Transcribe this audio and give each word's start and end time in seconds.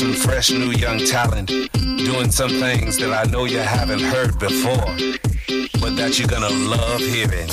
some 0.00 0.14
fresh 0.14 0.50
new 0.50 0.70
young 0.72 0.98
talent 1.04 1.48
doing 2.06 2.30
some 2.30 2.48
things 2.58 2.96
that 2.96 3.12
I 3.12 3.30
know 3.30 3.44
you 3.44 3.58
haven't 3.58 4.00
heard 4.00 4.38
before, 4.38 4.94
but 5.78 5.94
that 5.98 6.18
you're 6.18 6.26
gonna 6.26 6.48
love 6.48 7.00
hearing. 7.00 7.48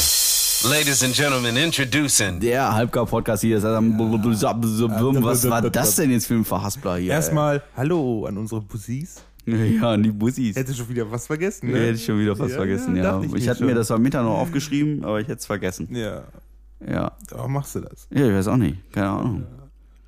Ladies 0.64 1.04
and 1.04 1.14
gentlemen, 1.14 1.58
introducing. 1.58 2.40
Der 2.40 2.74
Halbgar-Podcast 2.74 3.42
hier. 3.44 3.62
Was 3.62 5.50
war 5.50 5.62
das 5.70 5.96
denn 5.98 6.12
jetzt 6.12 6.28
für 6.28 6.36
ein 6.36 6.46
Verhaspler 6.46 6.96
hier? 6.96 7.12
Erstmal 7.12 7.62
Hallo 7.76 8.26
an 8.26 8.38
unsere 8.38 8.62
Pussys. 8.62 9.22
Ja, 9.46 9.92
an 9.92 10.04
die 10.04 10.12
Bussis. 10.12 10.56
Hätte 10.56 10.74
schon 10.74 10.88
wieder 10.90 11.10
was 11.12 11.26
vergessen, 11.28 11.68
Ja, 11.70 11.76
ne? 11.76 11.82
Hätte 11.82 11.96
ich 11.96 12.06
schon 12.06 12.20
wieder 12.20 12.36
fast 12.36 12.52
Ja, 12.52 12.58
vergessen, 12.58 12.96
ja, 12.98 13.04
ja. 13.04 13.22
ich 13.24 13.34
Ich, 13.34 13.48
hatte 13.50 13.60
schon. 13.60 13.68
mir 13.68 13.76
das 13.76 13.92
am 13.92 14.02
Mittag 14.02 14.24
noch 14.24 14.38
aufgeschrieben, 14.40 15.04
aber 15.06 15.20
ich 15.22 15.28
hätte 15.28 15.40
es 15.40 15.46
vergessen. 15.46 15.88
Ja, 15.92 16.24
Ja. 16.86 17.12
warum 17.30 17.54
machst 17.54 17.76
du 17.76 17.80
das? 17.80 18.08
Ja, 18.14 18.28
ich 18.28 18.34
weiß 18.34 18.48
auch 18.50 18.58
nicht. 18.58 18.76
Keine 18.94 19.08
Ahnung. 19.08 19.44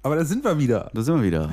Aber 0.01 0.15
da 0.15 0.23
sind 0.25 0.43
wir 0.43 0.57
wieder. 0.57 0.89
Da 0.93 1.01
sind 1.01 1.15
wir 1.15 1.23
wieder. 1.23 1.51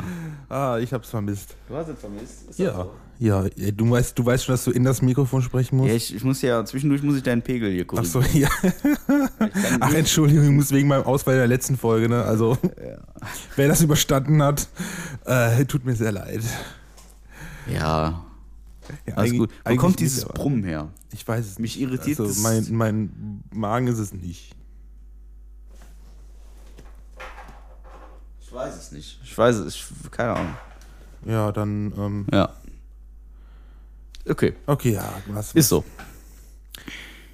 Ah, 0.48 0.78
ich 0.78 0.92
hab's 0.92 1.10
vermisst. 1.10 1.56
Du 1.68 1.74
hast 1.74 1.88
es 1.88 1.98
vermisst? 1.98 2.58
Ja. 2.58 2.86
Ja, 3.18 3.46
ja, 3.56 3.70
du 3.70 3.90
weißt, 3.90 4.18
du 4.18 4.26
weißt 4.26 4.44
schon, 4.44 4.52
dass 4.52 4.64
du 4.64 4.70
in 4.72 4.84
das 4.84 5.00
Mikrofon 5.00 5.40
sprechen 5.40 5.78
musst? 5.78 5.88
Ja, 5.88 5.94
ich, 5.96 6.14
ich 6.14 6.22
muss 6.22 6.42
ja, 6.42 6.62
zwischendurch 6.66 7.02
muss 7.02 7.16
ich 7.16 7.22
deinen 7.22 7.40
Pegel 7.40 7.72
hier 7.72 7.86
Ach 7.96 8.04
so, 8.04 8.20
ja. 8.34 8.48
Ach, 9.80 9.92
Entschuldigung, 9.94 10.44
ich 10.44 10.50
muss 10.50 10.70
wegen 10.70 10.86
meinem 10.88 11.04
Ausfall 11.04 11.36
der 11.36 11.46
letzten 11.46 11.78
Folge, 11.78 12.10
ne? 12.10 12.22
Also, 12.22 12.58
wer 13.56 13.68
das 13.68 13.80
überstanden 13.80 14.42
hat, 14.42 14.68
äh, 15.24 15.64
tut 15.64 15.86
mir 15.86 15.96
sehr 15.96 16.12
leid. 16.12 16.42
Ja, 17.72 18.22
Ja, 19.06 19.14
alles 19.14 19.32
gut. 19.32 19.50
Wo 19.64 19.76
kommt 19.76 19.92
nicht, 19.92 20.00
dieses 20.00 20.24
aber 20.24 20.34
Brummen 20.34 20.62
her? 20.64 20.88
Ich 21.12 21.26
weiß 21.26 21.46
es 21.46 21.58
Mich 21.58 21.76
nicht. 21.76 21.88
irritiert 21.88 22.20
also, 22.20 22.42
mein, 22.42 22.66
mein 22.70 23.42
Magen 23.50 23.86
ist 23.86 23.98
es 23.98 24.12
nicht. 24.12 24.54
Weiß 28.56 28.76
es 28.76 28.92
nicht. 28.92 29.20
Ich 29.22 29.36
weiß 29.36 29.56
es, 29.56 29.74
ich, 29.74 30.10
keine 30.10 30.32
Ahnung. 30.32 30.56
Ja, 31.26 31.52
dann, 31.52 31.92
ähm, 31.96 32.26
Ja. 32.32 32.50
Okay, 34.28 34.54
okay, 34.66 34.94
ja, 34.94 35.12
was, 35.28 35.52
ist 35.54 35.68
so. 35.68 35.84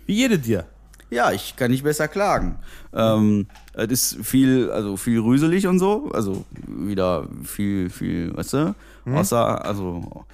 Wie 0.05 0.15
jede 0.15 0.39
dir? 0.39 0.67
Ja, 1.09 1.33
ich 1.33 1.57
kann 1.57 1.71
nicht 1.71 1.85
besser 1.85 2.07
klagen. 2.09 2.59
Ähm, 2.93 3.47
es 3.73 4.15
ist 4.15 4.27
viel, 4.27 4.71
also 4.71 4.99
viel 4.99 5.21
rüselig 5.21 5.67
und 5.67 5.79
so. 5.79 6.11
Also 6.13 6.45
wieder 6.67 7.29
viel, 7.45 7.89
viel, 7.89 8.37
weißt 8.37 8.53
du? 8.55 8.75
Außer, 9.07 9.65
also 9.65 10.25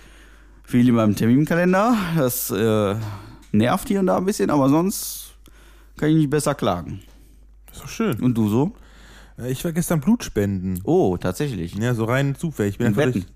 viel 0.65 0.89
in 0.89 0.95
meinem 0.95 1.15
Terminkalender. 1.15 1.97
Das 2.17 2.51
äh, 2.51 2.97
nervt 3.53 3.89
hier 3.89 4.01
und 4.01 4.07
da 4.07 4.17
ein 4.17 4.25
bisschen, 4.25 4.51
aber 4.51 4.69
sonst 4.69 5.35
kann 5.97 6.11
ich 6.11 6.17
nicht 6.17 6.31
besser 6.31 6.55
klagen. 6.55 7.03
Ist 7.73 7.83
doch 7.83 7.89
schön. 7.89 8.21
Und 8.21 8.35
du 8.35 8.49
so? 8.49 8.73
Ich 9.47 9.65
war 9.65 9.73
gestern 9.73 10.01
Blutspenden. 10.01 10.81
Oh, 10.85 11.17
tatsächlich. 11.17 11.75
Ja, 11.75 11.95
so 11.95 12.05
rein 12.05 12.35
zufällig. 12.35 12.75
Ich 12.75 12.79
bin 12.79 12.89
In 12.89 12.93
einfach 12.93 13.07
Wetten? 13.09 13.21
durch. 13.21 13.27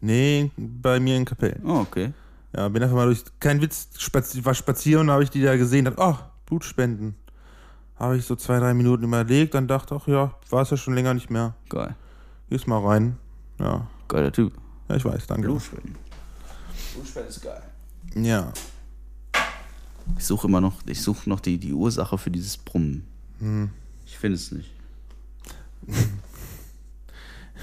Nee, 0.00 0.50
bei 0.56 0.98
mir 1.00 1.16
in 1.16 1.24
Kapellen. 1.26 1.62
Oh, 1.64 1.80
okay. 1.80 2.12
Ja, 2.56 2.68
bin 2.68 2.82
einfach 2.82 2.96
mal 2.96 3.06
durch. 3.06 3.22
Kein 3.38 3.60
Witz, 3.60 3.88
spazi 3.98 4.44
war 4.44 4.54
spazieren 4.54 5.02
und 5.08 5.10
habe 5.10 5.22
ich 5.22 5.30
die 5.30 5.42
da 5.42 5.56
gesehen. 5.56 5.84
Dachte, 5.84 6.00
oh, 6.02 6.16
Blutspenden. 6.46 7.14
Habe 7.96 8.16
ich 8.16 8.24
so 8.24 8.34
zwei, 8.36 8.58
drei 8.58 8.72
Minuten 8.72 9.04
überlegt, 9.04 9.52
dann 9.52 9.68
dachte 9.68 9.94
ach 9.94 10.08
ja, 10.08 10.34
war 10.48 10.62
es 10.62 10.70
ja 10.70 10.78
schon 10.78 10.94
länger 10.94 11.12
nicht 11.12 11.28
mehr. 11.28 11.54
Geil. 11.68 11.94
Gehst 12.48 12.66
mal 12.66 12.78
rein. 12.78 13.18
Ja, 13.58 13.86
Geiler 14.08 14.32
Typ. 14.32 14.54
ja 14.88 14.96
ich 14.96 15.04
weiß, 15.04 15.26
danke. 15.26 15.48
Blutspenden. 15.48 15.96
Blutspenden 16.94 17.28
ist 17.30 17.42
geil. 17.42 17.62
Ja. 18.14 18.52
Ich 20.16 20.24
suche 20.24 20.48
immer 20.48 20.62
noch, 20.62 20.80
ich 20.86 21.02
suche 21.02 21.28
noch 21.28 21.40
die, 21.40 21.58
die 21.58 21.74
Ursache 21.74 22.16
für 22.16 22.30
dieses 22.30 22.56
Brummen. 22.56 23.06
Hm. 23.38 23.68
Ich 24.06 24.16
finde 24.18 24.36
es 24.36 24.50
nicht. 24.50 24.72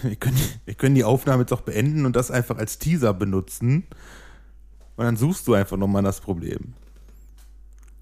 Wir 0.04 0.16
können, 0.16 0.38
wir 0.66 0.76
können 0.76 0.96
die 0.96 1.04
Aufnahme 1.04 1.42
jetzt 1.44 1.54
auch 1.54 1.62
beenden 1.62 2.06
und 2.06 2.16
das 2.16 2.30
einfach 2.30 2.58
als 2.58 2.78
Teaser 2.78 3.14
benutzen. 3.14 3.86
Und 4.96 5.06
dann 5.06 5.18
suchst 5.18 5.48
du 5.48 5.54
einfach 5.54 5.78
nochmal 5.78 6.04
das 6.04 6.20
Problem. 6.22 6.74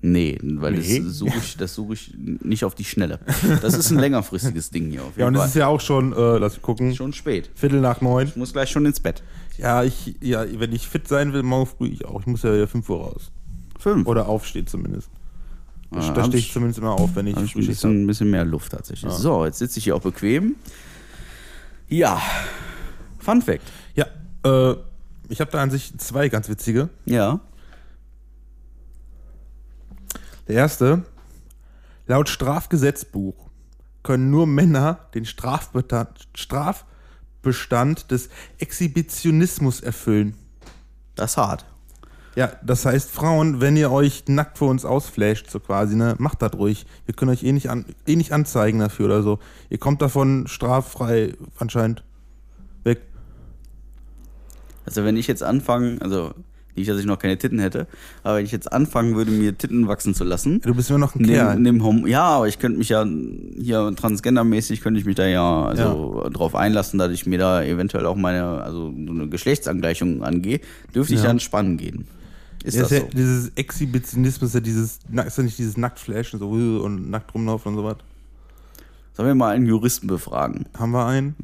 Nee, 0.01 0.37
weil 0.43 0.73
Nee? 0.73 0.99
das 0.99 1.13
suche 1.15 1.37
ich, 1.37 1.57
das 1.57 1.73
suche 1.73 1.93
ich 1.93 2.13
nicht 2.17 2.63
auf 2.65 2.75
die 2.75 2.83
Schnelle. 2.83 3.19
Das 3.61 3.73
ist 3.73 3.91
ein 3.91 3.97
längerfristiges 3.99 4.69
Ding 4.69 4.91
hier 4.91 5.01
auf 5.01 5.11
jeden 5.17 5.19
Ja, 5.21 5.27
und 5.27 5.35
es 5.35 5.45
ist 5.47 5.55
ja 5.55 5.67
auch 5.67 5.81
schon, 5.81 6.13
äh, 6.13 6.37
lass 6.37 6.53
mich 6.53 6.61
gucken, 6.61 6.93
schon 6.93 7.13
spät. 7.13 7.49
Viertel 7.55 7.81
nach 7.81 8.01
neun. 8.01 8.27
Ich 8.27 8.35
muss 8.35 8.53
gleich 8.53 8.69
schon 8.69 8.85
ins 8.85 8.99
Bett. 8.99 9.23
Ja, 9.57 9.83
ich, 9.83 10.15
ja, 10.21 10.45
wenn 10.59 10.73
ich 10.73 10.87
fit 10.87 11.07
sein 11.07 11.33
will, 11.33 11.43
morgen 11.43 11.65
früh 11.65 11.87
ich 11.87 12.05
auch. 12.05 12.19
Ich 12.21 12.27
muss 12.27 12.43
ja 12.43 12.53
wieder 12.53 12.67
5 12.67 12.87
Uhr 12.89 12.97
raus. 12.99 13.31
Fünf. 13.79 14.05
Oder 14.05 14.27
aufstehen 14.27 14.67
zumindest. 14.67 15.09
Da 15.91 16.01
hab 16.01 16.25
stehe 16.25 16.39
ich- 16.39 16.51
zumindest 16.51 16.79
immer 16.79 16.91
auf, 16.91 17.15
wenn 17.15 17.27
ich 17.27 17.35
Hab 17.35 17.43
ich 17.43 17.55
ein 17.55 17.65
bisschen, 17.65 18.03
ein 18.03 18.07
bisschen 18.07 18.29
mehr 18.29 18.43
Luft 18.45 18.71
tatsächlich. 18.71 19.11
So, 19.13 19.45
jetzt 19.45 19.59
sitze 19.59 19.77
ich 19.79 19.85
hier 19.85 19.95
auch 19.95 20.01
bequem. 20.01 20.55
Ja. 21.87 22.21
Fun 23.19 23.41
Fact. 23.41 23.61
Ja, 23.95 24.05
äh, 24.43 24.75
ich 25.29 25.39
habe 25.39 25.51
da 25.51 25.61
an 25.61 25.69
sich 25.71 25.97
zwei 25.97 26.29
ganz 26.29 26.49
witzige. 26.49 26.89
Ja. 27.05 27.39
Der 30.47 30.55
erste, 30.55 31.03
laut 32.07 32.29
Strafgesetzbuch 32.29 33.49
können 34.03 34.29
nur 34.29 34.45
Männer 34.45 34.99
den 35.15 35.25
Strafbestand, 35.25 36.27
Strafbestand 36.35 38.11
des 38.11 38.29
Exhibitionismus 38.59 39.79
erfüllen. 39.81 40.35
Das 41.15 41.31
ist 41.31 41.37
hart. 41.37 41.65
Ja, 42.35 42.51
das 42.65 42.85
heißt, 42.85 43.11
Frauen, 43.11 43.61
wenn 43.61 43.77
ihr 43.77 43.91
euch 43.91 44.23
nackt 44.27 44.57
vor 44.57 44.69
uns 44.69 44.83
ausflasht, 44.83 45.49
so 45.49 45.59
quasi, 45.61 45.95
ne, 45.95 46.15
macht 46.17 46.41
das 46.41 46.53
ruhig. 46.53 46.85
Wir 47.05 47.15
können 47.15 47.31
euch 47.31 47.43
eh 47.43 47.51
nicht, 47.53 47.69
an, 47.69 47.85
eh 48.05 48.15
nicht 48.17 48.33
anzeigen 48.33 48.79
dafür 48.79 49.05
oder 49.05 49.23
so. 49.23 49.39
Ihr 49.69 49.77
kommt 49.77 50.01
davon 50.01 50.45
straffrei 50.47 51.33
anscheinend 51.59 52.03
weg. 52.83 53.01
Also 54.85 55.03
wenn 55.05 55.15
ich 55.17 55.27
jetzt 55.27 55.43
anfange, 55.43 55.97
also 56.01 56.33
nicht, 56.75 56.89
dass 56.89 56.99
ich 56.99 57.05
noch 57.05 57.17
keine 57.19 57.37
Titten 57.37 57.57
hätte, 57.59 57.87
aber 58.23 58.35
wenn 58.37 58.45
ich 58.45 58.51
jetzt 58.51 58.69
anfangen 58.71 59.15
würde, 59.15 59.31
mir 59.31 59.57
Titten 59.57 59.87
wachsen 59.87 60.13
zu 60.13 60.25
lassen, 60.25 60.59
Du 60.61 60.75
bist 60.75 60.89
immer 60.89 60.99
noch 60.99 61.15
ein 61.15 61.25
Kerl. 61.25 61.57
Neben, 61.57 61.81
Hom 61.83 62.05
ja, 62.05 62.23
aber 62.23 62.49
ich 62.49 62.59
könnte 62.59 62.77
mich 62.77 62.89
ja 62.89 63.05
hier 63.57 63.93
transgendermäßig 63.95 64.81
könnte 64.81 64.99
ich 64.99 65.05
mich 65.05 65.15
da 65.15 65.25
ja 65.25 65.63
also 65.67 66.27
drauf 66.33 66.53
einlassen, 66.53 66.99
dass 66.99 67.11
ich 67.11 67.25
mir 67.25 67.39
da 67.39 67.63
eventuell 67.63 68.05
auch 68.05 68.17
meine 68.17 68.61
also 68.61 68.91
so 68.91 69.11
eine 69.13 69.29
Geschlechtsangleichung 69.29 70.21
angehe, 70.21 70.59
dürfte 70.93 71.13
ich 71.13 71.21
Ja. 71.21 71.27
dann 71.27 71.39
spannen 71.39 71.77
gehen. 71.77 72.05
Ist 72.65 72.75
Ja, 72.75 72.81
das 72.81 72.91
ist 72.91 72.97
ja, 72.97 73.03
so? 73.03 73.09
Dieses 73.13 73.51
Exhibitionismus, 73.55 74.49
ist 74.49 74.55
ja 74.55 74.59
dieses, 74.59 74.99
ist 75.25 75.37
ja 75.37 75.43
nicht 75.43 75.57
dieses 75.57 75.77
Nacktflashen 75.77 76.39
so 76.39 76.49
uh, 76.49 76.83
und 76.83 77.11
nackt 77.11 77.33
rumlaufen 77.33 77.73
und 77.73 77.77
so 77.77 77.83
was. 77.83 77.97
Sollen 79.13 79.27
wir 79.27 79.35
mal 79.35 79.55
einen 79.55 79.67
Juristen 79.67 80.07
befragen? 80.07 80.65
Haben 80.77 80.91
wir 80.91 81.05
einen? 81.05 81.35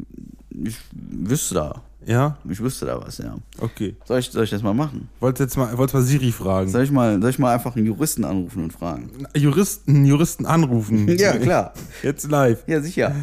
Ich 0.50 0.78
wüsste 0.92 1.56
da. 1.56 1.82
Ja? 2.06 2.38
Ich 2.50 2.60
wüsste 2.60 2.88
da 2.88 3.00
was, 3.00 3.20
ja. 3.20 3.36
Okay. 3.60 3.96
Soll 4.06 4.20
ich, 4.20 4.32
soll 4.32 4.44
ich 4.44 4.50
das 4.50 4.64
mal 4.64 4.74
machen? 4.74 5.10
Wolltest 5.20 5.42
jetzt 5.42 5.58
mal, 5.58 5.78
wolltest 5.78 5.94
mal 5.94 6.02
Siri 6.02 6.32
fragen? 6.32 6.70
Soll 6.70 6.84
ich 6.84 6.92
mal, 6.92 7.22
soll 7.22 7.30
ich 7.30 7.40
mal 7.40 7.54
einfach 7.54 7.76
einen 7.76 7.86
Juristen 7.86 8.26
anrufen 8.26 8.64
und 8.64 8.74
fragen? 8.74 9.12
Juristen, 9.36 10.06
Juristen 10.06 10.46
anrufen. 10.46 11.08
Ja, 11.20 11.38
klar. 11.38 11.74
Jetzt 12.02 12.30
live. 12.30 12.64
Ja, 12.66 12.82
sicher. 12.82 13.14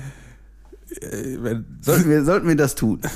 Äh, 1.01 1.57
Sollten 1.81 2.09
wir, 2.09 2.25
sollten 2.25 2.47
wir 2.47 2.57
das 2.57 2.75
tun? 2.75 3.01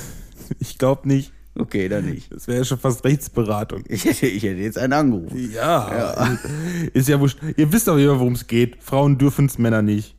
Ich 0.59 0.77
glaube 0.77 1.07
nicht. 1.07 1.31
Okay, 1.55 1.87
dann 1.87 2.05
nicht. 2.05 2.33
Das 2.33 2.47
wäre 2.47 2.59
ja 2.59 2.65
schon 2.65 2.79
fast 2.79 3.03
Rechtsberatung. 3.03 3.83
Ich 3.87 4.05
hätte, 4.05 4.25
ich 4.25 4.43
hätte 4.43 4.59
jetzt 4.61 4.77
einen 4.77 4.93
angerufen. 4.93 5.51
Ja. 5.53 6.37
Ist 6.93 7.07
ja 7.07 7.19
wurscht. 7.19 7.39
Ihr 7.57 7.71
wisst 7.71 7.87
auch 7.89 7.97
immer, 7.97 8.19
worum 8.19 8.33
es 8.33 8.47
geht. 8.47 8.81
Frauen 8.81 9.17
dürfen 9.17 9.45
es, 9.45 9.57
Männer 9.57 9.81
nicht. 9.81 10.15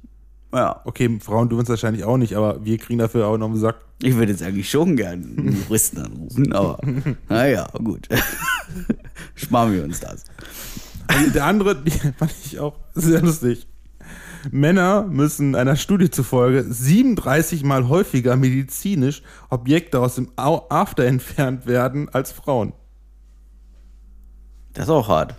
Ja. 0.53 0.81
Okay, 0.85 1.19
Frauen 1.21 1.49
dürfen 1.49 1.65
es 1.65 1.69
wahrscheinlich 1.69 2.05
auch 2.05 2.17
nicht, 2.17 2.37
aber 2.37 2.65
wir 2.65 2.79
kriegen 2.79 3.01
dafür 3.01 3.27
auch 3.27 3.37
noch 3.37 3.49
einen 3.49 3.59
Sack. 3.59 3.77
Ich 4.01 4.15
würde 4.15 4.33
jetzt 4.33 4.43
eigentlich 4.43 4.71
schon 4.71 4.97
gerne 4.97 5.25
einen 5.25 5.65
Juristen 5.65 5.99
anrufen, 5.99 6.53
aber 6.53 6.79
naja, 7.29 7.67
gut. 7.83 8.09
Sparen 9.35 9.73
wir 9.73 9.83
uns 9.85 10.01
das. 10.01 10.25
Also 11.09 11.31
der 11.31 11.45
andere, 11.47 11.83
fand 12.17 12.33
ich 12.45 12.61
auch 12.61 12.79
sehr 12.95 13.21
lustig. 13.23 13.67
Männer 14.51 15.03
müssen 15.05 15.55
einer 15.55 15.77
Studie 15.77 16.11
zufolge 16.11 16.65
37 16.65 17.65
mal 17.65 17.89
häufiger 17.89 18.37
medizinisch 18.37 19.23
Objekte 19.51 20.01
aus 20.01 20.17
dem 20.17 20.31
After 20.37 21.05
entfernt 21.05 21.67
werden 21.67 22.09
als 22.09 22.33
Frauen. 22.33 22.73
Das 24.73 24.85
ist 24.85 24.91
auch 24.91 25.09
hart. 25.09 25.35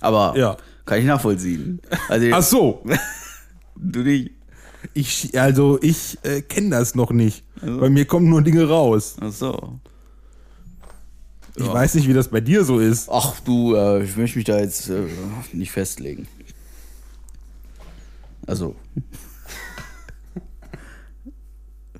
Aber 0.00 0.34
Ja. 0.38 0.56
kann 0.84 0.98
ich 1.00 1.04
nachvollziehen. 1.04 1.80
Also, 2.08 2.26
Ach 2.32 2.42
so, 2.42 2.84
du 3.76 4.00
nicht. 4.00 4.30
ich, 4.94 5.38
also 5.40 5.78
ich 5.82 6.18
äh, 6.22 6.42
kenne 6.42 6.70
das 6.70 6.94
noch 6.94 7.10
nicht. 7.10 7.44
Bei 7.60 7.88
mir 7.90 8.04
kommen 8.04 8.28
nur 8.28 8.42
Dinge 8.42 8.68
raus. 8.68 9.16
Ach 9.20 9.32
so. 9.32 9.80
Ich 11.58 11.66
weiß 11.66 11.94
nicht, 11.94 12.06
wie 12.06 12.12
das 12.12 12.28
bei 12.28 12.42
dir 12.42 12.64
so 12.64 12.78
ist. 12.78 13.08
Ach 13.10 13.40
du, 13.40 13.74
äh, 13.74 14.04
ich 14.04 14.14
möchte 14.16 14.36
mich 14.38 14.44
da 14.44 14.58
jetzt 14.58 14.90
äh, 14.90 15.04
nicht 15.54 15.70
festlegen. 15.72 16.28
Also. 18.46 18.76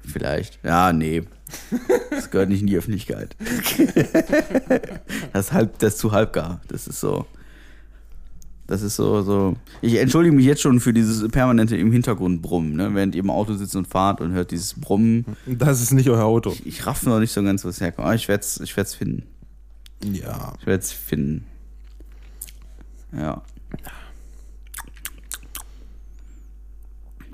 Vielleicht. 0.05 0.59
Ja, 0.65 0.93
nee. 0.93 1.25
Das 2.11 2.31
gehört 2.31 2.49
nicht 2.49 2.61
in 2.61 2.67
die 2.67 2.77
Öffentlichkeit. 2.77 3.37
Das 5.33 5.47
ist, 5.47 5.53
halb, 5.53 5.79
das 5.79 5.95
ist 5.95 5.99
zu 6.01 6.13
halbgar. 6.13 6.61
Das 6.69 6.87
ist 6.87 7.01
so. 7.01 7.27
Das 8.67 8.83
ist 8.83 8.97
so, 8.97 9.23
so. 9.23 9.57
Ich 9.81 9.95
entschuldige 9.97 10.35
mich 10.35 10.45
jetzt 10.45 10.61
schon 10.61 10.81
für 10.81 10.93
dieses 10.93 11.29
permanente 11.29 11.77
im 11.77 11.93
Hintergrund 11.93 12.43
Brummen, 12.43 12.75
ne? 12.75 12.95
während 12.95 13.15
ihr 13.15 13.23
im 13.23 13.31
Auto 13.31 13.55
sitzt 13.55 13.77
und 13.77 13.87
fahrt 13.87 14.21
und 14.21 14.33
hört 14.33 14.51
dieses 14.51 14.75
Brummen. 14.75 15.25
Das 15.47 15.81
ist 15.81 15.93
nicht 15.93 16.09
euer 16.09 16.25
Auto. 16.25 16.57
Ich 16.65 16.87
raff 16.87 17.05
noch 17.05 17.21
nicht 17.21 17.33
so 17.33 17.43
ganz, 17.43 17.65
was 17.65 17.81
herkommt. 17.81 18.07
Aber 18.07 18.15
ich 18.15 18.27
werde 18.27 18.41
es 18.41 18.59
ich 18.59 18.77
werd's 18.77 18.95
finden. 18.95 19.25
Ja. 20.03 20.55
Ich 20.61 20.67
werde 20.67 20.83
es 20.83 20.93
finden. 20.93 21.45
Ja. 23.13 23.43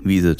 Wie 0.03 0.17
ist 0.17 0.25
es? 0.25 0.37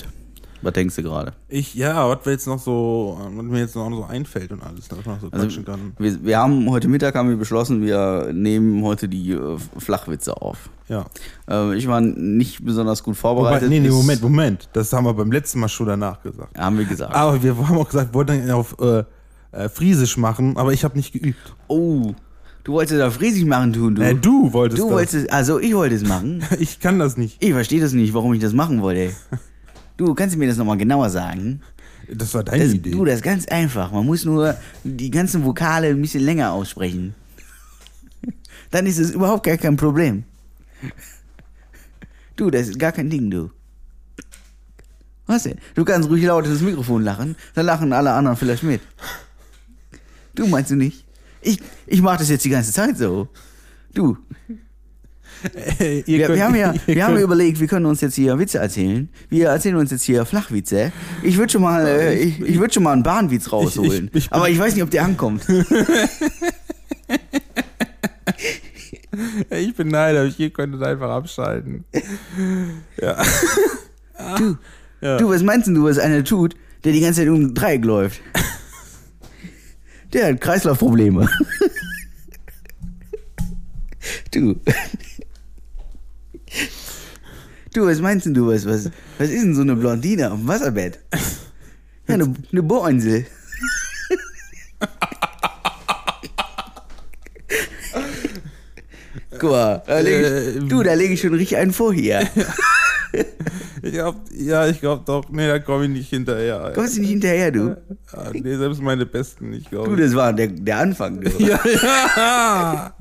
Was 0.61 0.71
denkst 0.73 0.95
du 0.95 1.03
gerade? 1.03 1.33
Ich, 1.49 1.73
ja, 1.75 2.07
was 2.07 2.25
mir 2.25 2.31
jetzt 2.31 2.47
noch 2.47 2.57
so, 2.59 3.19
was 3.35 3.43
mir 3.43 3.59
jetzt 3.59 3.75
noch 3.75 3.89
so 3.91 4.05
einfällt 4.05 4.49
und 4.53 4.61
alles, 4.63 4.89
was 4.89 5.05
man 5.05 5.15
noch 5.15 5.21
so 5.21 5.27
Also, 5.31 5.61
kann. 5.63 5.91
wir, 5.97 6.23
wir 6.23 6.37
haben 6.37 6.69
heute 6.69 6.87
Mittag 6.87 7.15
haben 7.15 7.27
wir 7.27 7.35
beschlossen, 7.35 7.81
wir 7.81 8.31
nehmen 8.31 8.81
heute 8.83 9.09
die 9.09 9.31
äh, 9.33 9.57
Flachwitze 9.77 10.41
auf. 10.41 10.69
Ja. 10.87 11.05
Äh, 11.49 11.75
ich 11.75 11.87
war 11.87 11.99
nicht 11.99 12.63
besonders 12.63 13.03
gut 13.03 13.21
Wobei, 13.21 13.35
vorbereitet. 13.35 13.69
nee, 13.69 13.81
nee, 13.81 13.89
Ist- 13.89 13.93
Moment, 13.93 14.21
Moment. 14.21 14.69
Das 14.71 14.93
haben 14.93 15.03
wir 15.05 15.13
beim 15.13 15.33
letzten 15.33 15.59
Mal 15.59 15.67
schon 15.67 15.87
danach 15.87 16.21
gesagt. 16.23 16.57
Haben 16.57 16.77
wir 16.77 16.85
gesagt. 16.85 17.13
Aber 17.13 17.43
wir 17.43 17.57
haben 17.57 17.77
auch 17.77 17.89
gesagt, 17.89 18.11
wir 18.11 18.13
wollten 18.13 18.49
auf 18.51 18.77
äh, 18.79 19.03
äh, 19.51 19.67
Friesisch 19.67 20.15
machen, 20.15 20.55
aber 20.55 20.71
ich 20.71 20.85
habe 20.85 20.95
nicht 20.95 21.11
geübt. 21.11 21.55
Oh, 21.67 22.13
du 22.63 22.71
wolltest 22.71 23.01
das 23.01 23.07
auf 23.15 23.19
Riesig 23.19 23.45
machen 23.45 23.73
tun, 23.73 23.95
du. 23.95 24.01
Äh, 24.01 24.15
du 24.15 24.53
wolltest 24.53 24.81
du 24.81 24.85
das. 24.85 24.93
wolltest, 24.95 25.33
also 25.33 25.59
ich 25.59 25.75
wollte 25.75 25.95
es 25.95 26.07
machen. 26.07 26.41
Ich 26.57 26.79
kann 26.79 26.99
das 26.99 27.17
nicht. 27.17 27.43
Ich 27.43 27.51
verstehe 27.51 27.81
das 27.81 27.91
nicht, 27.91 28.13
warum 28.13 28.33
ich 28.33 28.39
das 28.39 28.53
machen 28.53 28.81
wollte. 28.81 29.11
Du, 30.05 30.13
kannst 30.15 30.35
du 30.35 30.39
mir 30.39 30.47
das 30.47 30.57
nochmal 30.57 30.75
genauer 30.77 31.09
sagen? 31.09 31.61
Das 32.11 32.33
war 32.33 32.43
deine 32.43 32.65
Das, 32.65 32.73
Idee. 32.73 32.91
du, 32.91 33.05
das 33.05 33.15
ist 33.15 33.21
ganz 33.23 33.45
einfach. 33.47 33.89
Man 33.93 34.05
muss 34.05 34.25
nur 34.25 34.57
die 34.83 35.09
ganzen 35.09 35.45
Vokale 35.45 35.87
ein 35.87 36.01
bisschen 36.01 36.23
länger 36.25 36.51
aussprechen. 36.51 37.15
Dann 38.69 38.85
ist 38.85 38.97
es 38.97 39.11
überhaupt 39.11 39.45
gar 39.45 39.55
kein 39.55 39.77
Problem. 39.77 40.25
Du, 42.35 42.49
das 42.49 42.67
ist 42.67 42.79
gar 42.79 42.91
kein 42.91 43.09
Ding, 43.09 43.31
du. 43.31 43.49
Was 45.25 45.43
denn? 45.43 45.57
Du 45.73 45.85
kannst 45.85 46.09
ruhig 46.09 46.25
laut 46.25 46.45
ins 46.47 46.59
Mikrofon 46.59 47.01
lachen, 47.01 47.37
dann 47.55 47.65
lachen 47.65 47.93
alle 47.93 48.11
anderen 48.11 48.35
vielleicht 48.35 48.63
mit. 48.63 48.81
Du 50.35 50.47
meinst 50.47 50.69
du 50.71 50.75
nicht? 50.75 51.05
Ich, 51.41 51.59
ich 51.87 52.01
mach 52.01 52.17
das 52.17 52.27
jetzt 52.27 52.43
die 52.43 52.49
ganze 52.49 52.73
Zeit 52.73 52.97
so. 52.97 53.29
Du, 53.93 54.17
wir, 56.05 56.29
wir 56.35 56.43
haben 56.43 56.55
ja, 56.55 56.73
wir 56.85 57.05
haben 57.05 57.17
überlegt, 57.17 57.59
wir 57.59 57.67
können 57.67 57.85
uns 57.85 58.01
jetzt 58.01 58.15
hier 58.15 58.37
Witze 58.39 58.59
erzählen. 58.59 59.09
Wir 59.29 59.49
erzählen 59.49 59.75
uns 59.75 59.91
jetzt 59.91 60.03
hier 60.03 60.25
Flachwitze. 60.25 60.91
Ich 61.21 61.37
würde 61.37 61.51
schon 61.51 61.61
mal, 61.61 61.85
äh, 61.85 62.15
ich, 62.15 62.39
ich 62.41 62.59
würde 62.59 62.73
schon 62.73 62.83
mal 62.83 62.93
einen 62.93 63.03
Bahnwitz 63.03 63.51
rausholen. 63.51 64.05
ich 64.13 64.29
bin- 64.29 64.31
aber 64.31 64.49
ich 64.49 64.57
weiß 64.59 64.73
nicht, 64.73 64.83
ob 64.83 64.89
der 64.91 65.03
ankommt. 65.03 65.45
Ich 69.51 69.75
bin 69.75 69.89
neidisch, 69.89 70.35
ihr 70.39 70.49
könntet 70.49 70.81
einfach 70.81 71.09
abschalten. 71.11 71.83
Ja. 72.99 73.21
Du, 74.37 74.57
Ja. 75.01 75.17
du, 75.17 75.29
was 75.29 75.43
meinst 75.43 75.67
du, 75.67 75.83
was 75.83 75.99
einer 75.99 76.23
tut, 76.23 76.55
der 76.83 76.93
die 76.93 77.01
ganze 77.01 77.21
Zeit 77.21 77.29
um 77.29 77.35
ein 77.41 77.53
Dreieck 77.53 77.85
läuft? 77.85 78.21
Der 80.13 80.27
hat 80.29 80.41
Kreislaufprobleme. 80.41 81.29
Du. 84.31 84.55
Du, 87.73 87.85
was 87.87 87.99
meinst 88.01 88.25
denn 88.25 88.33
du, 88.35 88.47
was, 88.47 88.65
was, 88.65 88.89
was 89.17 89.29
ist 89.29 89.43
denn 89.43 89.55
so 89.55 89.61
eine 89.61 89.75
Blondine 89.75 90.31
auf 90.31 90.37
dem 90.39 90.47
Wasserbett? 90.47 90.99
Ja, 92.07 92.15
eine, 92.15 92.33
eine 92.51 92.63
Bohrinsel. 92.63 93.25
Guck 99.39 99.51
mal, 99.51 99.81
da 99.85 99.99
leg 99.99 100.13
ich, 100.21 100.55
Äh, 100.55 100.59
du, 100.67 100.83
da 100.83 100.93
lege 100.93 101.13
ich 101.13 101.21
schon 101.21 101.33
richtig 101.33 101.57
einen 101.57 101.73
vor 101.73 101.93
hier. 101.93 102.27
Ich 103.85 103.91
glaub, 103.91 104.15
ja, 104.31 104.65
ich 104.65 104.79
glaube 104.79 105.03
doch. 105.05 105.25
Nee, 105.29 105.45
da 105.45 105.59
komme 105.59 105.83
ich 105.83 105.89
nicht 105.91 106.09
hinterher. 106.09 106.71
Kommst 106.73 106.95
du 106.95 107.01
nicht 107.01 107.09
hinterher, 107.09 107.51
du? 107.51 107.75
Ja, 108.13 108.31
nee, 108.31 108.55
selbst 108.55 108.81
meine 108.81 109.05
Besten 109.05 109.49
nicht, 109.49 109.65
Du, 109.65 109.71
glaube 109.83 109.93
ich. 109.95 109.99
das 110.07 110.15
war 110.15 110.31
der, 110.31 110.47
der 110.47 110.77
Anfang, 110.77 111.19
du. 111.19 111.29
Ja, 111.45 111.59
ja. 111.65 112.95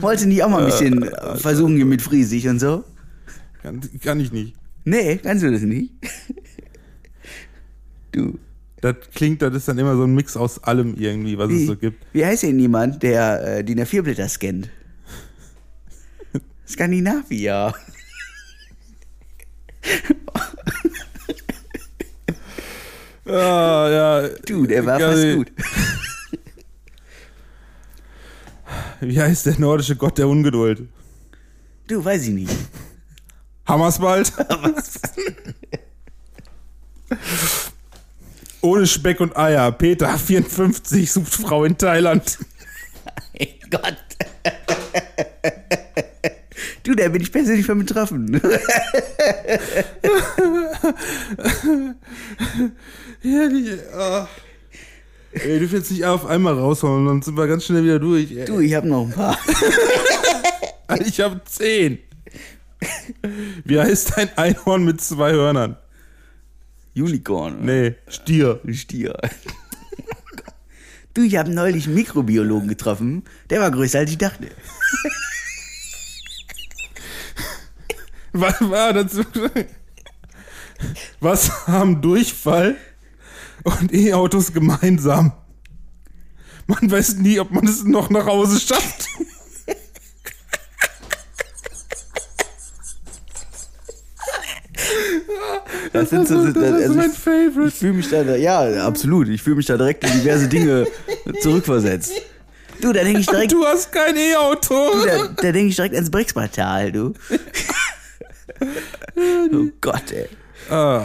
Wolltest 0.00 0.24
du 0.24 0.28
nicht 0.28 0.42
auch 0.42 0.48
mal 0.48 0.60
ein 0.60 0.66
bisschen 0.66 1.10
versuchen 1.36 1.76
hier 1.76 1.84
mit 1.86 2.02
Friesig 2.02 2.48
und 2.48 2.58
so? 2.60 2.84
Kann, 3.62 3.80
kann 4.02 4.20
ich 4.20 4.32
nicht. 4.32 4.54
Nee, 4.84 5.16
kannst 5.22 5.42
du 5.44 5.50
das 5.52 5.62
nicht? 5.62 5.92
Du, 8.12 8.38
Das 8.80 8.96
klingt, 9.14 9.40
das 9.42 9.54
ist 9.54 9.68
dann 9.68 9.78
immer 9.78 9.96
so 9.96 10.02
ein 10.04 10.14
Mix 10.14 10.36
aus 10.36 10.62
allem 10.64 10.94
irgendwie, 10.98 11.38
was 11.38 11.50
es 11.50 11.56
wie, 11.60 11.66
so 11.66 11.76
gibt. 11.76 12.04
wie 12.12 12.24
heißt 12.26 12.42
denn 12.42 12.58
jemand, 12.58 13.02
der 13.02 13.58
äh, 13.58 13.64
DIN 13.64 13.80
A4-Blätter 13.80 14.28
scannt? 14.28 14.68
Skandinavia. 16.66 17.72
Ah, 23.24 23.88
ja. 23.90 24.28
Du, 24.46 24.66
der 24.66 24.84
war 24.84 25.00
Ja, 25.00 25.10
fast 25.12 25.34
gut. 25.36 25.52
Wie 29.04 29.20
heißt 29.20 29.46
der 29.46 29.58
nordische 29.58 29.96
Gott 29.96 30.16
der 30.16 30.28
Ungeduld? 30.28 30.86
Du, 31.88 32.04
weiß 32.04 32.22
ich 32.22 32.30
nicht. 32.30 32.54
Hammersbald? 33.66 34.32
Ohne 38.60 38.86
Speck 38.86 39.18
und 39.20 39.36
Eier. 39.36 39.72
Peter, 39.72 40.16
54, 40.16 41.10
sucht 41.10 41.34
Frau 41.34 41.64
in 41.64 41.76
Thailand. 41.76 42.38
Mein 43.36 43.48
Gott. 43.70 43.96
Du, 46.84 46.94
da 46.94 47.08
bin 47.08 47.22
ich 47.22 47.32
persönlich 47.32 47.66
von 47.66 47.80
betroffen. 47.80 48.40
Herrlich. 53.20 53.80
ah. 53.94 54.28
Ey, 55.32 55.58
du 55.58 55.64
jetzt 55.64 55.90
nicht 55.90 56.04
auf 56.04 56.26
einmal 56.26 56.54
raushauen, 56.54 57.06
dann 57.06 57.22
sind 57.22 57.36
wir 57.36 57.46
ganz 57.46 57.64
schnell 57.64 57.84
wieder 57.84 57.98
durch. 57.98 58.30
Ey. 58.32 58.44
Du, 58.44 58.60
ich 58.60 58.74
habe 58.74 58.88
noch 58.88 59.06
ein 59.06 59.12
paar. 59.12 59.38
Ich 61.06 61.20
habe 61.20 61.40
zehn. 61.46 62.00
Wie 63.64 63.80
heißt 63.80 64.18
ein 64.18 64.28
Einhorn 64.36 64.84
mit 64.84 65.00
zwei 65.00 65.32
Hörnern? 65.32 65.78
Unicorn. 66.94 67.64
Nee, 67.64 67.94
Stier. 68.08 68.60
Stier. 68.72 69.16
Du, 71.14 71.22
ich 71.22 71.36
habe 71.36 71.50
neulich 71.50 71.86
einen 71.86 71.94
Mikrobiologen 71.94 72.68
getroffen. 72.68 73.24
Der 73.48 73.60
war 73.60 73.70
größer, 73.70 74.00
als 74.00 74.10
ich 74.10 74.18
dachte. 74.18 74.48
Was 78.32 78.60
war 78.60 78.92
dazu? 78.92 79.22
Was 81.20 81.66
haben 81.66 82.00
Durchfall 82.00 82.76
und 83.64 83.92
E-Autos 83.92 84.52
gemeinsam? 84.52 85.32
Man 86.66 86.90
weiß 86.90 87.16
nie, 87.16 87.40
ob 87.40 87.50
man 87.50 87.66
es 87.66 87.84
noch 87.84 88.08
nach 88.10 88.26
Hause 88.26 88.60
schafft. 88.60 89.08
Das 95.92 96.10
sind 96.10 96.26
so, 96.26 96.46
das 96.46 96.56
ist 96.56 96.82
also 96.82 96.94
mein 96.94 97.10
ich, 97.10 97.18
Favorite. 97.18 97.68
ich 97.68 97.74
fühle 97.74 97.92
mich 97.94 98.08
da, 98.08 98.22
ja, 98.36 98.86
absolut. 98.86 99.28
Ich 99.28 99.42
fühle 99.42 99.56
mich 99.56 99.66
da 99.66 99.76
direkt 99.76 100.04
in 100.04 100.12
diverse 100.12 100.48
Dinge 100.48 100.86
zurückversetzt. 101.40 102.12
Du, 102.80 102.92
da 102.92 103.04
denke 103.04 103.20
ich 103.20 103.26
direkt, 103.26 103.52
Du 103.52 103.64
hast 103.64 103.92
kein 103.92 104.16
E-Auto. 104.16 104.74
da, 105.06 105.28
da 105.28 105.52
denke 105.52 105.68
ich 105.68 105.76
direkt 105.76 105.94
ans 105.94 106.10
Brexpartal, 106.10 106.92
du. 106.92 107.12
Oh 109.52 109.66
Gott, 109.80 110.12
ey. 110.12 110.28
Ah. 110.70 111.04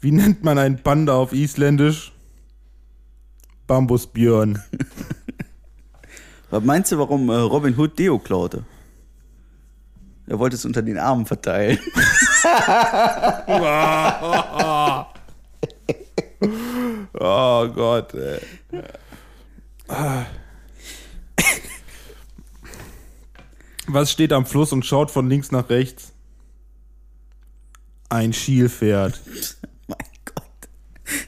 Wie 0.00 0.12
nennt 0.12 0.42
man 0.44 0.58
einen 0.58 0.82
Panda 0.82 1.14
auf 1.14 1.32
Isländisch? 1.32 2.12
Bambusbjörn. 3.66 4.62
Was 6.50 6.64
meinst 6.64 6.90
du, 6.90 6.98
warum 6.98 7.28
äh, 7.30 7.34
Robin 7.34 7.76
Hood 7.76 7.98
Deo 7.98 8.18
klaute? 8.18 8.64
Er 10.26 10.38
wollte 10.38 10.56
es 10.56 10.64
unter 10.64 10.82
den 10.82 10.98
Armen 10.98 11.26
verteilen. 11.26 11.78
Oh 17.12 17.68
Gott, 17.68 18.14
ey. 18.14 18.40
Was 23.86 24.10
steht 24.10 24.32
am 24.32 24.46
Fluss 24.46 24.72
und 24.72 24.86
schaut 24.86 25.10
von 25.10 25.28
links 25.28 25.50
nach 25.50 25.68
rechts? 25.68 26.12
Ein 28.08 28.32
Schielpferd. 28.32 29.20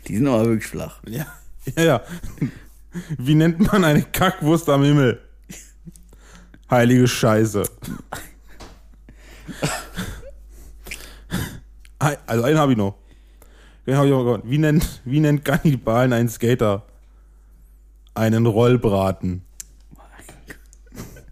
Die 0.08 0.16
sind 0.16 0.26
aber 0.28 0.44
wirklich 0.46 0.66
flach. 0.66 1.00
Ja. 1.06 1.26
Ja, 1.76 1.82
ja. 1.82 2.00
Wie 3.18 3.34
nennt 3.34 3.60
man 3.72 3.84
eine 3.84 4.02
Kackwurst 4.02 4.68
am 4.68 4.82
Himmel? 4.82 5.20
Heilige 6.70 7.06
Scheiße. 7.06 7.62
Ei- 11.98 12.18
Also 12.26 12.44
einen 12.44 12.58
habe 12.58 12.72
ich 12.72 12.78
noch. 12.78 12.96
Den 13.86 13.96
hab 13.96 14.04
ich 14.04 14.10
noch 14.10 14.24
gehört. 14.24 14.42
Wie 14.48 14.58
nennt, 14.58 15.00
wie 15.04 15.20
nennt 15.20 15.44
Kannibalen 15.44 16.12
einen 16.12 16.28
Skater? 16.28 16.84
Einen 18.14 18.46
Rollbraten. 18.46 19.42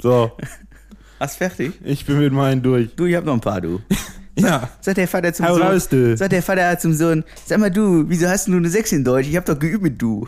So. 0.01 0.33
Hast 1.19 1.37
fertig? 1.37 1.75
Ich 1.85 2.07
bin 2.07 2.19
mit 2.19 2.33
meinen 2.33 2.63
durch. 2.63 2.95
Du, 2.97 3.05
ich 3.05 3.15
hab 3.15 3.25
noch 3.25 3.35
ein 3.35 3.41
paar, 3.41 3.61
du. 3.61 3.81
Ja. 4.41 4.71
Sagt 4.81 4.97
der 4.97 5.09
Vater 5.09 5.33
zum 5.33 5.47
Hau 5.47 5.57
Sohn. 5.57 5.83
du. 5.91 6.17
Sagt 6.17 6.33
der 6.33 6.43
Vater 6.43 6.79
zum 6.79 6.95
Sohn, 6.95 7.25
sag 7.47 7.59
mal 7.59 7.71
du, 7.71 8.09
wieso 8.09 8.29
hast 8.29 8.47
du 8.47 8.53
nur 8.53 8.61
eine 8.61 8.71
6 8.71 8.93
in 8.93 9.05
Deutsch? 9.05 9.29
Ich 9.29 9.37
hab 9.37 9.45
doch 9.45 9.59
geübt 9.59 9.83
mit 9.83 10.01
du. 10.01 10.27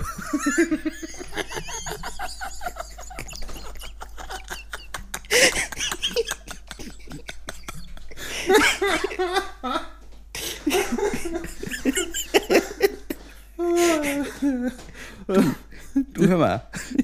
du, 16.14 16.28
hör 16.28 16.38
mal. 16.38 16.62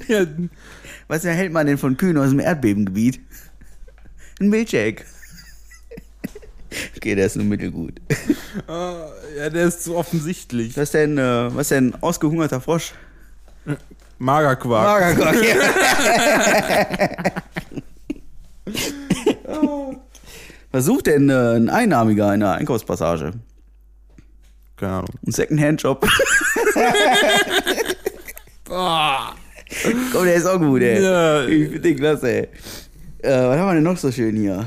ja. 0.09 0.27
Was 1.07 1.25
erhält 1.25 1.53
man 1.53 1.67
denn 1.67 1.79
von 1.79 1.97
Kühen 1.97 2.19
aus 2.19 2.31
dem 2.31 2.41
Erdbebengebiet? 2.41 3.21
Ein 4.41 4.51
Milchshake. 4.51 5.05
Okay, 6.99 7.15
der 7.15 7.27
ist 7.27 7.37
nur 7.37 7.47
mittelgut. 7.47 7.95
Ah, 8.67 9.07
ja, 9.37 9.51
der 9.51 9.69
ist 9.69 9.85
zu 9.85 9.95
offensichtlich. 9.97 10.77
Was 10.77 10.91
denn, 10.91 11.17
äh, 11.17 11.55
was 11.55 11.69
denn 11.69 11.95
ausgehungerter 12.01 12.61
Frosch? 12.61 12.93
Magerquark. 14.19 15.17
Magerquark. 15.17 15.37
Was 20.73 20.85
sucht 20.85 21.07
denn 21.07 21.31
äh, 21.31 21.57
ein 21.57 21.71
Einnahmiger 21.71 22.35
in 22.35 22.41
der 22.41 22.53
Einkaufspassage? 22.53 23.33
Keine 24.77 24.93
Ahnung. 24.93 25.09
Ein 25.27 25.33
Secondhand-Shop. 25.33 26.07
Ah. 28.71 29.33
Komm, 30.13 30.27
der 30.27 30.35
ist 30.35 30.45
auch 30.45 30.59
gut, 30.59 30.83
ey. 30.83 31.03
Ja. 31.03 31.43
Ich 31.47 31.71
finde 31.71 31.81
den 31.81 31.97
klasse, 31.97 32.31
ey. 32.31 32.49
Äh, 33.23 33.49
was 33.49 33.59
haben 33.59 33.69
wir 33.69 33.75
denn 33.77 33.83
noch 33.83 33.97
so 33.97 34.13
schön 34.13 34.37
hier? 34.37 34.67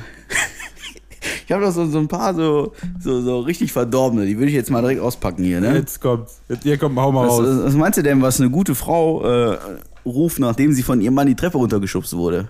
Ich 1.51 1.53
habe 1.53 1.65
noch 1.65 1.74
so, 1.74 1.86
so 1.86 2.00
ein 2.00 2.08
paar 2.08 2.34
so, 2.34 2.72
so, 3.01 3.22
so 3.22 3.41
richtig 3.41 3.74
verdorbene, 3.74 4.25
die 4.25 4.38
würde 4.38 4.48
ich 4.48 4.53
jetzt 4.53 4.70
mal 4.72 4.79
direkt 4.79 5.01
auspacken 5.01 5.43
hier, 5.43 5.60
ne? 5.60 5.75
Jetzt 5.75 6.00
kommt's. 6.00 6.39
Jetzt, 6.48 6.63
hier 6.63 6.77
kommt, 6.77 6.98
hau 6.98 7.12
mal 7.12 7.27
Was, 7.27 7.39
raus. 7.39 7.46
was 7.63 7.74
meinst 7.74 7.98
du 7.98 8.03
denn, 8.03 8.22
was 8.22 8.39
eine 8.39 8.50
gute 8.50 8.74
Frau 8.74 9.22
äh, 9.51 9.58
ruft, 10.05 10.39
nachdem 10.39 10.72
sie 10.72 10.81
von 10.81 11.01
ihrem 11.01 11.13
Mann 11.13 11.27
die 11.27 11.36
Treppe 11.36 11.58
runtergeschubst 11.58 12.15
wurde? 12.15 12.48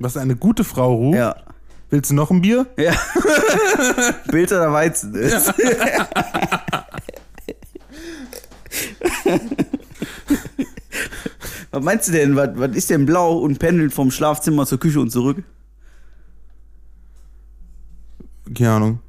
Was 0.00 0.18
eine 0.18 0.36
gute 0.36 0.64
Frau 0.64 0.96
ruft. 0.96 1.16
Ja. 1.16 1.34
Willst 1.88 2.10
du 2.10 2.14
noch 2.14 2.30
ein 2.30 2.42
Bier? 2.42 2.66
Ja. 2.76 2.92
Bild 4.30 4.52
oder 4.52 4.70
Weizen? 4.70 5.14
was 11.70 11.82
meinst 11.82 12.08
du 12.08 12.12
denn? 12.12 12.36
Was, 12.36 12.50
was 12.52 12.76
ist 12.76 12.90
denn 12.90 13.06
blau 13.06 13.38
und 13.38 13.58
pendelt 13.58 13.94
vom 13.94 14.10
Schlafzimmer 14.10 14.66
zur 14.66 14.78
Küche 14.78 15.00
und 15.00 15.08
zurück? 15.08 15.42
Keine 18.54 18.70
Ahnung. 18.70 19.00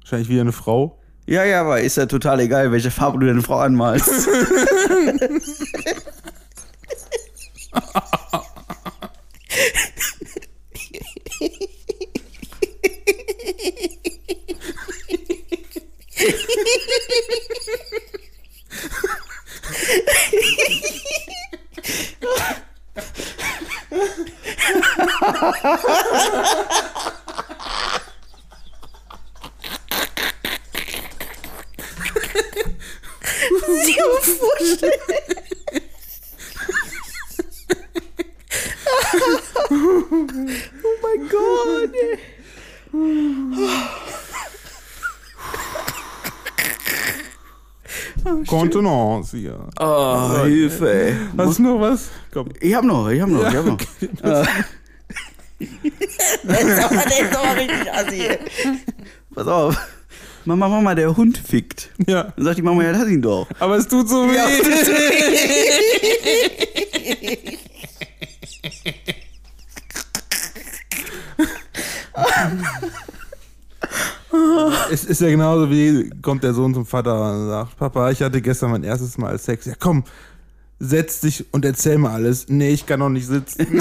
Wahrscheinlich 0.00 0.28
wieder 0.28 0.42
eine 0.42 0.52
Frau. 0.52 1.00
Ja, 1.26 1.44
ja, 1.44 1.60
aber 1.60 1.80
ist 1.80 1.96
ja 1.96 2.06
total 2.06 2.40
egal, 2.40 2.70
welche 2.70 2.90
Farbe 2.90 3.18
du 3.18 3.26
deine 3.26 3.42
Frau 3.42 3.58
anmalst. 3.58 4.08
Contenance 48.76 49.36
hier. 49.36 49.58
Oh, 49.80 50.44
Hilfe, 50.44 50.92
ey. 50.92 51.14
Hast 51.38 51.58
du 51.58 51.62
noch 51.62 51.80
was? 51.80 52.10
Komm. 52.32 52.48
Ich 52.60 52.74
hab 52.74 52.84
noch, 52.84 53.08
ich 53.08 53.20
hab 53.20 53.28
noch, 53.28 53.48
ich 53.48 53.56
hab 53.56 53.64
noch. 53.64 53.78
Der 55.58 56.60
ist 56.60 56.84
aber, 56.84 56.96
der 56.96 57.20
ist 57.20 57.36
aber 57.36 57.56
richtig 57.56 57.92
assi, 57.92 58.26
ey. 58.26 58.38
Pass 59.34 59.46
auf. 59.46 59.76
Mama, 60.44 60.68
Mama, 60.68 60.94
der 60.94 61.16
Hund 61.16 61.38
fickt. 61.38 61.90
Ja. 62.06 62.32
Dann 62.36 62.44
sagt 62.44 62.58
die 62.58 62.62
Mama, 62.62 62.84
ja, 62.84 62.90
lass 62.92 63.08
ihn 63.08 63.22
doch. 63.22 63.48
Aber 63.58 63.76
es 63.76 63.88
tut 63.88 64.08
so 64.08 64.28
weh. 64.28 64.36
es 74.90 75.04
ist 75.16 75.22
ja 75.22 75.30
genauso 75.30 75.70
wie 75.70 76.10
kommt 76.20 76.44
der 76.44 76.52
Sohn 76.52 76.74
zum 76.74 76.84
Vater 76.84 77.14
und 77.32 77.48
sagt, 77.48 77.76
Papa, 77.76 78.10
ich 78.10 78.20
hatte 78.20 78.42
gestern 78.42 78.70
mein 78.70 78.84
erstes 78.84 79.16
Mal 79.16 79.38
Sex. 79.38 79.64
Ja, 79.64 79.72
komm, 79.78 80.04
setz 80.78 81.20
dich 81.20 81.46
und 81.52 81.64
erzähl 81.64 81.96
mir 81.96 82.10
alles. 82.10 82.48
Nee, 82.48 82.70
ich 82.70 82.84
kann 82.84 83.00
noch 83.00 83.08
nicht 83.08 83.26
sitzen. 83.26 83.66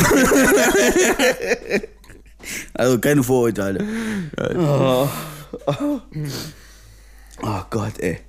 Also 2.75 2.99
keine 2.99 3.23
Vorurteile. 3.23 3.83
Oh. 4.55 5.07
Oh. 5.65 5.99
oh 7.41 7.61
Gott, 7.71 7.97
ey. 7.97 8.19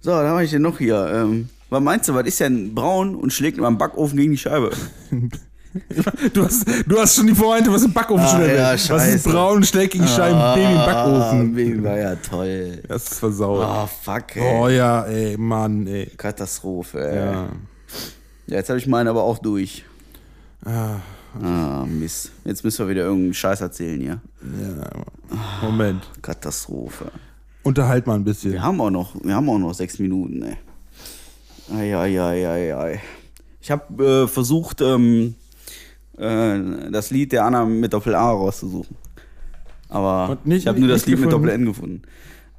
So, 0.00 0.10
dann 0.10 0.26
habe 0.26 0.42
ich 0.42 0.50
denn 0.50 0.62
noch 0.62 0.78
hier. 0.78 1.08
Ähm, 1.14 1.50
was 1.70 1.80
meinst 1.80 2.08
du, 2.08 2.14
was 2.14 2.26
ist 2.26 2.40
denn 2.40 2.74
braun 2.74 3.14
und 3.14 3.32
schlägt 3.32 3.58
beim 3.58 3.78
Backofen 3.78 4.16
gegen 4.16 4.32
die 4.32 4.38
Scheibe? 4.38 4.72
Du 6.32 6.44
hast, 6.44 6.64
du 6.86 6.98
hast 7.00 7.16
schon 7.16 7.26
die 7.26 7.34
Vorhände, 7.34 7.72
was 7.72 7.82
im 7.82 7.92
Backofen 7.92 8.24
Ah, 8.24 8.28
schnell. 8.36 8.56
ja, 8.56 8.72
was 8.72 9.08
ist 9.08 9.24
braun, 9.24 9.64
schleckigen 9.64 10.06
Scheiben, 10.06 10.38
Baby 10.54 10.72
im 10.72 10.78
Ah, 10.78 10.86
Backofen. 10.86 11.54
Baby 11.54 11.82
war 11.84 11.98
ja 11.98 12.14
toll. 12.16 12.80
Das 12.86 13.02
ist 13.10 13.18
versaut. 13.18 13.66
Oh, 13.68 13.88
fuck, 14.02 14.36
ey. 14.36 14.56
Oh 14.60 14.68
ja, 14.68 15.02
ey, 15.04 15.36
Mann, 15.36 15.86
ey. 15.88 16.06
Katastrophe, 16.16 17.00
ey. 17.10 17.16
Ja. 17.16 17.48
Ja, 18.46 18.56
jetzt 18.56 18.68
habe 18.68 18.78
ich 18.78 18.86
meinen 18.86 19.08
aber 19.08 19.22
auch 19.24 19.38
durch. 19.38 19.84
Ah, 20.64 20.96
Ah, 21.42 21.84
Mist. 21.84 22.30
Jetzt 22.44 22.62
müssen 22.62 22.86
wir 22.86 22.90
wieder 22.94 23.02
irgendeinen 23.02 23.34
Scheiß 23.34 23.60
erzählen 23.60 24.00
hier. 24.00 24.20
ja. 24.40 24.90
Moment. 25.62 26.08
Katastrophe. 26.22 27.06
Unterhalt 27.64 28.06
mal 28.06 28.14
ein 28.14 28.22
bisschen. 28.22 28.52
Wir 28.52 28.62
haben 28.62 28.80
auch 28.80 28.90
noch, 28.90 29.16
wir 29.24 29.34
haben 29.34 29.48
auch 29.48 29.58
noch 29.58 29.74
sechs 29.74 29.98
Minuten, 29.98 30.42
ey. 30.44 30.56
Ei, 31.74 31.96
ei, 31.96 32.20
ei, 32.22 32.48
ei, 32.48 32.76
ei. 32.76 33.00
Ich 33.60 33.70
habe 33.72 34.04
äh, 34.24 34.28
versucht, 34.28 34.80
ähm, 34.80 35.34
äh, 36.18 36.90
das 36.90 37.10
Lied 37.10 37.32
der 37.32 37.44
Anna 37.44 37.64
mit 37.64 37.92
Doppel 37.92 38.14
A 38.14 38.30
rauszusuchen. 38.30 38.96
Aber 39.88 40.38
nicht- 40.44 40.62
ich 40.62 40.66
habe 40.66 40.78
nur 40.80 40.88
das 40.88 41.06
Lied 41.06 41.18
mit 41.18 41.28
gefunden? 41.28 41.46
Doppel 41.46 41.54
N 41.60 41.66
gefunden. 41.66 42.02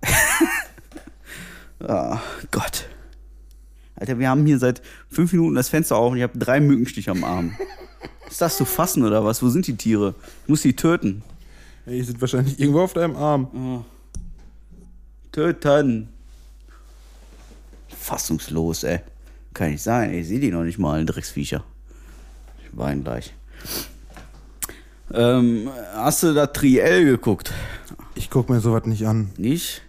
ah, 1.88 2.20
Gott. 2.52 2.86
Alter, 3.96 4.20
wir 4.20 4.30
haben 4.30 4.46
hier 4.46 4.60
seit 4.60 4.82
fünf 5.10 5.32
Minuten 5.32 5.56
das 5.56 5.70
Fenster 5.70 5.96
auf 5.96 6.12
und 6.12 6.18
ich 6.18 6.24
habe 6.24 6.38
drei 6.38 6.60
Mückenstiche 6.60 7.12
am 7.12 7.24
Arm. 7.24 7.56
Ist 8.30 8.42
das 8.42 8.58
zu 8.58 8.66
fassen 8.66 9.04
oder 9.04 9.24
was? 9.24 9.42
Wo 9.42 9.50
sind 9.50 9.68
die 9.68 9.76
Tiere? 9.78 10.16
Ich 10.44 10.50
muss 10.50 10.62
die 10.64 10.76
töten. 10.76 11.24
Ey, 11.86 11.98
Die 12.00 12.04
sind 12.04 12.20
wahrscheinlich 12.20 12.60
irgendwo 12.60 12.82
auf 12.82 12.94
deinem 12.94 13.16
Arm. 13.16 13.86
Töten. 15.32 16.10
Fassungslos, 17.90 18.84
ey. 18.84 19.00
Kann 19.54 19.72
nicht 19.72 19.84
sein, 19.84 20.10
ey. 20.12 20.22
Ich 20.22 20.28
sehe 20.28 20.40
die 20.40 20.52
noch 20.52 20.64
nicht 20.64 20.80
mal, 20.80 21.06
Drecksviecher. 21.06 21.64
Ich 22.64 22.78
weine 22.78 23.02
gleich. 23.02 23.34
Ähm, 25.14 25.70
hast 25.94 26.24
du 26.24 26.34
da 26.34 26.48
Triell 26.48 27.06
geguckt? 27.06 27.54
Ich 28.16 28.30
guck 28.30 28.50
mir 28.50 28.60
sowas 28.60 28.86
nicht 28.86 29.06
an. 29.06 29.32
Nicht? 29.38 29.82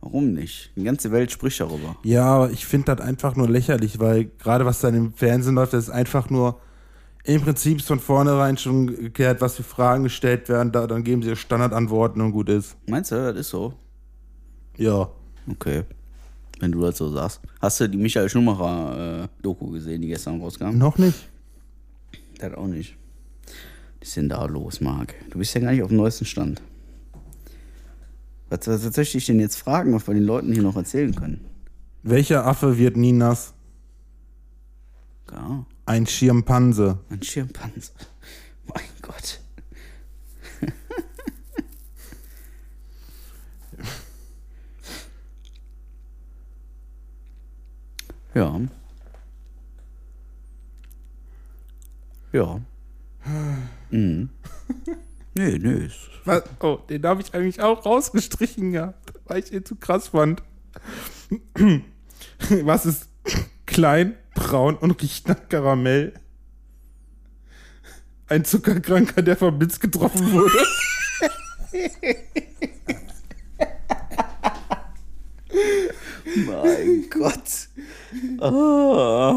Warum 0.00 0.32
nicht? 0.32 0.70
Die 0.76 0.84
ganze 0.84 1.10
Welt 1.10 1.32
spricht 1.32 1.60
darüber. 1.60 1.96
Ja, 2.04 2.24
aber 2.26 2.50
ich 2.50 2.66
finde 2.66 2.94
das 2.94 3.06
einfach 3.06 3.34
nur 3.34 3.48
lächerlich, 3.48 3.98
weil 3.98 4.26
gerade 4.38 4.64
was 4.64 4.80
da 4.80 4.88
im 4.88 5.12
Fernsehen 5.14 5.54
läuft, 5.54 5.72
das 5.72 5.84
ist 5.84 5.90
einfach 5.90 6.30
nur 6.30 6.60
im 7.24 7.42
Prinzip 7.42 7.78
ist 7.78 7.88
von 7.88 8.00
vornherein 8.00 8.56
schon 8.56 8.86
geklärt, 8.86 9.42
was 9.42 9.56
für 9.56 9.62
Fragen 9.62 10.04
gestellt 10.04 10.48
werden. 10.48 10.72
Da, 10.72 10.86
dann 10.86 11.04
geben 11.04 11.22
sie 11.22 11.36
Standardantworten 11.36 12.22
und 12.22 12.32
gut 12.32 12.48
ist. 12.48 12.76
Meinst 12.86 13.12
du, 13.12 13.16
das 13.16 13.36
ist 13.36 13.50
so? 13.50 13.74
Ja. 14.78 15.10
Okay. 15.50 15.82
Wenn 16.58 16.72
du 16.72 16.80
das 16.80 16.96
so 16.96 17.10
sagst. 17.10 17.40
Hast 17.60 17.80
du 17.80 17.88
die 17.88 17.98
Michael 17.98 18.28
Schumacher 18.28 19.28
äh, 19.42 19.54
gesehen, 19.72 20.00
die 20.00 20.08
gestern 20.08 20.40
rauskam? 20.40 20.78
Noch 20.78 20.96
nicht. 20.96 21.28
Das 22.38 22.54
auch 22.54 22.66
nicht. 22.66 22.96
Was 24.00 24.08
ist 24.08 24.16
denn 24.16 24.28
da 24.28 24.44
los, 24.46 24.80
Marc? 24.80 25.14
Du 25.30 25.38
bist 25.38 25.54
ja 25.54 25.60
gar 25.60 25.72
nicht 25.72 25.82
auf 25.82 25.88
dem 25.88 25.96
neuesten 25.96 26.24
Stand. 26.24 26.62
Was, 28.48 28.66
was, 28.66 28.86
was 28.86 28.96
möchte 28.96 29.18
ich 29.18 29.26
denn 29.26 29.40
jetzt 29.40 29.56
fragen, 29.56 29.92
was 29.92 30.06
wir 30.06 30.14
den 30.14 30.24
Leuten 30.24 30.52
hier 30.52 30.62
noch 30.62 30.76
erzählen 30.76 31.14
können? 31.14 31.44
Welcher 32.02 32.46
Affe 32.46 32.78
wird 32.78 32.96
nie 32.96 33.12
nass? 33.12 33.52
Ja. 35.30 35.66
Ein 35.84 36.06
Schirmpanse. 36.06 37.00
Ein 37.10 37.22
Schirmpanse. 37.22 37.92
Mein 38.66 38.84
Gott. 39.02 39.40
ja. 48.34 48.60
Ja. 52.32 52.60
Mhm. 53.90 54.28
Nee, 55.34 55.58
nee. 55.58 55.88
Was? 56.24 56.42
Oh, 56.60 56.78
den 56.88 57.04
habe 57.04 57.22
ich 57.22 57.32
eigentlich 57.32 57.60
auch 57.62 57.86
rausgestrichen 57.86 58.72
gehabt, 58.72 59.12
weil 59.26 59.38
ich 59.38 59.52
ihn 59.52 59.64
zu 59.64 59.76
krass 59.76 60.08
fand. 60.08 60.42
Was 62.62 62.86
ist 62.86 63.08
klein, 63.66 64.16
braun 64.34 64.76
und 64.76 65.00
riecht 65.02 65.28
nach 65.28 65.48
Karamell? 65.48 66.14
Ein 68.26 68.44
Zuckerkranker, 68.44 69.22
der 69.22 69.36
vom 69.36 69.58
Blitz 69.58 69.80
getroffen 69.80 70.32
wurde. 70.32 70.58
mein 76.46 77.08
Gott. 77.10 77.68
Ah. 78.40 79.30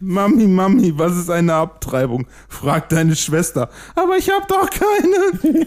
Mami, 0.00 0.46
Mami, 0.46 0.96
was 0.98 1.16
ist 1.16 1.28
eine 1.30 1.54
Abtreibung? 1.54 2.26
fragt 2.48 2.92
deine 2.92 3.14
Schwester. 3.14 3.68
Aber 3.94 4.16
ich 4.16 4.30
hab 4.30 4.48
doch 4.48 4.68
keine. 4.70 5.66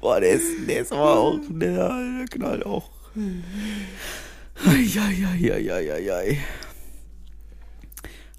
Boah, 0.00 0.18
der 0.20 0.32
ist, 0.32 0.68
der 0.68 0.80
ist 0.82 0.92
aber 0.92 1.16
auch, 1.16 1.38
der, 1.48 1.88
der 1.88 2.26
knallt 2.30 2.66
auch. 2.66 2.90
Eieieiei. 4.66 6.38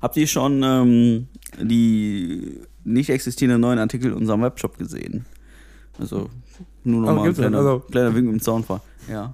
Habt 0.01 0.17
ihr 0.17 0.27
schon 0.27 0.61
ähm, 0.63 1.27
die 1.61 2.59
nicht 2.83 3.09
existierenden 3.09 3.61
neuen 3.61 3.79
Artikel 3.79 4.07
in 4.11 4.17
unserem 4.17 4.41
Webshop 4.41 4.77
gesehen? 4.77 5.25
Also, 5.97 6.29
nur 6.83 7.01
nochmal 7.01 7.19
ein 7.19 7.23
gibt's 7.25 7.39
denn? 7.39 7.51
kleiner, 7.51 7.57
Also- 7.69 7.79
kleiner 7.89 8.13
Wink 8.15 8.29
im 8.29 8.41
Zaunfall. 8.41 8.81
Ja. 9.09 9.33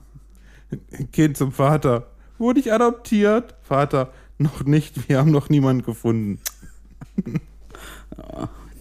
Kind 1.12 1.36
zum 1.38 1.52
Vater. 1.52 2.06
Wurde 2.40 2.60
ich 2.62 2.74
adoptiert? 2.74 3.54
Vater, 3.62 4.12
noch 4.38 4.64
nicht. 4.64 5.08
Wir 5.10 5.20
haben 5.20 5.30
noch 5.32 5.50
niemanden 5.50 5.84
gefunden. 5.84 6.40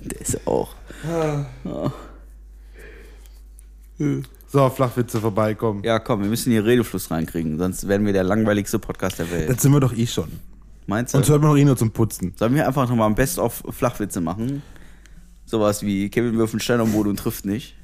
Der 0.04 0.20
ist 0.20 0.46
auch. 0.46 0.74
So, 4.48 4.70
Flachwitze 4.70 5.20
vorbeikommen. 5.20 5.82
Ja, 5.84 5.98
komm, 5.98 6.22
wir 6.22 6.28
müssen 6.28 6.52
hier 6.52 6.64
Redefluss 6.64 7.10
reinkriegen, 7.10 7.58
sonst 7.58 7.86
werden 7.88 8.06
wir 8.06 8.12
der 8.14 8.24
langweiligste 8.24 8.78
Podcast 8.78 9.18
der 9.18 9.30
Welt. 9.30 9.50
Das 9.50 9.60
sind 9.60 9.72
wir 9.72 9.80
doch 9.80 9.92
eh 9.92 10.06
schon. 10.06 10.30
Meinst 10.86 11.12
du? 11.12 11.18
Uns 11.18 11.28
hört 11.28 11.42
man 11.42 11.50
doch 11.50 11.58
eh 11.58 11.64
nur 11.64 11.76
zum 11.76 11.90
Putzen. 11.90 12.32
Sollen 12.36 12.54
wir 12.54 12.66
einfach 12.66 12.88
nochmal 12.88 13.10
ein 13.10 13.14
Best-of 13.14 13.62
Flachwitze 13.70 14.22
machen? 14.22 14.62
Sowas 15.44 15.82
wie 15.82 16.08
Kevin 16.08 16.38
wirft 16.38 16.54
einen 16.54 16.60
Stein 16.60 16.80
am 16.80 16.92
Boden 16.92 17.10
und 17.10 17.18
trifft 17.18 17.44
nicht. 17.44 17.74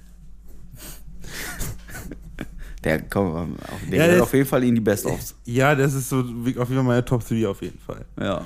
Der, 2.84 3.00
komm, 3.02 3.34
auf- 3.34 3.48
der 3.90 3.98
Ja, 3.98 4.06
gehört 4.06 4.22
auf 4.22 4.34
jeden 4.34 4.46
Fall 4.46 4.62
in 4.64 4.74
die 4.74 4.80
Best-ofs. 4.80 5.34
Ja, 5.44 5.74
das 5.74 5.94
ist 5.94 6.08
so 6.10 6.20
auf 6.20 6.26
jeden 6.46 6.54
Fall 6.54 6.82
meine 6.82 7.04
Top 7.04 7.26
3 7.26 7.46
auf 7.48 7.62
jeden 7.62 7.78
Fall. 7.78 8.04
Ja. 8.20 8.44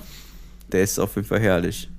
Der 0.70 0.82
ist 0.82 0.98
auf 0.98 1.14
jeden 1.16 1.26
Fall 1.26 1.40
herrlich. 1.40 1.90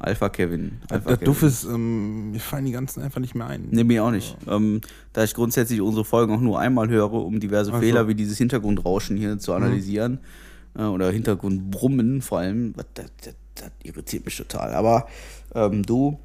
Alpha 0.00 0.28
Kevin. 0.28 0.78
Alpha 0.88 1.10
Kevin. 1.14 1.24
Duff 1.24 1.42
ist, 1.42 1.64
ähm, 1.64 2.30
mir 2.30 2.38
fallen 2.40 2.64
die 2.64 2.70
ganzen 2.72 3.02
einfach 3.02 3.20
nicht 3.20 3.34
mehr 3.34 3.48
ein. 3.48 3.66
Nee, 3.70 3.82
mir 3.84 4.04
auch 4.04 4.12
nicht. 4.12 4.36
Ähm, 4.46 4.80
da 5.12 5.24
ich 5.24 5.34
grundsätzlich 5.34 5.80
unsere 5.80 6.04
Folgen 6.04 6.32
auch 6.34 6.40
nur 6.40 6.58
einmal 6.60 6.88
höre, 6.88 7.12
um 7.12 7.40
diverse 7.40 7.70
Ach 7.72 7.76
so. 7.76 7.80
Fehler 7.80 8.06
wie 8.06 8.14
dieses 8.14 8.38
Hintergrundrauschen 8.38 9.16
hier 9.16 9.38
zu 9.40 9.52
analysieren. 9.54 10.20
Äh, 10.78 10.82
oder 10.84 11.10
Hintergrundbrummen 11.10 12.22
vor 12.22 12.38
allem. 12.38 12.74
Das, 12.76 12.86
das, 12.94 13.06
das, 13.24 13.34
das 13.56 13.70
irritiert 13.82 14.24
mich 14.24 14.36
total. 14.36 14.72
Aber 14.72 15.08
ähm, 15.54 15.84
du, 15.84 16.18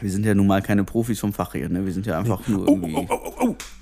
wir 0.00 0.10
sind 0.10 0.24
ja 0.24 0.34
nun 0.34 0.46
mal 0.46 0.62
keine 0.62 0.84
Profis 0.84 1.18
vom 1.20 1.32
Fach 1.32 1.52
hier. 1.52 1.68
Ne? 1.68 1.84
Wir 1.84 1.92
sind 1.92 2.06
ja 2.06 2.18
einfach 2.18 2.46
nur 2.46 2.68
irgendwie. 2.68 3.08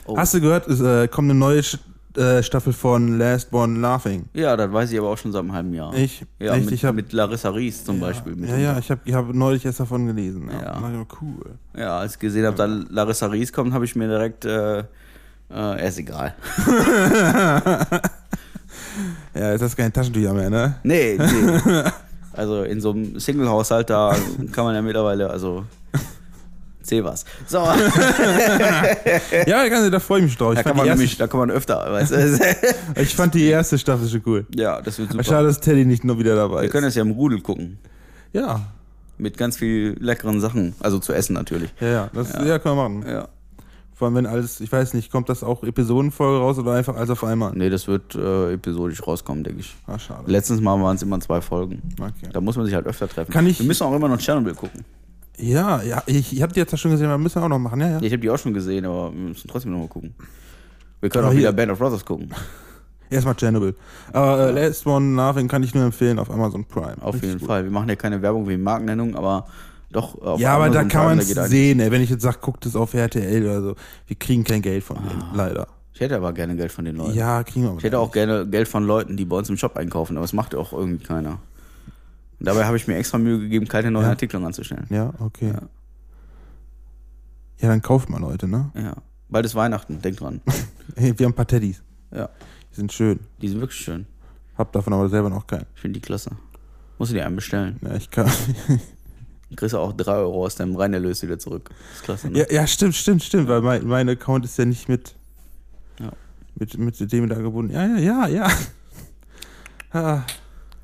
Oh. 0.07 0.17
Hast 0.17 0.33
du 0.35 0.41
gehört, 0.41 0.67
es 0.69 0.81
äh, 0.81 1.07
kommt 1.09 1.31
eine 1.31 1.39
neue 1.39 1.63
Sch 1.63 1.79
äh, 2.17 2.43
Staffel 2.43 2.73
von 2.73 3.19
Last 3.19 3.51
Born 3.51 3.81
Laughing? 3.81 4.25
Ja, 4.33 4.57
das 4.57 4.73
weiß 4.73 4.91
ich 4.91 4.99
aber 4.99 5.11
auch 5.11 5.19
schon 5.19 5.31
seit 5.33 5.41
einem 5.41 5.53
halben 5.53 5.75
Jahr. 5.75 5.93
Ich? 5.95 6.25
Ja, 6.39 6.55
Echt? 6.55 6.65
mit, 6.65 6.75
Ich 6.75 6.85
hab- 6.85 6.95
mit 6.95 7.13
Larissa 7.13 7.51
Ries 7.51 7.85
zum 7.85 8.01
Beispiel. 8.01 8.35
Mit 8.35 8.49
Ja, 8.49 8.57
ja, 8.57 8.79
ich 8.79 8.91
habe 8.91 9.01
ich 9.05 9.13
hab 9.15 9.33
neulich 9.35 9.65
erst 9.67 9.81
davon 9.81 10.07
gelesen. 10.07 10.49
Ja, 10.51 10.63
Ja. 10.81 10.91
ja. 10.91 11.07
cool. 11.21 11.55
Ja, 11.77 11.99
als 11.99 12.15
ich 12.15 12.19
gesehen 12.19 12.47
habe, 12.47 12.57
da 12.57 12.65
Larissa 12.65 13.27
Ries 13.27 13.53
kommt, 13.53 13.73
habe 13.75 13.85
ich 13.85 13.95
mir 13.95 14.09
direkt. 14.09 14.47
Äh, 14.47 14.85
äh, 15.51 15.87
ist 15.89 15.99
egal. 15.99 16.35
Ja, 19.35 19.53
jetzt 19.53 19.63
hast 19.63 19.73
du 19.75 19.77
keine 19.77 19.93
Taschentücher 19.93 20.33
mehr, 20.33 20.51
ne? 20.51 20.75
Nee, 20.83 21.17
nee. 21.19 21.83
Also 22.33 22.63
in 22.63 22.81
so 22.81 22.91
einem 22.93 23.19
Single-Haushalt, 23.19 23.91
da 23.91 24.15
kann 24.53 24.65
man 24.65 24.73
ja 24.75 24.81
mittlerweile, 24.83 25.29
also. 25.29 25.65
Zähl 26.89 27.05
was. 27.05 27.25
So, 27.47 27.59
da 27.65 27.77
Ja, 29.47 29.69
kann, 29.69 29.91
da 29.91 30.01
freue 30.01 30.21
ich 30.21 30.25
mich 30.27 30.37
drauf. 30.37 30.53
Ich, 30.55 30.57
kann 30.57 30.65
fand 30.65 30.77
man 30.79 30.87
erste, 30.87 30.99
nämlich, 31.01 31.17
da 31.19 31.27
kann 31.27 31.41
man 31.41 31.51
öfter, 31.51 31.93
weißt 31.93 32.13
du? 32.13 32.57
ich 33.03 33.15
fand 33.15 33.35
die 33.35 33.47
erste 33.47 33.79
Staffel 33.79 34.09
schon 34.09 34.23
cool. 34.27 34.47
Ja, 34.55 34.81
das 34.81 34.99
wird 34.99 35.13
super. 35.13 35.25
Schade, 35.25 35.47
dass 35.49 35.61
Teddy 35.61 35.85
nicht 35.85 36.05
nur 36.05 36.19
wieder 36.19 36.35
dabei 36.37 36.61
Wir 36.61 36.65
ist. 36.65 36.73
können 36.73 36.85
das 36.85 36.95
ja 36.95 37.03
im 37.03 37.11
Rudel 37.13 37.41
gucken. 37.41 37.79
ja, 38.33 38.61
Mit 39.19 39.37
ganz 39.37 39.57
viel 39.59 39.97
leckeren 40.01 40.41
Sachen. 40.41 40.75
Also 40.81 40.99
zu 40.99 41.13
essen 41.13 41.35
natürlich. 41.35 41.71
ja, 41.81 41.89
ja, 41.89 42.11
das 42.13 42.33
ja. 42.33 42.59
können 42.59 42.77
wir 42.77 42.89
machen. 42.89 43.05
Ja. 43.09 43.29
Vor 43.95 44.07
allem, 44.07 44.15
wenn 44.15 44.27
alles, 44.27 44.61
ich 44.61 44.71
weiß 44.71 44.95
nicht, 44.95 45.11
kommt 45.11 45.29
das 45.29 45.43
auch 45.43 45.65
Episodenfolge 45.65 46.39
raus 46.39 46.57
oder 46.57 46.73
einfach 46.75 46.95
alles 46.95 47.11
auf 47.11 47.25
einmal? 47.25 47.51
Nee, 47.57 47.69
das 47.69 47.89
wird 47.89 48.15
äh, 48.15 48.53
episodisch 48.53 49.05
rauskommen, 49.05 49.43
denke 49.43 49.59
ich. 49.61 49.75
Ah, 49.89 49.99
schade. 49.99 50.23
Letztes 50.31 50.61
Mal 50.61 50.81
waren 50.81 50.95
es 50.95 51.03
immer 51.03 51.19
zwei 51.19 51.41
Folgen. 51.41 51.83
Okay. 52.01 52.31
Da 52.33 52.41
muss 52.41 52.57
man 52.57 52.65
sich 52.65 52.75
halt 52.77 52.87
öfter 52.87 53.09
treffen. 53.09 53.33
Kann 53.33 53.45
ich- 53.49 53.59
Wir 53.59 53.67
müssen 53.67 53.83
auch 53.83 53.93
immer 53.95 54.07
noch 54.09 54.21
Chernobyl 54.21 54.55
gucken. 54.55 54.85
Ja, 55.39 55.83
ja, 55.83 56.03
ich, 56.07 56.33
ich 56.33 56.43
habe 56.43 56.53
die 56.53 56.61
jetzt 56.61 56.73
ja 56.73 56.79
schon 56.79 56.91
gesehen, 56.91 57.07
aber 57.07 57.19
müssen 57.19 57.41
wir 57.41 57.45
auch 57.45 57.49
noch 57.49 57.59
machen, 57.59 57.81
ja, 57.81 57.89
ja. 57.91 57.99
Ich 58.03 58.13
habe 58.13 58.19
die 58.21 58.31
auch 58.31 58.39
schon 58.39 58.55
gesehen, 58.55 58.85
aber 58.85 59.13
wir 59.13 59.21
müssen 59.29 59.49
trotzdem 59.49 59.73
noch 59.73 59.79
mal 59.79 59.89
gucken. 59.89 60.15
Wir 61.01 61.11
können 61.11 61.25
Aber 61.25 61.33
auch 61.33 61.37
wieder 61.37 61.49
hier- 61.51 61.57
Band 61.57 61.73
of 61.73 61.79
Brothers 61.79 62.05
gucken. 62.05 62.31
Erstmal 63.11 63.35
Chernobyl. 63.37 63.75
Aber 64.13 64.49
äh, 64.49 64.51
Last 64.67 64.85
One 64.87 65.17
Laughing 65.17 65.49
kann 65.49 65.63
ich 65.63 65.75
nur 65.75 65.85
empfehlen 65.85 66.19
auf 66.19 66.31
Amazon 66.31 66.65
Prime. 66.67 66.97
Auf 67.01 67.15
Richtig 67.15 67.29
jeden 67.31 67.39
gut. 67.41 67.49
Fall. 67.49 67.65
Wir 67.65 67.71
machen 67.71 67.89
ja 67.89 67.97
keine 67.97 68.21
Werbung 68.21 68.47
wegen 68.49 68.63
Markennennung, 68.63 69.15
aber 69.17 69.47
doch. 69.91 70.21
Auf 70.21 70.39
Ja, 70.41 70.57
aber 70.57 70.65
da 70.69 70.81
Amazon 70.81 70.89
kann 70.89 71.05
man 71.07 71.19
es 71.21 71.29
sehen, 71.29 71.81
ey. 71.81 71.91
Wenn 71.91 72.03
ich 72.03 72.11
jetzt 72.11 72.23
sage, 72.23 72.37
guckt 72.43 72.67
es 72.67 72.77
auf 72.77 72.93
RTL 72.93 73.43
oder 73.45 73.63
so. 73.63 73.75
Wir 74.09 74.17
kriegen 74.17 74.45
kein 74.45 74.61
Geld 74.61 74.85
von 74.85 74.97
denen, 74.99 75.23
Ah. 75.23 75.33
leider. 75.35 75.69
Ich 75.95 76.01
hätte 76.01 76.17
aber 76.17 76.33
gerne 76.35 76.55
Geld 76.55 76.71
von 76.71 76.85
den 76.85 76.97
Leuten. 76.97 77.15
Ja, 77.15 77.43
kriegen 77.45 77.63
wir 77.65 77.71
aber 77.71 77.79
Ich 77.79 77.85
hätte 77.85 77.99
auch 77.99 78.13
gerne 78.13 78.47
Geld 78.47 78.69
von 78.69 78.85
Leuten, 78.85 79.17
die 79.17 79.25
bei 79.25 79.37
uns 79.37 79.49
im 79.49 79.57
Shop 79.57 79.77
einkaufen, 79.77 80.17
aber 80.19 80.25
das 80.25 80.35
macht 80.35 80.55
auch 80.55 80.73
irgendwie 80.75 81.03
keiner. 81.03 81.39
Und 82.41 82.47
dabei 82.47 82.65
habe 82.67 82.77
ich 82.77 82.87
mir 82.87 82.97
extra 82.97 83.19
Mühe 83.19 83.39
gegeben, 83.39 83.67
keine 83.67 83.91
neuen 83.91 84.05
Ja. 84.05 84.11
Artikel 84.11 84.43
anzustellen. 84.45 84.87
Ja, 84.91 85.13
okay. 85.19 85.49
Ja. 85.49 85.63
Ja, 87.61 87.69
dann 87.69 87.83
kauft 87.83 88.09
mal 88.09 88.21
Leute, 88.21 88.47
ne? 88.47 88.71
Ja. 88.75 88.95
Bald 89.29 89.45
ist 89.45 89.55
Weihnachten, 89.55 90.01
denk 90.01 90.17
dran. 90.19 90.41
Hey, 90.97 91.13
wir 91.19 91.27
haben 91.27 91.33
ein 91.33 91.37
paar 91.37 91.47
Teddys. 91.47 91.83
Ja. 92.11 92.31
Die 92.73 92.77
sind 92.77 92.93
schön. 92.93 93.21
Die 93.43 93.49
sind 93.49 93.61
wirklich 93.61 93.79
schön. 93.81 94.07
Hab 94.57 94.73
davon 94.73 94.93
aber 94.95 95.09
selber 95.11 95.29
noch 95.29 95.47
keinen. 95.47 95.67
Ich 95.75 95.81
finde 95.83 96.01
die 96.01 96.05
klasse. 96.05 96.31
Musst 96.99 97.11
du 97.13 97.15
dir 97.15 97.27
einen 97.27 97.37
bestellen. 97.37 97.79
Ja, 97.83 97.95
ich 97.95 98.11
kann. 98.11 98.27
Dann 98.27 98.81
kriegst 99.57 99.75
du 99.75 99.79
auch 99.79 99.93
3 99.93 100.13
Euro 100.13 100.45
aus 100.47 100.55
deinem 100.55 100.75
Reinerlös 100.77 101.23
wieder 101.23 101.39
zurück. 101.39 101.69
Das 101.71 101.97
ist 101.99 102.03
klasse, 102.05 102.31
ne? 102.31 102.39
ja, 102.39 102.47
ja, 102.51 102.67
stimmt, 102.67 102.95
stimmt, 102.95 103.23
stimmt, 103.23 103.49
weil 103.49 103.61
mein, 103.61 103.87
mein 103.87 104.09
Account 104.09 104.45
ist 104.47 104.57
ja 104.59 104.65
nicht 104.65 104.89
mit, 104.89 105.15
Ja. 106.01 106.11
mit, 106.55 106.79
mit 106.79 107.13
dem 107.13 107.29
da 107.29 107.37
gebunden. 107.37 107.73
Ja, 107.75 107.85
ja, 107.87 107.99
ja, 107.99 108.29
ja. 108.29 108.49
Ah, 109.93 110.23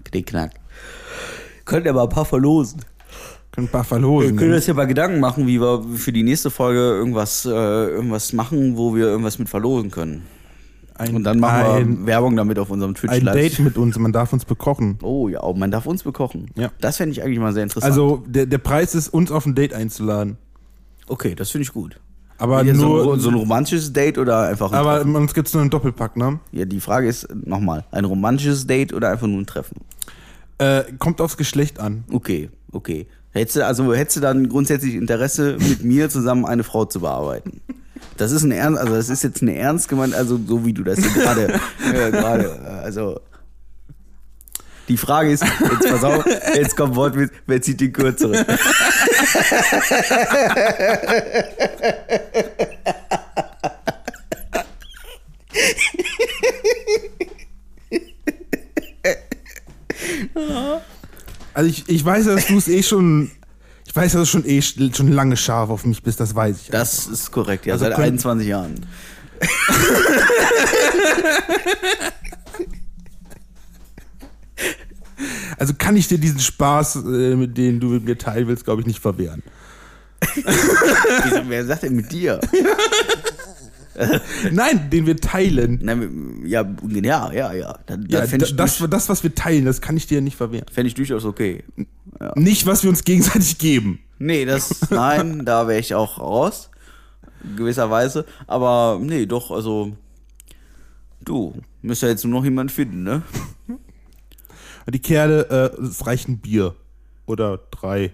Knickknack. 0.04 0.52
Könnt 1.64 1.86
ihr 1.86 1.90
aber 1.90 2.02
ein 2.04 2.08
paar 2.08 2.24
verlosen. 2.24 2.80
können 3.52 3.68
ein 3.68 3.70
paar 3.70 3.82
Wir 3.82 3.88
verlosen. 3.88 4.36
können 4.36 4.52
uns 4.52 4.66
ja 4.66 4.74
mal 4.74 4.86
Gedanken 4.86 5.20
machen, 5.20 5.46
wie 5.46 5.60
wir 5.60 5.82
für 5.96 6.12
die 6.12 6.22
nächste 6.22 6.50
Folge 6.50 6.80
irgendwas, 6.80 7.44
äh, 7.44 7.50
irgendwas 7.50 8.32
machen, 8.32 8.76
wo 8.76 8.94
wir 8.94 9.06
irgendwas 9.06 9.38
mit 9.38 9.48
verlosen 9.48 9.90
können. 9.90 10.22
Ein, 10.96 11.16
Und 11.16 11.24
dann 11.24 11.40
machen 11.40 11.64
ein, 11.64 11.98
wir 12.00 12.06
Werbung 12.06 12.36
damit 12.36 12.58
auf 12.58 12.70
unserem 12.70 12.94
Twitch 12.94 13.12
ein. 13.12 13.24
Date 13.24 13.58
mit 13.58 13.76
uns, 13.76 13.98
man 13.98 14.12
darf 14.12 14.32
uns 14.32 14.44
bekochen. 14.44 14.98
Oh 15.02 15.28
ja, 15.28 15.42
oh, 15.42 15.52
man 15.52 15.70
darf 15.70 15.86
uns 15.86 16.04
bekochen. 16.04 16.50
Ja. 16.54 16.70
Das 16.80 16.98
fände 16.98 17.12
ich 17.12 17.22
eigentlich 17.22 17.40
mal 17.40 17.52
sehr 17.52 17.64
interessant. 17.64 17.92
Also 17.92 18.22
der, 18.26 18.46
der 18.46 18.58
Preis 18.58 18.94
ist, 18.94 19.08
uns 19.08 19.32
auf 19.32 19.44
ein 19.44 19.56
Date 19.56 19.74
einzuladen. 19.74 20.36
okay, 21.08 21.34
das 21.34 21.50
finde 21.50 21.64
ich 21.64 21.72
gut. 21.72 22.00
Aber 22.38 22.64
so, 22.64 22.72
nur. 22.72 23.14
ein, 23.14 23.20
so 23.20 23.28
ein 23.28 23.34
romantisches 23.34 23.92
Date 23.92 24.18
oder 24.18 24.42
einfach 24.48 24.70
ein 24.72 24.78
aber 24.78 24.96
Treffen? 24.96 25.16
uns 25.16 25.34
gibt's 25.34 25.52
nur 25.52 25.62
einen 25.62 25.70
Doppelpack, 25.70 26.16
ne? 26.16 26.40
Ja, 26.52 26.64
die 26.64 26.80
Frage 26.80 27.08
ist 27.08 27.28
nochmal, 27.34 27.84
ein 27.90 28.04
romantisches 28.04 28.66
Date 28.66 28.92
oder 28.92 29.10
einfach 29.10 29.26
nur 29.26 29.40
ein 29.40 29.46
Treffen? 29.46 29.76
Äh, 30.58 30.84
kommt 30.98 31.20
aufs 31.20 31.36
Geschlecht 31.36 31.80
an. 31.80 32.04
Okay, 32.10 32.50
okay. 32.72 33.06
Hättest 33.30 33.56
du, 33.56 33.66
also 33.66 33.92
hättest 33.92 34.18
du 34.18 34.20
dann 34.20 34.48
grundsätzlich 34.48 34.94
Interesse, 34.94 35.56
mit 35.58 35.82
mir 35.82 36.08
zusammen 36.08 36.46
eine 36.46 36.62
Frau 36.62 36.84
zu 36.84 37.00
bearbeiten? 37.00 37.60
Das 38.16 38.30
ist 38.30 38.44
ein 38.44 38.52
Ernst, 38.52 38.80
also 38.80 38.94
das 38.94 39.08
ist 39.08 39.24
jetzt 39.24 39.42
eine 39.42 39.56
ernst 39.56 39.88
gemeint, 39.88 40.14
also 40.14 40.38
so 40.46 40.64
wie 40.64 40.72
du 40.72 40.84
das 40.84 40.98
äh, 40.98 41.02
gerade, 41.10 41.60
äh, 41.92 42.84
also. 42.84 43.20
Die 44.86 44.96
Frage 44.98 45.32
ist, 45.32 45.42
jetzt 45.42 45.90
pass 45.90 46.04
auf, 46.04 46.24
jetzt 46.54 46.76
kommt 46.76 46.94
Wortwitz, 46.94 47.32
wer 47.46 47.60
zieht 47.62 47.80
den 47.80 47.92
kürzeren? 47.92 48.44
Also 61.54 61.70
ich, 61.70 61.88
ich 61.88 62.04
weiß, 62.04 62.26
dass 62.26 62.46
du 62.46 62.56
es 62.58 62.68
eh 62.68 62.82
schon. 62.82 63.30
Ich 63.86 63.94
weiß, 63.94 64.12
dass 64.12 64.22
du 64.22 64.26
schon 64.26 64.44
eh 64.48 64.58
sch- 64.60 64.94
schon 64.96 65.12
lange 65.12 65.36
scharf 65.36 65.70
auf 65.70 65.84
mich 65.86 66.02
bist, 66.02 66.18
das 66.18 66.34
weiß 66.34 66.56
ich. 66.62 66.68
Das 66.70 67.06
ist 67.06 67.30
korrekt, 67.30 67.66
ja, 67.66 67.74
Also 67.74 67.84
seit 67.84 67.94
können- 67.94 68.06
21 68.14 68.48
Jahren. 68.48 68.86
Also 75.58 75.74
kann 75.74 75.96
ich 75.96 76.08
dir 76.08 76.18
diesen 76.18 76.40
Spaß, 76.40 76.96
äh, 76.96 77.36
mit 77.36 77.56
dem 77.56 77.78
du 77.80 77.86
mit 77.88 78.04
mir 78.04 78.18
teilen 78.18 78.48
willst, 78.48 78.64
glaube 78.64 78.80
ich, 78.80 78.86
nicht 78.86 78.98
verwehren. 79.00 79.42
Wieso, 80.34 81.42
wer 81.48 81.64
sagt 81.66 81.84
denn 81.84 81.94
mit 81.94 82.10
dir? 82.10 82.40
Nein, 84.52 84.90
den 84.90 85.06
wir 85.06 85.16
teilen. 85.16 85.78
Nein, 85.82 86.42
ja, 86.46 86.64
ja, 86.90 87.32
ja, 87.32 87.52
ja. 87.52 87.78
Dann, 87.86 88.06
Ja, 88.08 88.26
fände 88.26 88.46
ich, 88.46 88.56
das, 88.56 88.82
das, 88.90 89.08
was 89.08 89.22
wir 89.22 89.34
teilen, 89.34 89.64
das 89.64 89.80
kann 89.80 89.96
ich 89.96 90.06
dir 90.06 90.20
nicht 90.20 90.36
verwehren. 90.36 90.66
fänd 90.70 90.86
ich 90.86 90.94
durchaus 90.94 91.24
okay. 91.24 91.64
Nicht, 92.34 92.66
was 92.66 92.82
wir 92.82 92.90
uns 92.90 93.04
gegenseitig 93.04 93.58
geben. 93.58 94.00
Nee, 94.18 94.44
das, 94.44 94.90
nein, 94.90 95.42
da 95.44 95.66
wäre 95.68 95.80
ich 95.80 95.94
auch 95.94 96.18
raus. 96.18 96.70
Gewisserweise. 97.56 98.24
Aber, 98.46 98.98
nee, 99.02 99.26
doch, 99.26 99.50
also, 99.50 99.96
du, 101.24 101.54
müsst 101.82 102.02
ja 102.02 102.08
jetzt 102.08 102.24
nur 102.24 102.32
noch 102.40 102.44
jemanden 102.44 102.72
finden, 102.72 103.02
ne? 103.02 103.22
Die 104.92 104.98
Kerle, 104.98 105.72
äh, 105.78 105.82
es 105.82 106.06
reicht 106.06 106.28
ein 106.28 106.38
Bier. 106.38 106.74
Oder 107.26 107.58
drei. 107.70 108.12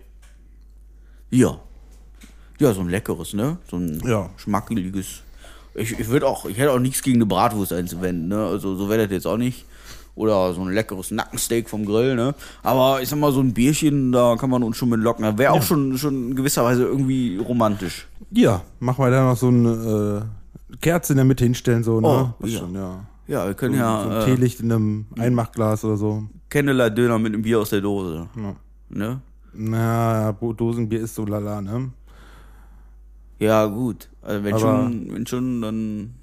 Ja. 1.31 1.59
Ja, 2.61 2.73
so 2.75 2.81
ein 2.81 2.89
leckeres, 2.89 3.35
ne? 3.35 3.59
So 3.69 3.77
ein 3.77 4.01
Ja. 4.07 4.31
schmackeliges. 4.37 5.23
Ich, 5.75 5.99
ich 5.99 6.09
würde 6.09 6.27
auch, 6.27 6.47
ich 6.47 6.59
hätte 6.59 6.73
auch 6.73 6.79
nichts 6.79 7.03
gegen 7.03 7.17
eine 7.17 7.27
Bratwurst 7.27 7.73
einzuwenden, 7.73 8.29
ne? 8.29 8.47
Also 8.47 8.77
so 8.77 8.89
wäre 8.89 9.03
das 9.05 9.13
jetzt 9.13 9.27
auch 9.27 9.37
nicht. 9.37 9.67
Oder 10.17 10.53
so 10.53 10.63
ein 10.63 10.73
leckeres 10.73 11.13
Nackensteak 11.13 11.71
vom 11.71 11.87
Grill, 11.87 12.17
ne? 12.17 12.35
Aber 12.63 13.01
ich 13.01 13.09
sag 13.09 13.19
mal, 13.19 13.33
so 13.33 13.41
ein 13.41 13.55
Bierchen, 13.55 14.13
da 14.13 14.37
kann 14.37 14.51
man 14.51 14.63
uns 14.63 14.77
schon 14.77 14.89
mit 14.89 15.01
locken. 15.01 15.39
Wäre 15.39 15.53
auch 15.53 15.63
schon, 15.63 15.97
schon 15.97 16.31
in 16.31 16.37
gewisser 16.37 16.65
Weise 16.65 16.83
irgendwie 16.83 17.39
romantisch. 17.39 18.09
Ja, 18.33 18.63
machen 18.81 19.05
wir 19.05 19.11
da 19.11 19.25
noch 19.25 19.37
so 19.37 19.49
eine 19.49 20.27
äh, 20.73 20.77
Kerze 20.81 21.13
in 21.13 21.19
der 21.19 21.25
Mitte 21.25 21.45
hinstellen, 21.45 21.85
so, 21.85 22.01
ne? 22.01 22.35
Oh, 22.39 22.47
ja. 22.47 22.59
Schon, 22.59 22.75
ja. 22.75 23.01
Ja, 23.29 23.47
wir 23.47 23.55
können 23.55 23.75
So 23.75 23.81
ja 23.81 24.03
ein 24.03 24.11
äh, 24.11 24.25
Teelicht 24.25 24.61
in 24.61 24.73
einem 24.73 25.07
Einmachglas 25.17 25.85
oder 25.85 25.97
so. 25.97 26.25
Candlelight-Döner 26.49 27.19
mit 27.21 27.33
einem 27.33 27.43
Bier 27.43 27.61
aus 27.61 27.71
der 27.71 27.81
Dose. 27.81 28.29
Ja. 28.37 28.57
Ne? 28.89 29.21
Na, 29.55 30.33
Dosenbier 30.33 31.01
ist 31.01 31.15
so 31.15 31.25
lala, 31.25 31.63
ne? 31.63 31.91
Ja, 33.41 33.67
gut. 33.67 34.09
Also 34.23 34.45
wenn 34.45 34.53
Aber- 34.55 34.61
schon, 34.61 35.13
wenn 35.15 35.27
schon, 35.27 35.63
dann 35.63 36.15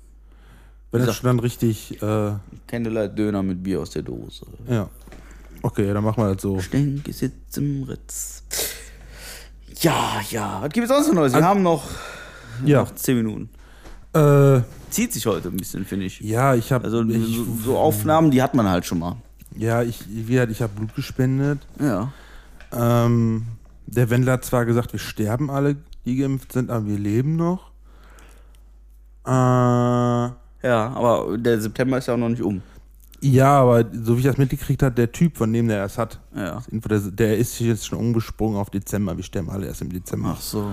Wenn 0.91 1.05
das 1.05 1.15
schon 1.17 1.25
dann 1.27 1.39
richtig, 1.39 2.01
äh, 2.01 2.31
Candlelight-Döner 2.67 3.43
mit 3.43 3.61
Bier 3.63 3.81
aus 3.81 3.89
der 3.89 4.03
Dose. 4.03 4.45
ja. 4.69 4.89
Okay, 5.63 5.91
dann 5.91 6.03
machen 6.03 6.23
wir 6.23 6.33
das 6.35 6.43
so. 6.43 6.59
Denke, 6.71 7.09
ich 7.09 7.17
sitz 7.17 7.57
im 7.57 7.81
Ritz. 7.83 8.43
Ja, 9.81 10.21
ja. 10.29 10.61
Was 10.61 10.69
gibt 10.69 10.83
es 10.85 10.89
sonst 10.95 11.07
noch 11.07 11.15
Neues? 11.15 11.33
Wir 11.33 11.43
haben 11.43 11.63
noch, 11.63 11.83
Ja. 12.63 12.81
noch 12.81 12.93
10 12.93 13.17
Minuten. 13.17 13.49
Äh, 14.13 14.61
Zieht 14.91 15.11
sich 15.13 15.25
heute 15.25 15.49
ein 15.49 15.57
bisschen, 15.57 15.83
finde 15.83 16.05
ich. 16.05 16.19
ja, 16.21 16.53
ich 16.55 16.71
habe 16.71 16.85
Also 16.85 17.03
ich, 17.03 17.35
so, 17.35 17.45
so 17.63 17.77
Aufnahmen, 17.77 18.29
die 18.31 18.41
hat 18.41 18.53
man 18.53 18.69
halt 18.69 18.85
schon 18.85 18.99
mal. 18.99 19.17
ja, 19.57 19.81
ich, 19.81 20.05
wie 20.07 20.37
ich 20.37 20.61
habe 20.61 20.73
Blut 20.75 20.95
gespendet. 20.95 21.59
Ja. 21.79 22.13
Ähm, 22.71 23.47
der 23.87 24.09
Wendler 24.11 24.33
hat 24.33 24.45
zwar 24.45 24.65
gesagt, 24.65 24.93
wir 24.93 24.99
sterben 24.99 25.49
alle, 25.49 25.75
die 26.07 26.15
geimpft 26.15 26.53
sind, 26.53 26.69
aber 26.71 26.85
wir 26.87 26.97
leben 26.97 27.35
noch. 27.35 27.71
Äh, 29.25 29.29
Ja, 29.31 30.89
aber 30.95 31.37
der 31.37 31.59
September 31.61 31.97
ist 31.97 32.07
ja 32.07 32.13
auch 32.15 32.17
noch 32.17 32.29
nicht 32.29 32.41
um. 32.41 32.61
ja, 33.21 33.59
aber 33.61 33.83
so 33.93 34.15
wie 34.15 34.19
ich 34.21 34.25
das 34.25 34.37
mitgekriegt 34.37 34.81
habe, 34.83 34.95
der 34.95 35.11
Typ, 35.11 35.37
von 35.37 35.51
dem 35.53 35.67
der 35.67 35.83
es 35.83 35.97
hat, 35.97 36.19
Ja. 36.35 36.61
das 36.71 37.15
der 37.15 37.37
ist 37.37 37.59
jetzt 37.59 37.85
schon 37.87 37.99
umgesprungen 37.99 38.57
auf 38.57 38.69
Dezember. 38.69 39.15
Wir 39.17 39.23
sterben 39.23 39.49
alle 39.49 39.67
erst 39.67 39.81
im 39.81 39.91
Dezember. 39.91 40.33
Ach 40.37 40.41
so. 40.41 40.71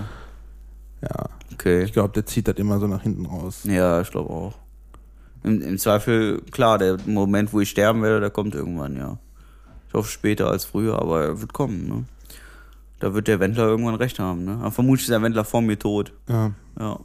Ja, 1.01 1.29
Okay. 1.53 1.83
ich 1.83 1.93
glaube, 1.93 2.13
der 2.13 2.25
zieht 2.25 2.47
das 2.47 2.55
immer 2.55 2.79
so 2.79 2.87
nach 2.87 3.01
hinten 3.03 3.25
raus. 3.25 3.61
Ja, 3.65 4.01
ich 4.01 4.09
glaube 4.09 4.29
auch. 4.29 4.53
Im, 5.43 5.61
Im 5.61 5.77
Zweifel, 5.77 6.41
klar, 6.51 6.77
der 6.79 6.97
Moment, 7.05 7.53
wo 7.53 7.59
ich 7.59 7.69
sterben 7.69 8.01
werde, 8.01 8.19
der 8.21 8.31
kommt 8.31 8.55
irgendwann, 8.55 8.95
ja. 8.97 9.17
Ich 9.87 9.93
hoffe 9.93 10.09
später 10.09 10.49
als 10.49 10.65
früher, 10.65 10.99
aber 10.99 11.23
er 11.23 11.41
wird 11.41 11.53
kommen, 11.53 11.87
ne? 11.87 12.03
Da 12.99 13.13
wird 13.13 13.27
der 13.27 13.39
Wendler 13.39 13.65
irgendwann 13.67 13.95
recht 13.95 14.19
haben, 14.19 14.45
ne? 14.45 14.57
Aber 14.61 14.71
vermutlich 14.71 15.03
ist 15.03 15.11
der 15.11 15.21
Wendler 15.21 15.43
vor 15.43 15.61
mir 15.61 15.77
tot. 15.77 16.13
Ja. 16.29 16.51
Ja. 16.79 16.99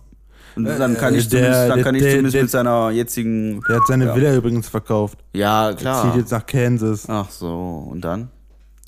Und 0.57 0.67
Äh, 0.67 0.79
dann 0.79 0.97
kann 0.97 1.15
äh, 1.15 1.19
ich 1.19 1.29
der- 1.29 1.41
zumindest, 1.41 1.69
dann 1.69 1.77
der- 1.77 1.85
kann 1.85 1.95
ich 1.95 2.03
der- 2.03 2.11
zumindest 2.11 2.35
der- 2.35 2.43
mit 2.43 2.51
seiner 2.51 2.91
jetzigen. 2.91 3.61
Der 3.69 3.77
hat 3.77 3.87
seine 3.87 4.05
Ja. 4.07 4.17
Villa 4.17 4.35
übrigens 4.35 4.69
verkauft. 4.69 5.19
Ja, 5.33 5.71
Er 5.71 5.77
klar. 5.77 6.05
zieht 6.13 6.21
jetzt 6.21 6.31
nach 6.33 6.47
Kansas. 6.47 7.05
Ach 7.09 7.31
so, 7.31 7.89
und 7.91 8.01
dann? 8.05 8.31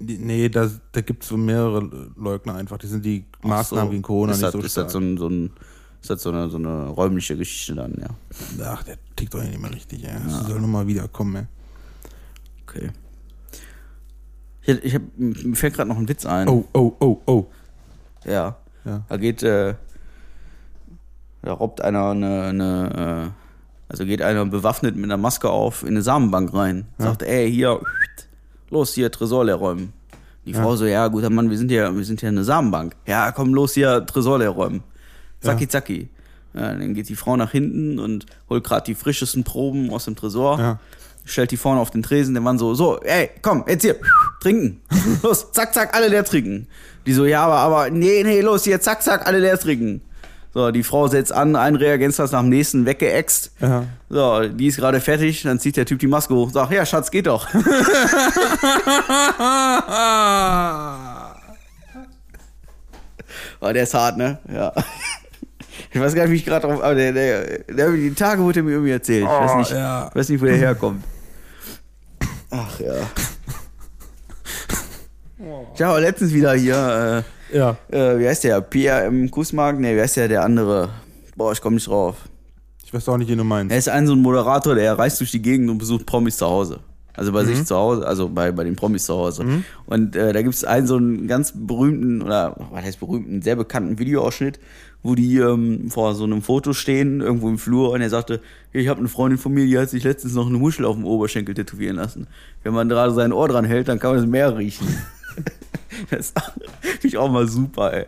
Die- 0.01 0.19
Nee, 0.19 0.49
da, 0.49 0.69
da 0.93 1.01
gibt 1.01 1.23
es 1.23 1.29
so 1.29 1.37
mehrere 1.37 1.89
Leugner 2.17 2.55
einfach. 2.57 2.79
Die 2.79 2.89
sind 2.89 3.05
die 3.05 3.25
Maßnahmen 3.43 3.87
so. 3.87 3.91
gegen 3.93 4.03
Corona 4.03 4.33
ist 4.33 4.39
nicht 4.39 4.47
das, 4.47 4.53
so 4.53 4.59
ist 4.61 4.73
stark. 4.73 4.87
das 4.87 4.93
so, 4.93 4.99
ein, 4.99 5.17
so, 5.19 5.29
ein, 5.29 5.51
ist 6.01 6.11
das 6.11 6.23
so, 6.23 6.31
eine, 6.31 6.51
so 6.51 6.57
eine 6.57 6.87
räumliche 6.89 7.37
Geschichte 7.37 7.75
dann, 7.77 7.95
ja. 8.01 8.09
Ach, 8.65 8.83
der 8.83 8.97
tickt 9.15 9.33
doch 9.35 9.43
nicht 9.43 9.61
mehr 9.61 9.73
richtig, 9.73 10.05
ey. 10.05 10.11
Das 10.25 10.47
soll 10.49 10.61
nochmal 10.61 10.87
wiederkommen, 10.89 11.37
ey. 11.37 11.45
Okay. 12.67 12.91
Ich, 14.65 14.85
ich 14.85 14.95
hab, 14.95 15.03
mir 15.17 15.57
fällt 15.57 15.75
gerade 15.75 15.89
noch 15.89 15.99
ein 15.99 16.09
Witz 16.09 16.25
ein. 16.27 16.49
Oh, 16.49 16.65
oh, 16.73 16.93
oh, 17.01 17.21
oh. 17.27 17.47
Ja. 18.25 18.57
Ja. 18.85 19.03
Da 19.09 19.17
geht, 19.17 19.43
äh, 19.43 19.75
da 21.43 21.53
robbt 21.53 21.81
einer 21.83 22.11
eine, 22.11 22.43
eine 22.45 23.33
äh, 23.35 23.43
also 23.93 24.07
geht 24.07 24.23
einer 24.23 24.45
bewaffnet 24.47 24.97
mit 24.97 25.05
einer 25.05 25.19
Maske 25.19 25.51
auf 25.51 25.83
in 25.83 25.91
eine 25.91 26.03
Samenbank 26.03 26.55
rein. 26.55 26.87
Sagt, 26.99 27.23
ey, 27.23 27.51
hier, 27.53 27.81
los 28.71 28.95
hier, 28.95 29.11
Tresor 29.11 29.45
leer 29.45 29.57
räumen. 29.57 29.93
Die 30.47 30.55
Frau 30.55 30.75
so, 30.77 30.87
ja, 30.87 31.07
guter 31.09 31.31
Mann, 31.31 31.51
wir 31.51 31.59
sind 31.59 31.71
hier, 31.71 31.95
wir 31.95 32.05
sind 32.05 32.21
hier 32.21 32.31
eine 32.31 32.43
Samenbank. 32.43 32.97
Ja, 33.07 33.31
komm, 33.33 33.55
los 33.55 33.75
hier, 33.75 34.05
Tresor 34.07 34.39
leer 34.39 34.51
räumen. 34.51 34.83
Zacki, 35.41 35.69
zacki. 35.69 36.09
Ja, 36.55 36.73
dann 36.73 36.95
geht 36.95 37.09
die 37.09 37.17
Frau 37.17 37.37
nach 37.37 37.51
hinten 37.51 37.99
und 37.99 38.27
holt 38.49 38.65
gerade 38.65 38.85
die 38.87 38.95
frischesten 38.95 39.45
Proben 39.45 39.91
aus 39.91 40.07
dem 40.07 40.17
Tresor. 40.17 40.59
Ja. 40.59 40.81
Stellt 41.25 41.51
die 41.51 41.57
vorne 41.57 41.81
auf 41.81 41.91
den 41.91 42.03
Tresen, 42.03 42.35
der 42.35 42.43
Mann 42.43 42.59
so, 42.59 42.75
so, 42.75 43.01
ey, 43.01 43.31
komm, 43.43 43.65
jetzt 43.69 43.83
hier, 43.83 43.97
trinken. 44.41 44.81
Los, 45.23 45.53
zack, 45.53 45.73
zack, 45.73 45.95
alle 45.95 46.09
leer 46.09 46.25
trinken. 46.25 46.67
Die 47.07 47.13
so, 47.13 47.25
ja, 47.25 47.45
aber, 47.45 47.57
aber, 47.57 47.91
nee, 47.91 48.23
nee, 48.25 48.41
los, 48.41 48.65
hier, 48.65 48.81
zack, 48.81 49.03
zack, 49.03 49.27
alle 49.27 49.41
leer 49.41 49.59
trinken. 49.59 50.03
So, 50.55 50.71
die 50.71 50.83
Frau 50.83 51.09
setzt 51.09 51.33
an, 51.33 51.57
ein 51.57 51.77
Reagenzglas 51.77 52.31
nach 52.33 52.41
dem 52.41 52.51
nächsten 52.51 52.85
weggeext. 52.85 53.53
Ja. 53.61 53.85
So, 54.09 54.49
die 54.49 54.67
ist 54.67 54.77
gerade 54.77 55.01
fertig, 55.01 55.43
dann 55.43 55.59
zieht 55.59 55.77
der 55.77 55.87
Typ 55.87 55.99
die 55.99 56.07
Maske 56.07 56.35
hoch, 56.35 56.51
sagt, 56.51 56.73
ja, 56.73 56.85
Schatz, 56.85 57.11
geht 57.11 57.27
doch. 57.27 57.49
Oh, 63.65 63.73
der 63.73 63.85
ist 63.85 63.95
hart, 63.95 64.17
ne? 64.17 64.39
Ja. 64.53 64.73
Ich 65.93 66.01
weiß 66.01 66.15
gar 66.15 66.23
nicht, 66.23 66.33
wie 66.33 66.37
ich 66.37 66.45
gerade 66.45 66.67
drauf, 66.67 66.83
aber 66.83 66.97
der, 66.97 67.13
der, 67.13 67.59
der, 67.61 67.91
die 67.93 68.13
Tage 68.13 68.43
wurde 68.43 68.63
mir 68.63 68.73
irgendwie 68.73 68.91
erzählt. 68.91 69.23
Ich 69.23 69.29
weiß 69.29 69.57
nicht, 69.57 69.71
ja. 69.71 70.09
ich 70.09 70.17
weiß 70.17 70.29
nicht, 70.31 70.41
wo 70.41 70.47
der 70.47 70.57
herkommt. 70.57 71.05
Ach 72.53 72.79
ja. 72.81 72.95
Ich 75.75 75.83
habe 75.83 76.01
letztens 76.01 76.33
wieder 76.33 76.55
hier, 76.55 77.25
Ja. 77.53 77.77
äh, 77.91 78.15
äh, 78.15 78.19
wie 78.21 78.29
heißt 78.29 78.45
der? 78.45 78.61
Pierre 78.61 79.07
im 79.07 79.29
Kussmarkt? 79.31 79.81
Ne, 79.81 79.97
wie 79.97 80.01
heißt 80.01 80.17
der? 80.17 80.29
Der 80.29 80.45
andere. 80.45 80.91
Boah, 81.35 81.51
ich 81.53 81.61
komme 81.61 81.75
nicht 81.75 81.89
drauf. 81.89 82.15
Ich 82.85 82.95
weiß 82.95 83.09
auch 83.09 83.17
nicht, 83.17 83.29
wen 83.29 83.39
du 83.39 83.45
meinst. 83.45 83.73
Er 83.73 83.79
ist 83.79 83.89
ein 83.89 84.07
so 84.07 84.13
ein 84.13 84.21
Moderator, 84.21 84.75
der 84.77 84.97
reist 84.97 85.19
durch 85.19 85.33
die 85.33 85.43
Gegend 85.43 85.69
und 85.71 85.79
besucht 85.79 86.07
Promis 86.07 86.37
zu 86.37 86.47
Hause. 86.47 86.79
Also 87.15 87.33
bei 87.33 87.45
sich 87.45 87.65
zu 87.67 87.75
Hause, 87.75 88.07
also 88.07 88.29
bei, 88.29 88.53
bei 88.53 88.65
den 88.65 88.77
Promis 88.77 89.05
zu 89.05 89.15
Hause. 89.15 89.45
Und 89.87 90.15
äh, 90.17 90.33
da 90.33 90.41
gibt 90.43 90.55
es 90.55 90.65
einen 90.65 90.87
so 90.87 90.97
einen 90.97 91.27
ganz 91.27 91.53
berühmten, 91.55 92.23
oder 92.23 92.55
was 92.71 92.85
heißt 92.85 93.01
berühmten, 93.01 93.43
sehr 93.43 93.57
bekannten 93.57 93.99
Videoausschnitt, 93.99 94.61
wo 95.03 95.15
die 95.15 95.39
ähm, 95.39 95.91
vor 95.91 96.15
so 96.15 96.25
einem 96.25 96.43
Foto 96.43 96.73
stehen, 96.73 97.21
irgendwo 97.21 97.49
im 97.49 97.59
Flur, 97.59 97.91
und 97.91 98.01
er 98.01 98.11
sagte, 98.11 98.41
ich 98.73 98.89
habe 98.89 99.01
eine 99.01 99.09
Freundin 99.09 99.39
von 99.39 99.53
mir, 99.53 99.67
die 99.67 99.79
hat 99.79 99.91
sich 99.91 100.05
letztens 100.05 100.35
noch 100.35 100.47
eine 100.47 100.59
Muschel 100.59 100.85
auf 100.85 100.95
dem 100.95 101.05
Oberschenkel 101.05 101.55
tätowieren 101.55 101.97
lassen. 101.97 102.27
Wenn 102.63 102.73
man 102.73 102.89
gerade 102.89 103.13
sein 103.13 103.33
Ohr 103.33 103.49
dran 103.49 103.65
hält, 103.65 103.89
dann 103.89 103.99
kann 103.99 104.13
man 104.13 104.21
das 104.21 104.31
Meer 104.31 104.57
riechen. 104.57 104.87
das 106.11 106.33
finde 106.81 107.09
ich 107.09 107.17
auch 107.17 107.31
mal 107.31 107.49
super, 107.49 107.93
ey. 107.93 108.07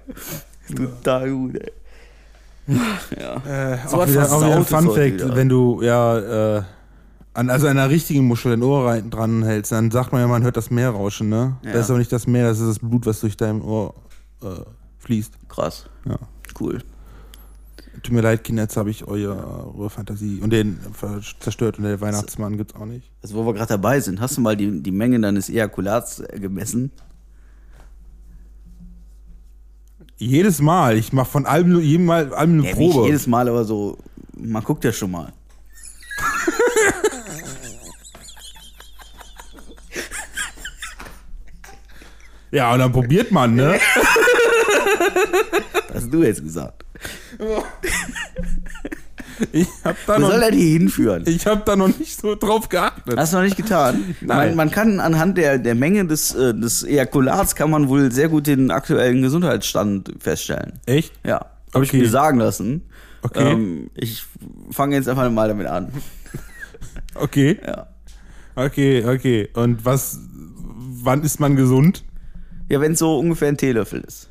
Total 0.75 1.31
gut, 1.31 1.57
ey. 1.57 1.73
Ja. 3.21 3.75
Äh, 3.75 3.79
So 3.89 4.01
auch 4.01 4.09
wieder, 4.09 4.33
auch 4.33 4.43
wieder 4.43 4.57
ein 4.57 4.65
Fun 4.65 4.95
Fact, 4.95 5.37
wenn 5.37 5.49
du 5.49 5.83
ja 5.83 6.57
äh, 6.59 6.63
an 7.35 7.51
also 7.51 7.67
einer 7.67 7.91
richtigen 7.91 8.25
Muschel 8.25 8.53
ein 8.53 8.63
Ohr 8.63 8.87
rein, 8.87 9.11
dran 9.11 9.43
hältst, 9.43 9.73
dann 9.73 9.91
sagt 9.91 10.13
man 10.13 10.21
ja, 10.21 10.29
man 10.29 10.45
hört 10.45 10.57
das 10.57 10.71
Meer 10.71 10.91
rauschen, 10.91 11.29
ne? 11.29 11.57
Ja. 11.63 11.73
Das 11.73 11.87
ist 11.87 11.91
aber 11.91 11.99
nicht 11.99 12.13
das 12.13 12.27
Meer, 12.27 12.49
das 12.49 12.61
ist 12.61 12.69
das 12.69 12.79
Blut, 12.79 13.05
was 13.07 13.21
durch 13.21 13.37
dein 13.37 13.61
Ohr 13.61 13.95
äh, 14.43 14.47
fließt. 15.01 15.35
Krass. 15.49 15.87
Ja. 16.07 16.17
Cool. 16.59 16.83
Tut 18.03 18.13
mir 18.13 18.23
leid, 18.23 18.43
Kinder, 18.45 18.63
jetzt 18.65 18.77
habe 18.77 18.91
ich 18.91 19.07
eure, 19.07 19.89
Fantasie 19.89 20.41
und 20.43 20.51
den 20.51 20.79
zerstört 21.39 21.79
und 21.79 21.85
der 21.85 22.01
Weihnachtsmann 22.01 22.57
gibt's 22.57 22.75
auch 22.75 22.87
nicht. 22.87 23.11
Also 23.23 23.37
wo 23.37 23.47
wir 23.47 23.55
gerade 23.55 23.69
dabei 23.69 24.01
sind, 24.01 24.21
hast 24.21 24.37
du 24.37 24.41
mal 24.41 24.57
die, 24.57 24.83
die 24.83 24.91
Menge 24.91 25.21
deines 25.21 25.49
Ejakulats 25.49 26.21
äh, 26.21 26.41
gemessen? 26.41 26.91
Jedes 30.17 30.61
Mal, 30.61 30.97
ich 30.97 31.13
mache 31.13 31.31
von 31.31 31.47
allem, 31.47 31.81
jedem 31.81 32.07
Mal 32.07 32.33
allem 32.35 32.61
eine 32.61 32.69
Ja, 32.69 32.77
nicht 32.77 32.93
Probe. 32.93 33.07
jedes 33.07 33.27
Mal, 33.27 33.49
aber 33.49 33.65
so, 33.65 33.99
man 34.37 34.63
guckt 34.63 34.85
ja 34.85 34.93
schon 34.93 35.11
mal. 35.11 35.33
ja, 42.51 42.73
und 42.73 42.79
dann 42.81 42.93
probiert 42.93 43.31
man, 43.33 43.55
ne? 43.55 43.79
Hast 45.93 46.13
du 46.13 46.23
jetzt 46.23 46.43
gesagt. 46.43 46.85
Ich 49.51 49.67
habe 49.85 49.97
da, 50.07 50.17
Wo 50.17 50.21
noch- 50.21 50.31
soll 50.31 50.43
er 50.43 50.51
die 50.53 50.73
hinführen? 50.79 51.25
ich 51.27 51.45
hab 51.47 51.67
da 51.67 51.75
noch 51.75 51.89
nicht 51.99 52.21
so 52.21 52.37
drauf 52.37 52.69
geachtet. 52.69 53.17
Hast 53.17 53.33
du 53.33 53.39
noch 53.39 53.43
nicht 53.45 53.57
getan? 53.57 54.15
Nein. 54.21 54.51
Man, 54.51 54.57
man 54.57 54.71
kann 54.71 55.01
anhand 55.01 55.37
der, 55.39 55.59
der 55.59 55.75
Menge 55.75 56.07
des, 56.07 56.33
äh, 56.37 56.55
des 56.55 56.85
Ejakulats 56.85 57.57
kann 57.57 57.69
man 57.69 57.89
wohl 57.89 58.13
sehr 58.13 58.29
gut 58.29 58.47
den 58.47 58.71
aktuellen 58.71 59.23
Gesundheitsstand 59.23 60.13
feststellen. 60.21 60.75
Echt? 60.87 61.13
Ja, 61.27 61.47
habe 61.75 61.85
ich 61.85 61.93
mir 61.93 62.09
sagen 62.09 62.39
lassen. 62.39 62.83
Okay. 63.23 63.53
Ähm, 63.53 63.91
ich 63.95 64.23
fange 64.71 64.95
jetzt 64.95 65.09
einfach 65.09 65.29
mal 65.31 65.49
damit 65.49 65.67
an. 65.67 65.89
Okay. 67.17 67.59
Ja, 67.65 67.89
Okay, 68.57 69.05
okay. 69.05 69.49
Und 69.55 69.85
was, 69.85 70.19
wann 70.59 71.23
ist 71.23 71.39
man 71.41 71.55
gesund? 71.57 72.05
ja 72.69 72.81
wenn 72.81 72.93
es 72.93 72.99
so 73.01 73.19
ungefähr 73.19 73.49
ein 73.49 73.57
Teelöffel 73.57 74.01
ist. 74.01 74.31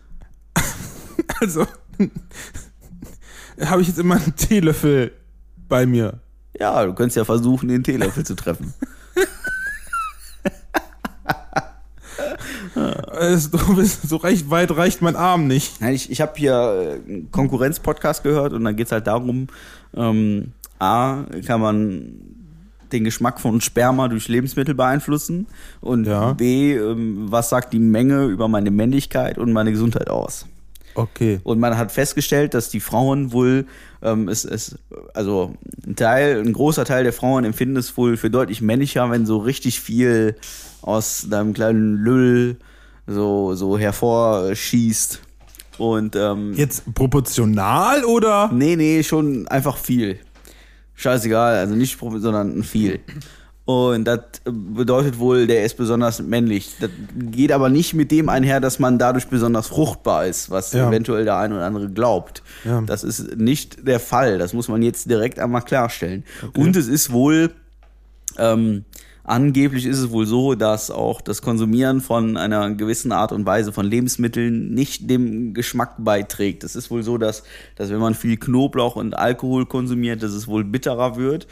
Also, 1.41 1.65
habe 3.65 3.81
ich 3.81 3.87
jetzt 3.87 3.99
immer 3.99 4.15
einen 4.15 4.35
Teelöffel 4.35 5.11
bei 5.67 5.85
mir. 5.85 6.19
Ja, 6.59 6.85
du 6.85 6.93
könntest 6.93 7.17
ja 7.17 7.25
versuchen, 7.25 7.67
den 7.69 7.83
Teelöffel 7.83 8.25
zu 8.25 8.35
treffen. 8.35 8.73
Bist- 13.75 14.07
So 14.09 14.17
recht 14.17 14.49
weit 14.49 14.75
reicht 14.75 15.01
mein 15.01 15.15
Arm 15.15 15.47
nicht. 15.47 15.81
Nein, 15.81 15.93
ich, 15.93 16.11
ich 16.11 16.21
habe 16.21 16.33
hier 16.35 16.99
äh, 17.07 17.09
einen 17.11 17.31
Konkurrenz-Podcast 17.31 18.23
gehört 18.23 18.53
und 18.53 18.63
da 18.63 18.71
geht 18.71 18.87
es 18.87 18.91
halt 18.91 19.07
darum, 19.07 19.47
ähm, 19.95 20.51
A, 20.79 21.23
kann 21.45 21.61
man 21.61 22.13
den 22.91 23.03
Geschmack 23.03 23.39
von 23.39 23.59
Sperma 23.61 24.07
durch 24.07 24.27
Lebensmittel 24.27 24.75
beeinflussen 24.75 25.47
und 25.81 26.05
Ja. 26.05 26.33
B, 26.33 26.73
ähm, 26.75 27.25
was 27.31 27.49
sagt 27.49 27.73
die 27.73 27.79
Menge 27.79 28.25
über 28.25 28.47
meine 28.47 28.71
Männlichkeit 28.71 29.37
und 29.37 29.51
meine 29.53 29.71
Gesundheit 29.71 30.09
aus. 30.09 30.45
Okay. 30.95 31.39
Und 31.43 31.59
man 31.59 31.77
hat 31.77 31.91
festgestellt, 31.91 32.53
dass 32.53 32.69
die 32.69 32.79
Frauen 32.79 33.31
wohl, 33.31 33.65
ähm, 34.01 34.29
es, 34.29 34.45
es, 34.45 34.77
also 35.13 35.55
ein 35.85 35.95
Teil, 35.95 36.39
ein 36.39 36.53
großer 36.53 36.85
Teil 36.85 37.03
der 37.03 37.13
Frauen 37.13 37.45
empfinden 37.45 37.77
es 37.77 37.95
wohl 37.97 38.17
für 38.17 38.29
deutlich 38.29 38.61
männlicher, 38.61 39.09
wenn 39.09 39.25
so 39.25 39.37
richtig 39.37 39.79
viel 39.79 40.35
aus 40.81 41.27
deinem 41.29 41.53
kleinen 41.53 41.95
Lüll 41.95 42.57
so, 43.07 43.55
so 43.55 43.77
hervorschießt. 43.77 45.21
Und 45.77 46.15
ähm, 46.15 46.53
Jetzt 46.53 46.93
proportional 46.93 48.03
oder? 48.05 48.51
nee, 48.53 48.75
nee, 48.75 49.01
schon 49.03 49.47
einfach 49.47 49.77
viel. 49.77 50.19
Scheißegal, 50.95 51.55
also 51.55 51.75
nicht 51.75 51.97
sondern 51.99 52.63
viel. 52.63 52.99
Und 53.65 54.03
das 54.03 54.19
bedeutet 54.43 55.19
wohl, 55.19 55.47
der 55.47 55.63
ist 55.63 55.77
besonders 55.77 56.21
männlich. 56.21 56.71
Das 56.81 56.89
geht 57.15 57.51
aber 57.53 57.69
nicht 57.69 57.93
mit 57.93 58.11
dem 58.11 58.27
einher, 58.27 58.59
dass 58.59 58.77
man 58.77 58.99
dadurch 58.99 59.27
besonders 59.27 59.67
fruchtbar 59.67 60.25
ist, 60.27 60.49
was 60.49 60.73
Ja. 60.73 60.89
eventuell 60.89 61.23
der 61.23 61.37
eine 61.37 61.55
oder 61.55 61.65
andere 61.65 61.89
glaubt. 61.89 62.43
Ja. 62.65 62.81
Das 62.81 63.05
ist 63.05 63.37
nicht 63.37 63.87
der 63.87 64.01
Fall. 64.01 64.37
Das 64.37 64.51
muss 64.51 64.67
man 64.67 64.81
jetzt 64.81 65.09
direkt 65.09 65.39
einmal 65.39 65.61
klarstellen. 65.61 66.25
Und 66.57 66.75
es 66.75 66.87
ist 66.89 67.13
wohl, 67.13 67.51
ähm, 68.37 68.83
angeblich 69.23 69.85
ist 69.85 69.99
es 69.99 70.11
wohl 70.11 70.25
so, 70.25 70.55
dass 70.55 70.91
auch 70.91 71.21
das 71.21 71.41
Konsumieren 71.41 72.01
von 72.01 72.35
einer 72.35 72.71
gewissen 72.71 73.13
Art 73.13 73.31
und 73.31 73.45
Weise 73.45 73.71
von 73.71 73.85
Lebensmitteln 73.85 74.73
nicht 74.73 75.09
dem 75.09 75.53
Geschmack 75.53 75.93
beiträgt. 75.99 76.65
Es 76.65 76.75
ist 76.75 76.91
wohl 76.91 77.03
so, 77.03 77.17
dass, 77.17 77.43
dass 77.77 77.89
wenn 77.89 77.99
man 77.99 78.13
viel 78.15 78.35
Knoblauch 78.35 78.97
und 78.97 79.17
Alkohol 79.17 79.65
konsumiert, 79.65 80.21
dass 80.21 80.33
es 80.33 80.49
wohl 80.49 80.65
bitterer 80.65 81.15
wird. 81.15 81.47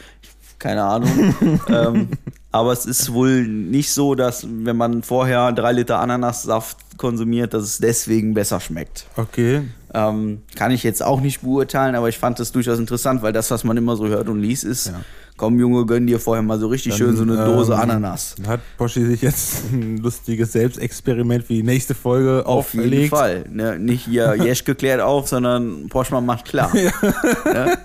Keine 0.62 0.84
Ahnung. 0.84 1.34
ähm, 1.70 2.08
aber 2.52 2.72
es 2.72 2.86
ist 2.86 3.12
wohl 3.12 3.48
nicht 3.48 3.92
so, 3.92 4.14
dass 4.14 4.46
wenn 4.48 4.78
man 4.78 5.02
vorher 5.02 5.52
drei 5.54 5.72
Liter 5.72 6.00
Ananassaft 6.00 6.78
konsumiert, 6.98 7.56
dass 7.56 7.64
es 7.64 7.78
deswegen 7.80 8.36
besser 8.36 8.60
schmeckt. 8.60 9.08
Okay. 9.16 9.64
Ähm, 9.92 10.44
kann 10.56 10.70
ich 10.72 10.84
jetzt 10.84 11.02
auch 11.04 11.20
nicht 11.20 11.42
beurteilen, 11.42 11.96
aber 11.96 12.10
ich 12.10 12.20
fand 12.20 12.40
das 12.40 12.52
durchaus 12.52 12.78
interessant, 12.78 13.24
weil 13.24 13.34
das, 13.34 13.50
was 13.50 13.64
man 13.64 13.76
immer 13.76 13.96
so 13.96 14.08
hört 14.08 14.30
und 14.30 14.40
liest, 14.40 14.64
ist, 14.64 14.88
Ja. 14.90 15.02
komm 15.36 15.60
Junge, 15.60 15.86
gönn 15.88 16.06
dir 16.06 16.20
vorher 16.20 16.44
mal 16.44 16.60
so 16.60 16.68
richtig 16.68 16.94
schön 16.94 17.16
so 17.18 17.24
eine 17.24 17.38
Dose 17.44 17.74
ähm, 17.74 17.80
Ananas. 17.80 18.36
Hat 18.46 18.60
Boschi 18.78 19.04
sich 19.04 19.24
jetzt 19.24 19.64
ein 19.74 19.98
lustiges 19.98 20.52
Selbstexperiment 20.52 21.46
für 21.46 21.54
die 21.54 21.64
nächste 21.64 21.96
Folge 21.96 22.46
Auf 22.46 22.76
jeden 22.76 22.86
auferlegt? 22.86 23.10
Fall. 23.10 23.46
Ne? 23.50 23.80
Nicht 23.80 24.06
hier 24.06 24.36
Jeschke 24.44 24.76
klärt 24.76 25.02
auf, 25.02 25.28
sondern 25.28 25.88
Poschmann 25.90 26.24
macht 26.28 26.46
klar. 26.46 26.72
Ne? 26.74 27.78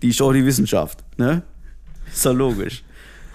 Die 0.00 0.12
Show, 0.14 0.32
die 0.32 0.46
Wissenschaft. 0.46 1.04
Ne? 1.18 1.42
Ist 2.12 2.26
doch 2.26 2.34
logisch. 2.34 2.82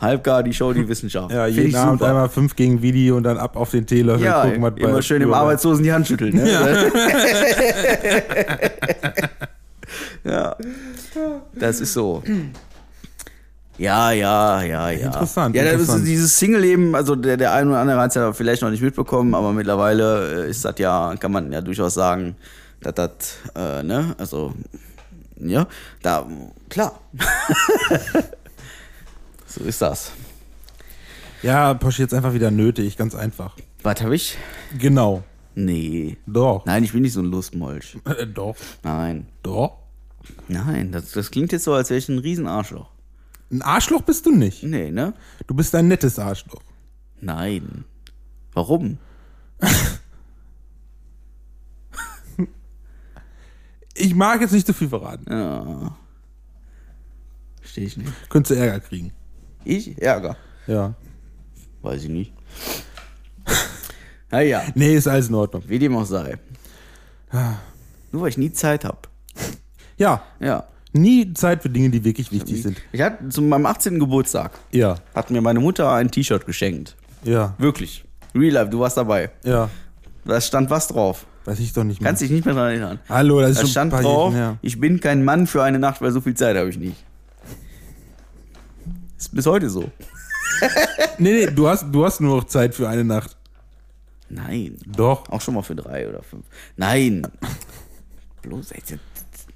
Halbgar 0.02 0.44
die 0.44 0.54
Show, 0.54 0.74
die 0.74 0.88
Wissenschaft. 0.88 1.32
Ja, 1.32 1.46
Find 1.46 1.58
jeden 1.58 1.76
Abend 1.76 2.00
super. 2.00 2.10
einmal 2.10 2.30
fünf 2.30 2.56
gegen 2.56 2.82
Video 2.82 3.16
und 3.16 3.24
dann 3.24 3.38
ab 3.38 3.56
auf 3.56 3.72
den 3.72 3.86
Teelöffel 3.86 4.26
Ja, 4.26 4.44
gucken, 4.44 4.62
was 4.62 4.76
bei 4.76 4.82
immer 4.82 5.02
schön 5.02 5.22
dem 5.22 5.34
Arbeitslosen 5.34 5.84
die 5.84 5.94
Hand 5.94 6.08
schütteln. 6.08 6.36
Ne? 6.36 6.44
Ja. 10.24 10.56
Das 11.54 11.82
ist 11.82 11.94
so. 11.94 12.24
Ja, 13.78 14.12
ja, 14.12 14.62
ja, 14.62 14.90
ja. 14.92 15.08
Interessant, 15.08 15.56
Ja, 15.56 15.64
das 15.64 15.74
interessant. 15.74 16.00
ist 16.00 16.08
dieses 16.08 16.38
Single-Leben, 16.40 16.96
also 16.96 17.16
der, 17.16 17.38
der 17.38 17.54
eine 17.54 17.72
oder 17.72 17.80
andere 17.80 18.00
hat 18.00 18.10
es 18.10 18.16
ja 18.16 18.32
vielleicht 18.32 18.62
noch 18.62 18.70
nicht 18.70 18.84
mitbekommen, 18.84 19.34
aber 19.34 19.52
mittlerweile 19.52 20.46
äh, 20.46 20.50
ist 20.50 20.64
das 20.64 20.76
ja, 20.78 21.14
kann 21.20 21.32
man 21.32 21.52
ja 21.52 21.60
durchaus 21.62 21.96
sagen, 21.96 22.36
dass 22.82 22.94
das, 22.94 23.12
äh, 23.56 23.82
ne, 23.84 24.16
also, 24.18 24.54
ja, 25.38 25.68
da, 26.02 26.26
klar. 26.70 27.00
so 29.54 29.63
ist 29.63 29.82
das. 29.82 30.12
Ja, 31.42 31.74
Boschi 31.74 32.02
jetzt 32.02 32.13
einfach 32.13 32.34
wieder 32.34 32.52
nötig, 32.52 32.98
ganz 32.98 33.16
einfach. 33.16 33.58
Was 33.84 34.02
habe 34.02 34.16
ich? 34.16 34.38
Genau. 34.78 35.24
Nee. 35.56 36.18
Doch. 36.26 36.66
Nein, 36.66 36.84
ich 36.84 36.94
bin 36.94 37.02
nicht 37.02 37.13
so 37.13 37.22
ein 37.22 37.26
Lustmolch. 37.26 37.98
Äh, 38.06 38.26
doch. 38.28 38.56
Nein. 38.84 39.28
Doch. 39.44 39.78
Nein, 40.48 40.92
das, 40.92 41.12
das 41.12 41.32
klingt 41.32 41.52
jetzt 41.52 41.66
so, 41.66 41.74
als 41.74 41.89
wäre 41.89 41.98
ich 41.98 42.08
ein 42.10 42.20
Riesenarschloch. 42.20 42.89
Ein 43.52 43.62
Arschloch 43.62 44.02
bist 44.02 44.26
du 44.26 44.32
nicht. 44.32 44.63
Nee, 44.63 44.89
ne? 44.89 45.13
Du 45.48 45.54
bist 45.54 45.76
ein 45.76 45.88
nettes 45.88 46.18
Arschloch. 46.18 46.63
Nein. 47.22 47.84
Warum? 48.54 48.98
Ich 53.96 54.16
mag 54.16 54.42
jetzt 54.42 54.54
nicht 54.54 54.66
zu 54.66 54.74
viel 54.74 54.89
verraten. 54.89 55.32
Ja. 55.32 55.96
Verstehe 57.62 57.86
ich 57.86 57.96
nicht. 57.96 58.12
Könntest 58.30 58.52
du 58.52 58.56
Ärger 58.56 58.80
kriegen. 58.80 59.13
Ich? 59.65 60.02
Ärger. 60.02 60.36
Ja. 60.67 60.93
Weiß 61.82 62.04
ich 62.04 62.10
nicht. 62.10 62.34
naja, 64.32 64.62
Nee, 64.76 64.95
ist 64.95 65.08
alles 65.08 65.30
in 65.30 65.36
Ordnung. 65.36 65.63
wie 65.67 65.80
dem 65.80 65.95
auch 65.95 66.06
sei. 66.06 66.38
Nur 68.12 68.21
weil 68.21 68.30
ich 68.30 68.38
nie 68.38 68.52
Zeit 68.52 68.86
habe. 68.86 68.99
Ja. 69.97 70.21
Ja. 70.39 70.65
Nie 70.93 71.34
Zeit 71.34 71.63
für 71.63 71.69
Dinge, 71.69 71.89
die 71.89 72.04
wirklich 72.04 72.32
wichtig 72.32 72.62
sind. 72.62 72.80
Ich 72.91 73.02
hatte 73.02 73.28
zu 73.30 73.41
meinem 73.41 73.65
18. 73.65 73.99
Geburtstag 73.99 74.52
Ja. 74.71 74.95
hat 75.15 75.32
mir 75.32 75.41
meine 75.41 75.60
Mutter 75.60 75.91
ein 75.91 76.12
T-Shirt 76.12 76.45
geschenkt. 76.45 76.95
Ja. 77.23 77.56
Wirklich. 77.58 78.06
Real 78.36 78.54
Life, 78.54 78.69
du 78.69 78.80
warst 78.80 78.97
dabei. 78.97 79.32
Ja. 79.43 79.69
Da 80.26 80.39
stand 80.39 80.69
was 80.69 80.88
drauf. 80.88 81.26
Weiß 81.45 81.60
ich 81.60 81.73
doch 81.73 81.84
nicht 81.84 81.99
mehr. 81.99 82.10
Kannst 82.10 82.21
dich 82.21 82.32
nicht 82.32 82.45
mehr 82.45 82.54
daran 82.54 82.69
erinnern. 82.69 82.99
Hallo, 83.10 83.41
das 83.41 83.52
ist 83.52 83.58
Da 83.58 83.62
schon 83.62 83.69
stand 83.71 83.93
ein 83.93 84.02
paar 84.02 84.04
drauf, 84.04 84.34
her. 84.34 84.58
ich 84.62 84.80
bin 84.80 84.99
kein 84.99 85.26
Mann 85.26 85.45
für 85.47 85.62
eine 85.63 85.80
Nacht, 85.80 86.02
weil 86.02 86.12
so 86.12 86.21
viel 86.21 86.36
Zeit 86.36 86.56
habe 86.56 86.69
ich 86.69 86.78
nicht. 86.78 87.04
Ist 89.24 89.34
bis 89.36 89.46
heute 89.46 89.70
so. 89.70 89.90
Nee, 91.18 91.32
nee, 91.34 91.46
du 91.48 91.68
hast, 91.68 91.86
du 91.92 92.06
hast 92.06 92.22
nur 92.22 92.38
noch 92.38 92.44
Zeit 92.46 92.74
für 92.74 92.88
eine 92.90 93.04
Nacht. 93.04 93.36
Nein. 94.30 94.78
Doch. 94.86 95.30
Auch 95.30 95.42
schon 95.42 95.54
mal 95.54 95.62
für 95.62 95.76
drei 95.76 96.08
oder 96.08 96.24
fünf. 96.24 96.46
Nein. 96.78 97.28
Bloß 98.42 98.72
jetzt 98.72 98.96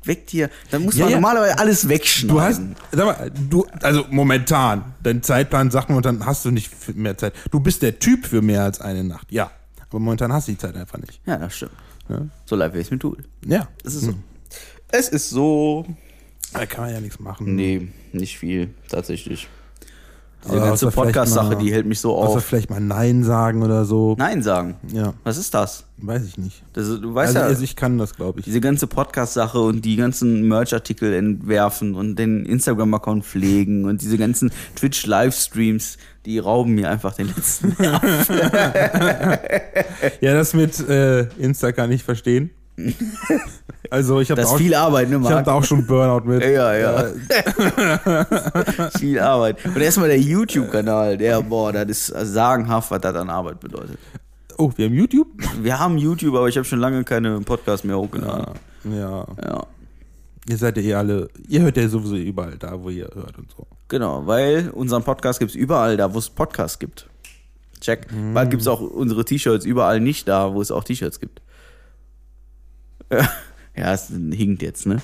weg 0.04 0.24
hier. 0.30 0.50
Dann 0.72 0.84
muss 0.84 0.96
Ja, 0.96 1.06
man 1.06 1.12
ja. 1.12 1.18
normalerweise 1.18 1.60
alles 1.60 1.88
wegschneiden. 1.90 2.36
Du 2.36 2.42
hast, 2.42 2.62
sag 2.92 3.06
mal, 3.06 3.32
du, 3.50 3.66
also 3.82 4.06
momentan, 4.10 4.94
dein 5.02 5.24
Zeitplan 5.24 5.72
sagt 5.72 5.90
und 5.90 6.06
dann 6.06 6.26
hast 6.26 6.46
du 6.46 6.52
nicht 6.52 6.96
mehr 6.96 7.18
Zeit. 7.18 7.34
Du 7.52 7.60
bist 7.60 7.82
der 7.82 8.00
Typ 8.00 8.26
für 8.26 8.42
mehr 8.42 8.64
als 8.64 8.80
eine 8.82 9.04
Nacht, 9.04 9.32
ja. 9.32 9.52
Aber 9.90 10.00
momentan 10.00 10.32
hast 10.34 10.48
du 10.48 10.52
die 10.54 10.58
Zeit 10.58 10.76
einfach 10.76 11.00
nicht. 11.00 11.22
Ja, 11.26 11.38
das 11.38 11.56
stimmt. 11.56 11.72
Ja. 12.10 12.22
So 12.46 12.56
leid, 12.56 12.74
wie 12.74 12.80
es 12.80 12.92
mir 12.92 13.00
tut. 13.00 13.20
Ja. 13.46 13.68
Es 13.84 13.96
ist 13.96 14.04
so. 14.06 14.14
Es 14.90 15.10
ist 15.10 15.30
so. 15.30 15.86
Da 16.54 16.66
kann 16.66 16.86
man 16.86 16.94
ja 16.94 17.00
nichts 17.02 17.20
machen. 17.20 17.56
Nee, 17.56 17.88
nicht 18.14 18.38
viel, 18.38 18.74
tatsächlich. 18.90 19.48
Diese 20.46 20.60
ganze 20.60 20.88
außer 20.88 20.96
Podcast-Sache, 20.96 21.56
die 21.58 21.74
hält 21.74 21.86
mich 21.88 22.00
so 22.00 22.16
Außer 22.16 22.38
auf. 22.38 22.46
vielleicht 22.46 22.70
mal 22.70 22.80
Nein 22.80 23.24
sagen 23.24 23.64
oder 23.64 23.84
so. 23.86 24.16
Nein 24.18 24.42
sagen. 24.44 24.76
Ja, 24.94 25.14
Was 25.24 25.38
ist 25.38 25.54
das? 25.54 25.84
weiß 26.00 26.26
ich 26.26 26.38
nicht. 26.38 26.64
das 26.74 26.88
du 27.02 27.16
weißt 27.16 27.30
Also, 27.36 27.40
ja, 27.40 27.46
also 27.46 27.64
ich 27.64 27.76
kann 27.76 27.98
das, 27.98 28.14
glaube 28.16 28.40
ich. 28.40 28.46
diese 28.46 28.62
ganze 28.62 28.86
Podcast-Sache 28.86 29.60
und 29.60 29.84
die 29.84 29.96
ganzen 29.96 30.48
Merch-Artikel 30.48 31.12
entwerfen 31.14 31.96
und 31.96 32.18
den 32.18 32.46
Instagram-Account 32.46 33.26
pflegen 33.26 33.86
und 33.86 34.02
diese 34.04 34.18
ganzen 34.20 34.52
Twitch-Livestreams, 34.76 35.98
die 36.26 36.38
rauben 36.38 36.76
mir 36.76 36.92
einfach 36.92 37.14
den 37.16 37.28
letzten 37.36 37.70
Nerv. 37.80 38.30
Ja, 40.22 40.34
das 40.34 40.54
mit 40.54 40.80
äh, 40.88 41.24
Insta 41.40 41.72
kann 41.72 41.92
ich 41.92 42.04
verstehen. 42.04 42.52
Also 43.90 44.20
ich 44.20 44.30
habe 44.30 44.42
Das 44.42 44.50
da, 44.50 44.56
ist 44.56 44.60
auch- 44.60 44.64
viel 44.64 44.74
Arbeit, 44.76 45.10
ne, 45.10 45.16
ich 45.18 45.24
hab 45.24 45.32
Marc? 45.32 45.46
da 45.46 45.54
auch 45.54 45.64
schon 45.64 45.86
Burnout 45.88 46.28
mit. 46.28 46.44
Ja, 46.44 46.76
ja. 46.76 47.06
viel 48.98 49.20
Arbeit. 49.20 49.64
Und 49.66 49.78
erstmal 49.78 50.10
der 50.10 50.20
YouTube-Kanal, 50.20 51.18
der, 51.18 51.42
boah, 51.42 51.72
das 51.72 51.88
ist 51.90 52.08
sagenhaft, 52.34 52.92
was 52.92 53.00
das 53.02 53.16
an 53.16 53.30
Arbeit 53.30 53.60
bedeutet. 53.62 53.98
Oh, 54.58 54.72
wir 54.76 54.86
haben 54.88 54.94
YouTube? 54.96 55.28
Wir 55.62 55.80
haben 55.80 55.98
YouTube, 55.98 56.36
aber 56.36 56.48
ich 56.50 56.58
habe 56.58 56.66
schon 56.66 56.80
lange 56.80 57.04
keine 57.04 57.40
Podcasts 57.42 57.86
mehr 57.86 57.98
hochgeladen. 57.98 58.56
Ja. 58.92 59.26
Ja. 59.44 59.64
Ihr 60.50 60.58
seid 60.58 60.78
ja 60.78 60.84
eh 60.84 60.94
alle, 60.96 61.30
ihr 61.48 61.62
hört 61.62 61.78
ja 61.78 61.88
sowieso 61.88 62.16
überall 62.16 62.58
da, 62.58 62.82
wo 62.82 62.90
ihr 62.90 63.10
hört 63.14 63.38
und 63.38 63.50
so. 63.56 63.68
Genau, 63.90 64.26
weil 64.26 64.70
unseren 64.72 65.04
Podcast 65.04 65.40
gibt 65.40 65.52
es 65.52 65.56
überall 65.56 65.96
da, 65.98 66.14
wo 66.14 66.20
es 66.20 66.30
Podcasts 66.30 66.80
gibt. 66.80 67.08
Check. 67.80 68.08
Bald 68.34 68.50
gibt 68.50 68.62
es 68.62 68.68
auch 68.68 68.82
unsere 68.82 69.24
T-Shirts 69.24 69.66
überall 69.66 70.00
nicht 70.00 70.28
da, 70.28 70.54
wo 70.54 70.62
es 70.62 70.72
auch 70.72 70.84
T-Shirts 70.84 71.20
gibt. 71.20 71.42
Ja, 73.78 73.94
es 73.94 74.08
hinkt 74.08 74.64
jetzt, 74.64 74.88
ne? 74.88 74.98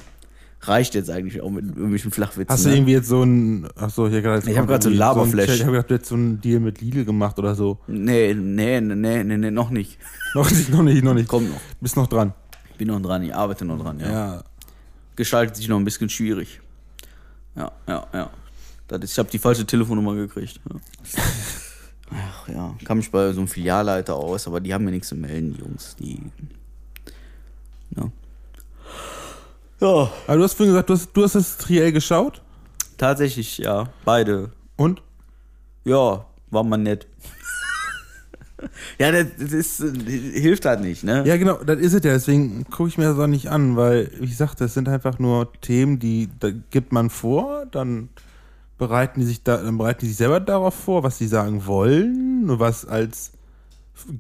Reicht 0.62 0.96
jetzt 0.96 1.12
eigentlich 1.12 1.42
auch 1.42 1.52
mit 1.52 1.66
irgendwelchen 1.66 2.10
Flachwitzen. 2.10 2.52
Hast 2.52 2.66
du 2.66 2.70
ne? 2.70 2.76
irgendwie 2.78 2.94
jetzt 2.94 3.08
so 3.08 3.22
ein, 3.22 3.68
achso, 3.76 4.08
hier 4.08 4.22
gerade. 4.22 4.50
Ich 4.50 4.58
hab 4.58 4.68
grad 4.68 4.82
so 4.82 4.90
ein 4.90 4.96
Laberflash. 4.96 5.50
Ich 5.50 5.62
habe 5.62 5.74
gedacht, 5.74 5.92
du 5.92 5.94
hättest 5.94 6.10
so 6.10 6.16
einen 6.16 6.42
Deal 6.42 6.60
mit 6.60 6.82
Lidl 6.82 7.06
gemacht 7.06 7.38
oder 7.38 7.54
so. 7.54 7.78
Nee, 7.86 8.34
nee, 8.34 8.82
nee, 8.82 8.96
nee, 8.96 9.24
nee, 9.24 9.38
nee, 9.38 9.52
noch 9.52 9.70
nicht. 9.70 10.00
Noch 10.34 10.50
nicht, 10.50 10.70
noch 10.72 10.82
nicht, 10.82 11.04
noch 11.04 11.14
nicht. 11.14 11.28
Kommt 11.28 11.52
noch. 11.52 11.62
Bist 11.80 11.96
noch 11.96 12.08
dran. 12.08 12.34
Bin 12.80 12.88
noch 12.88 13.00
dran, 13.00 13.22
ich 13.22 13.36
arbeite 13.36 13.66
noch 13.66 13.80
dran, 13.80 14.00
ja. 14.00 14.10
Ja. 14.10 14.44
Gestaltet 15.16 15.56
sich 15.56 15.68
noch 15.68 15.78
ein 15.78 15.86
bisschen 15.86 16.10
schwierig. 16.10 16.60
Ja, 17.56 17.72
ja, 17.88 18.08
ja. 18.12 18.32
Ist, 19.00 19.12
ich 19.12 19.20
habe 19.20 19.30
die 19.30 19.38
falsche 19.38 19.64
Telefonnummer 19.64 20.16
gekriegt. 20.16 20.60
Ja. 20.68 20.80
Ach 22.12 22.48
ja, 22.48 22.76
kam 22.84 23.00
ich 23.00 23.12
bei 23.12 23.32
so 23.32 23.42
einem 23.42 23.48
Filialleiter 23.48 24.16
aus, 24.16 24.48
aber 24.48 24.60
die 24.60 24.74
haben 24.74 24.86
mir 24.86 24.92
nichts 24.92 25.10
zu 25.10 25.16
melden, 25.16 25.54
die 25.54 25.60
Jungs. 25.60 25.96
Die. 25.98 26.20
Ja. 27.96 28.12
Ja, 29.84 30.10
Aber 30.28 30.38
du 30.38 30.44
hast 30.44 30.54
vorhin 30.54 30.74
gesagt, 30.74 30.90
du 30.90 30.94
hast, 30.94 31.10
du 31.14 31.24
hast 31.24 31.36
das 31.36 31.58
Triell 31.58 31.92
geschaut 31.92 32.42
tatsächlich, 32.98 33.58
ja. 33.58 33.90
Beide. 34.06 34.52
und? 34.78 35.02
Ja, 35.84 36.26
war 36.52 36.64
mal 36.64 36.78
nett. 36.78 37.06
ja, 38.98 39.12
das, 39.12 39.28
das 39.38 39.52
ist, 39.52 39.80
äh, 39.82 40.40
hilft 40.40 40.64
halt 40.64 40.80
nicht, 40.80 41.04
ne? 41.04 41.26
Ja, 41.28 41.36
genau, 41.36 41.56
das 41.66 41.80
ist 41.80 41.94
es 41.94 42.04
ja. 42.06 42.14
Deswegen 42.14 42.64
gucke 42.72 42.88
ich 42.88 42.98
mir 42.98 43.04
das 43.04 43.20
auch 43.20 43.28
nicht 43.28 43.50
an, 43.50 43.76
weil, 43.76 44.10
wie 44.20 44.28
gesagt, 44.28 44.62
das 44.62 44.74
sind 44.74 44.88
einfach 44.88 45.20
nur 45.20 45.52
Themen, 45.60 46.00
die 46.00 46.30
da 46.40 46.52
gibt 46.70 46.94
man 46.94 47.10
vor, 47.10 47.66
dann 47.70 48.08
bereiten 48.78 49.20
die 49.20 49.26
sich 49.26 49.44
da, 49.44 49.58
dann 49.58 49.78
bereiten 49.78 50.00
die 50.02 50.08
sich 50.08 50.18
selber 50.18 50.40
darauf 50.40 50.74
vor, 50.74 51.04
was 51.04 51.18
sie 51.18 51.28
sagen 51.28 51.66
wollen, 51.66 52.46
nur 52.46 52.62
was 52.62 52.86
als 52.86 53.34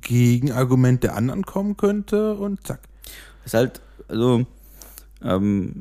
Gegenargument 0.02 1.04
der 1.04 1.15
anderen 1.15 1.45
kommen 1.45 1.78
könnte 1.78 2.34
und 2.36 2.67
zack. 2.67 2.82
Ist 3.45 3.54
halt, 3.54 3.80
also, 4.10 4.45
ähm, 5.24 5.74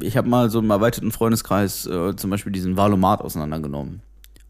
ich 0.00 0.16
habe 0.16 0.28
mal 0.28 0.50
so 0.50 0.60
im 0.60 0.70
erweiterten 0.70 1.10
Freundeskreis 1.12 1.86
äh, 1.86 2.14
zum 2.16 2.30
Beispiel 2.30 2.52
diesen 2.52 2.76
Valomat 2.76 3.20
auseinandergenommen. 3.20 4.00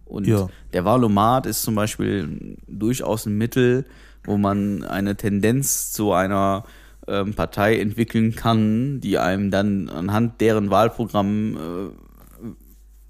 Und 0.04 0.26
Ja. 0.26 0.48
der 0.72 0.84
Valomat 0.84 1.46
ist 1.46 1.62
zum 1.62 1.74
Beispiel 1.74 2.56
durchaus 2.66 3.26
ein 3.26 3.38
Mittel, 3.38 3.86
wo 4.24 4.36
man 4.36 4.84
eine 4.84 5.16
Tendenz 5.16 5.92
zu 5.92 6.12
einer 6.12 6.64
ähm, 7.06 7.34
Partei 7.34 7.78
entwickeln 7.80 8.34
kann, 8.34 9.00
die 9.00 9.18
einem 9.18 9.50
dann 9.50 9.88
anhand 9.88 10.40
deren 10.40 10.70
Wahlprogramm 10.70 11.56
äh, 11.56 12.48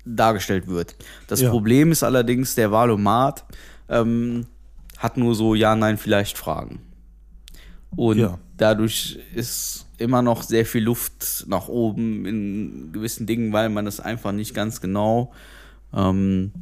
dargestellt 0.05 0.69
wird. 0.69 0.95
Das 1.27 1.41
Ja. 1.41 1.51
Problem 1.51 1.91
ist 1.91 2.03
allerdings, 2.03 2.55
der 2.55 2.71
Valomat 2.71 3.45
ähm, 3.89 4.47
hat 4.99 5.17
nur 5.17 5.35
so 5.35 5.55
Ja, 5.55 5.75
Nein, 5.75 5.99
vielleicht 5.99 6.39
Fragen. 6.39 6.81
Und 7.97 8.19
Ja. 8.19 8.39
Dadurch 8.61 9.19
ist 9.35 9.87
immer 9.99 10.23
noch 10.23 10.43
sehr 10.43 10.67
viel 10.67 10.85
Luft 10.85 11.45
nach 11.47 11.69
oben 11.69 12.27
in 12.27 12.93
gewissen 12.93 13.27
Dingen, 13.27 13.53
weil 13.53 13.69
man 13.69 13.87
es 13.87 14.01
einfach 14.01 14.33
nicht 14.33 14.55
ganz 14.55 14.81
genau 14.81 15.33
ähm, 15.95 16.53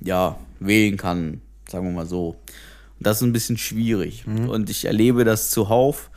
ja, 0.00 0.38
wählen 0.60 0.96
kann, 0.96 1.40
sagen 1.68 1.86
wir 1.86 1.92
mal 1.92 2.06
so. 2.06 2.36
Das 3.00 3.18
ist 3.18 3.22
ein 3.22 3.32
bisschen 3.32 3.58
schwierig. 3.58 4.26
Und 4.26 4.70
ich 4.70 4.84
erlebe 4.84 5.24
das 5.24 5.50
zuhauf, 5.50 6.10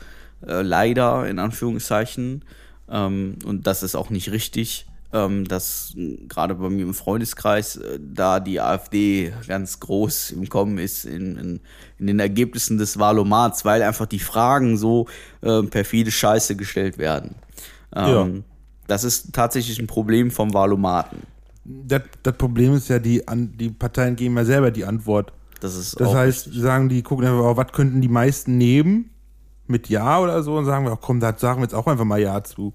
äh, 0.46 0.62
leider 0.62 1.28
in 1.30 1.40
Anführungszeichen. 1.40 2.44
Ähm, 2.90 3.36
und 3.46 3.68
das 3.68 3.84
ist 3.84 3.96
auch 3.96 4.10
nicht 4.10 4.32
richtig, 4.32 4.88
dass 5.12 5.94
mh, 5.96 6.28
gerade 6.28 6.56
bei 6.56 6.70
mir 6.70 6.84
im 6.84 6.94
Freundeskreis 6.94 7.76
äh, 7.78 8.00
da 8.02 8.40
die 8.40 8.60
AfD 8.62 9.34
ganz 9.48 9.80
groß 9.80 10.32
im 10.32 10.48
Kommen 10.50 10.78
ist 10.78 11.06
in, 11.06 11.38
in, 11.38 11.60
in 12.00 12.08
den 12.08 12.20
Ergebnissen 12.20 12.78
des 12.78 12.98
Wahlomats, 12.98 13.66
weil 13.66 13.82
einfach 13.84 14.06
die 14.06 14.20
Fragen 14.20 14.78
so 14.78 15.08
äh, 15.42 15.64
perfide 15.64 16.12
Scheiße 16.12 16.56
gestellt 16.56 16.98
werden. 16.98 17.36
Ähm, 17.96 18.08
Ja. 18.08 18.28
Das 18.88 19.04
ist 19.06 19.34
tatsächlich 19.34 19.80
ein 19.80 19.88
Problem 19.88 20.32
vom 20.32 20.54
Wahlomaten. 20.54 21.24
Das, 21.64 22.02
das 22.24 22.36
Problem 22.36 22.74
ist 22.74 22.90
ja, 22.90 23.00
die, 23.00 23.28
an, 23.28 23.54
die 23.58 23.70
Parteien 23.70 24.16
geben 24.16 24.36
ja 24.36 24.44
selber 24.46 24.72
die 24.72 24.84
Antwort. 24.84 25.32
Das 25.62 25.76
ist 25.76 26.00
Das 26.00 26.14
heißt, 26.14 26.48
richtig. 26.48 26.62
sagen 26.62 26.90
die, 26.90 27.02
gucken 27.04 27.26
einfach, 27.26 27.44
oh, 27.44 27.56
was 27.58 27.72
könnten 27.72 28.02
die 28.02 28.10
meisten 28.10 28.58
nehmen 28.58 29.12
mit 29.68 29.88
Ja 29.90 30.20
oder 30.20 30.42
so 30.44 30.58
und 30.58 30.66
sagen 30.66 30.86
wir, 30.86 30.92
ach 30.94 30.98
komm, 31.02 31.20
da 31.20 31.38
sagen 31.38 31.60
wir 31.60 31.64
jetzt 31.66 31.76
auch 31.76 31.88
einfach 31.88 32.04
mal 32.04 32.20
Ja 32.20 32.44
zu. 32.44 32.74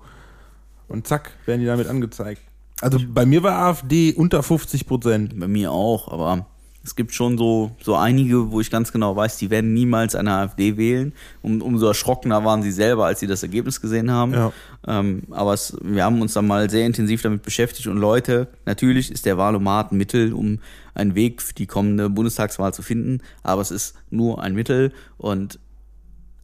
Und 0.89 1.07
zack, 1.07 1.33
werden 1.47 1.61
die 1.61 1.67
damit 1.67 1.89
angezeigt. 1.89 2.43
Also 2.81 2.99
bei 3.09 3.25
mir 3.25 3.43
war 3.43 3.59
AfD 3.67 4.13
unter 4.13 4.43
50 4.43 4.87
Prozent. 4.87 5.39
Bei 5.39 5.49
mir 5.49 5.73
auch, 5.73 6.13
aber 6.13 6.47
es 6.87 6.95
gibt 6.95 7.13
schon 7.13 7.37
so, 7.37 7.73
so 7.83 7.97
einige, 7.97 8.53
wo 8.53 8.61
ich 8.61 8.71
ganz 8.71 8.93
genau 8.93 9.17
weiß, 9.17 9.39
die 9.39 9.51
werden 9.51 9.75
niemals 9.75 10.15
eine 10.15 10.33
AfD 10.33 10.77
wählen. 10.77 11.13
Um, 11.43 11.61
umso 11.61 11.87
erschrockener 11.89 12.45
waren 12.45 12.63
sie 12.63 12.71
selber, 12.71 13.07
als 13.07 13.21
sie 13.21 13.27
das 13.27 13.43
Ergebnis 13.43 13.81
gesehen 13.81 14.11
haben. 14.11 14.33
Ja. 14.33 14.53
Ähm, 14.87 15.25
aber 15.31 15.53
es, 15.55 15.77
wir 15.83 16.05
haben 16.05 16.21
uns 16.23 16.35
dann 16.35 16.47
mal 16.47 16.71
sehr 16.71 16.87
intensiv 16.87 17.23
damit 17.23 17.43
beschäftigt 17.43 17.89
und 17.89 17.97
Leute, 17.97 18.49
natürlich 18.67 19.11
ist 19.11 19.27
der 19.27 19.37
Wahlomat 19.37 19.91
ein 19.91 19.97
Mittel, 19.97 20.33
um 20.33 20.61
einen 20.95 21.15
Weg 21.17 21.43
für 21.43 21.55
die 21.55 21.67
kommende 21.67 22.09
Bundestagswahl 22.09 22.73
zu 22.73 22.83
finden, 22.83 23.21
aber 23.43 23.63
es 23.63 23.73
ist 23.73 23.97
nur 24.11 24.41
ein 24.41 24.55
Mittel 24.55 24.93
und 25.19 25.59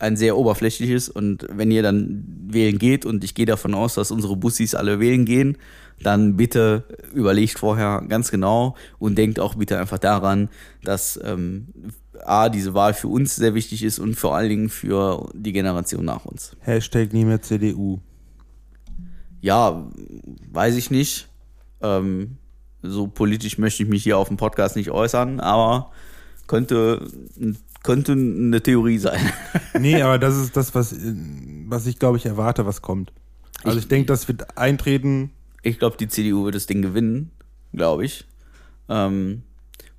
ein 0.03 0.17
sehr 0.17 0.37
oberflächliches 0.37 1.09
und 1.09 1.47
wenn 1.49 1.71
ihr 1.71 1.83
dann 1.83 2.25
wählen 2.49 2.79
geht 2.79 3.07
und 3.07 3.23
ich 3.23 3.35
gehe 3.35 3.47
davon 3.47 3.73
aus, 3.73 3.95
dass 3.95 4.11
unsere 4.11 4.37
Bussis 4.37 4.75
alle 4.75 4.99
wählen 4.99 5.25
gehen, 5.25 5.57
dann 6.03 6.37
bitte 6.37 6.85
überlegt 7.15 7.61
vorher 7.61 8.03
ganz 8.09 8.33
genau 8.33 8.75
und 8.99 9.17
denkt 9.17 9.39
auch 9.39 9.55
bitte 9.55 9.79
einfach 9.79 9.99
daran, 9.99 10.49
dass 10.83 11.21
ähm, 11.23 11.69
A, 12.25 12.49
diese 12.49 12.75
Wahl 12.75 12.95
für 12.95 13.07
uns 13.07 13.37
sehr 13.37 13.55
wichtig 13.55 13.85
ist 13.85 14.01
und 14.01 14.17
vor 14.17 14.35
allen 14.35 14.49
Dingen 14.49 14.69
für 14.71 15.31
die 15.35 15.53
Generation 15.53 16.05
nach 16.05 16.25
uns. 16.25 16.57
Hashtag 16.61 17.13
nie 17.13 17.25
mehr 17.25 17.41
CDU. 17.41 18.01
Ja, 19.41 19.89
weiß 20.51 20.77
ich 20.77 20.91
nicht. 20.91 21.29
Ähm, 21.81 22.39
so 22.83 23.07
politisch 23.07 23.57
möchte 23.57 23.85
ich 23.85 23.89
mich 23.89 24.03
hier 24.03 24.19
auf 24.19 24.27
dem 24.27 24.37
Podcast 24.37 24.75
nicht 24.75 24.91
äußern, 24.91 25.39
aber 25.39 25.93
könnte, 26.49 27.07
könnte 27.83 28.13
eine 28.13 28.63
Theorie 28.63 28.99
sein. 28.99 29.21
Nee, 29.79 30.03
aber 30.03 30.19
das 30.19 30.37
ist 30.37 30.55
das, 30.57 30.75
was, 30.75 30.95
was 31.67 31.87
ich 31.87 31.99
glaube 31.99 32.19
ich 32.19 32.27
erwarte, 32.27 32.67
was 32.67 32.83
kommt. 32.83 33.11
Also 33.65 33.79
ich, 33.79 33.85
Ich- 33.85 33.89
denke, 33.89 34.07
das 34.07 34.29
wird 34.29 34.57
eintreten. 34.59 35.31
Ich 35.63 35.79
glaube, 35.79 35.97
die 35.97 36.09
CDU 36.09 36.45
wird 36.45 36.55
das 36.55 36.67
Ding 36.67 36.83
gewinnen, 36.83 37.31
glaube 37.73 38.05
ich. 38.05 38.27
Ähm, 38.89 39.43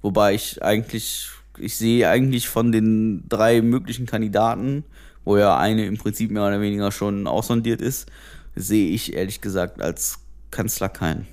wobei 0.01 0.35
ich 0.35 0.61
eigentlich, 0.63 1.29
ich 1.57 1.75
sehe 1.75 2.07
eigentlich 2.07 2.47
von 2.49 2.71
den 2.71 3.23
drei 3.27 3.61
möglichen 3.61 4.05
Kandidaten, 4.05 4.83
wo 5.25 5.37
ja 5.37 5.57
eine 5.57 5.85
im 5.85 5.97
Prinzip 5.97 6.29
mehr 6.31 6.45
oder 6.45 6.61
weniger 6.61 6.91
schon 6.91 7.25
aussondiert 7.27 7.81
ist, 7.81 8.09
sehe 8.55 8.89
ich 8.89 9.13
ehrlich 9.13 9.41
gesagt 9.41 9.81
als 9.81 10.19
Kanzler 10.51 10.89
keinen. 10.89 11.25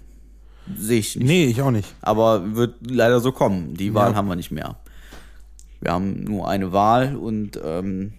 Sehe 0.78 1.00
ich 1.00 1.16
nicht. 1.16 1.26
Nee, 1.26 1.44
ich 1.46 1.60
auch 1.60 1.70
nicht. 1.72 1.94
Aber 2.00 2.54
wird 2.56 2.76
leider 2.88 3.20
so 3.20 3.32
kommen. 3.32 3.74
Die 3.74 3.92
Wahl 3.92 4.12
Ja. 4.12 4.16
haben 4.16 4.28
wir 4.28 4.36
nicht 4.36 4.50
mehr. 4.52 4.76
Wir 5.80 5.92
haben 5.92 6.24
nur 6.24 6.48
eine 6.48 6.72
Wahl 6.72 7.16
und 7.16 7.58
ähm, 7.64 8.12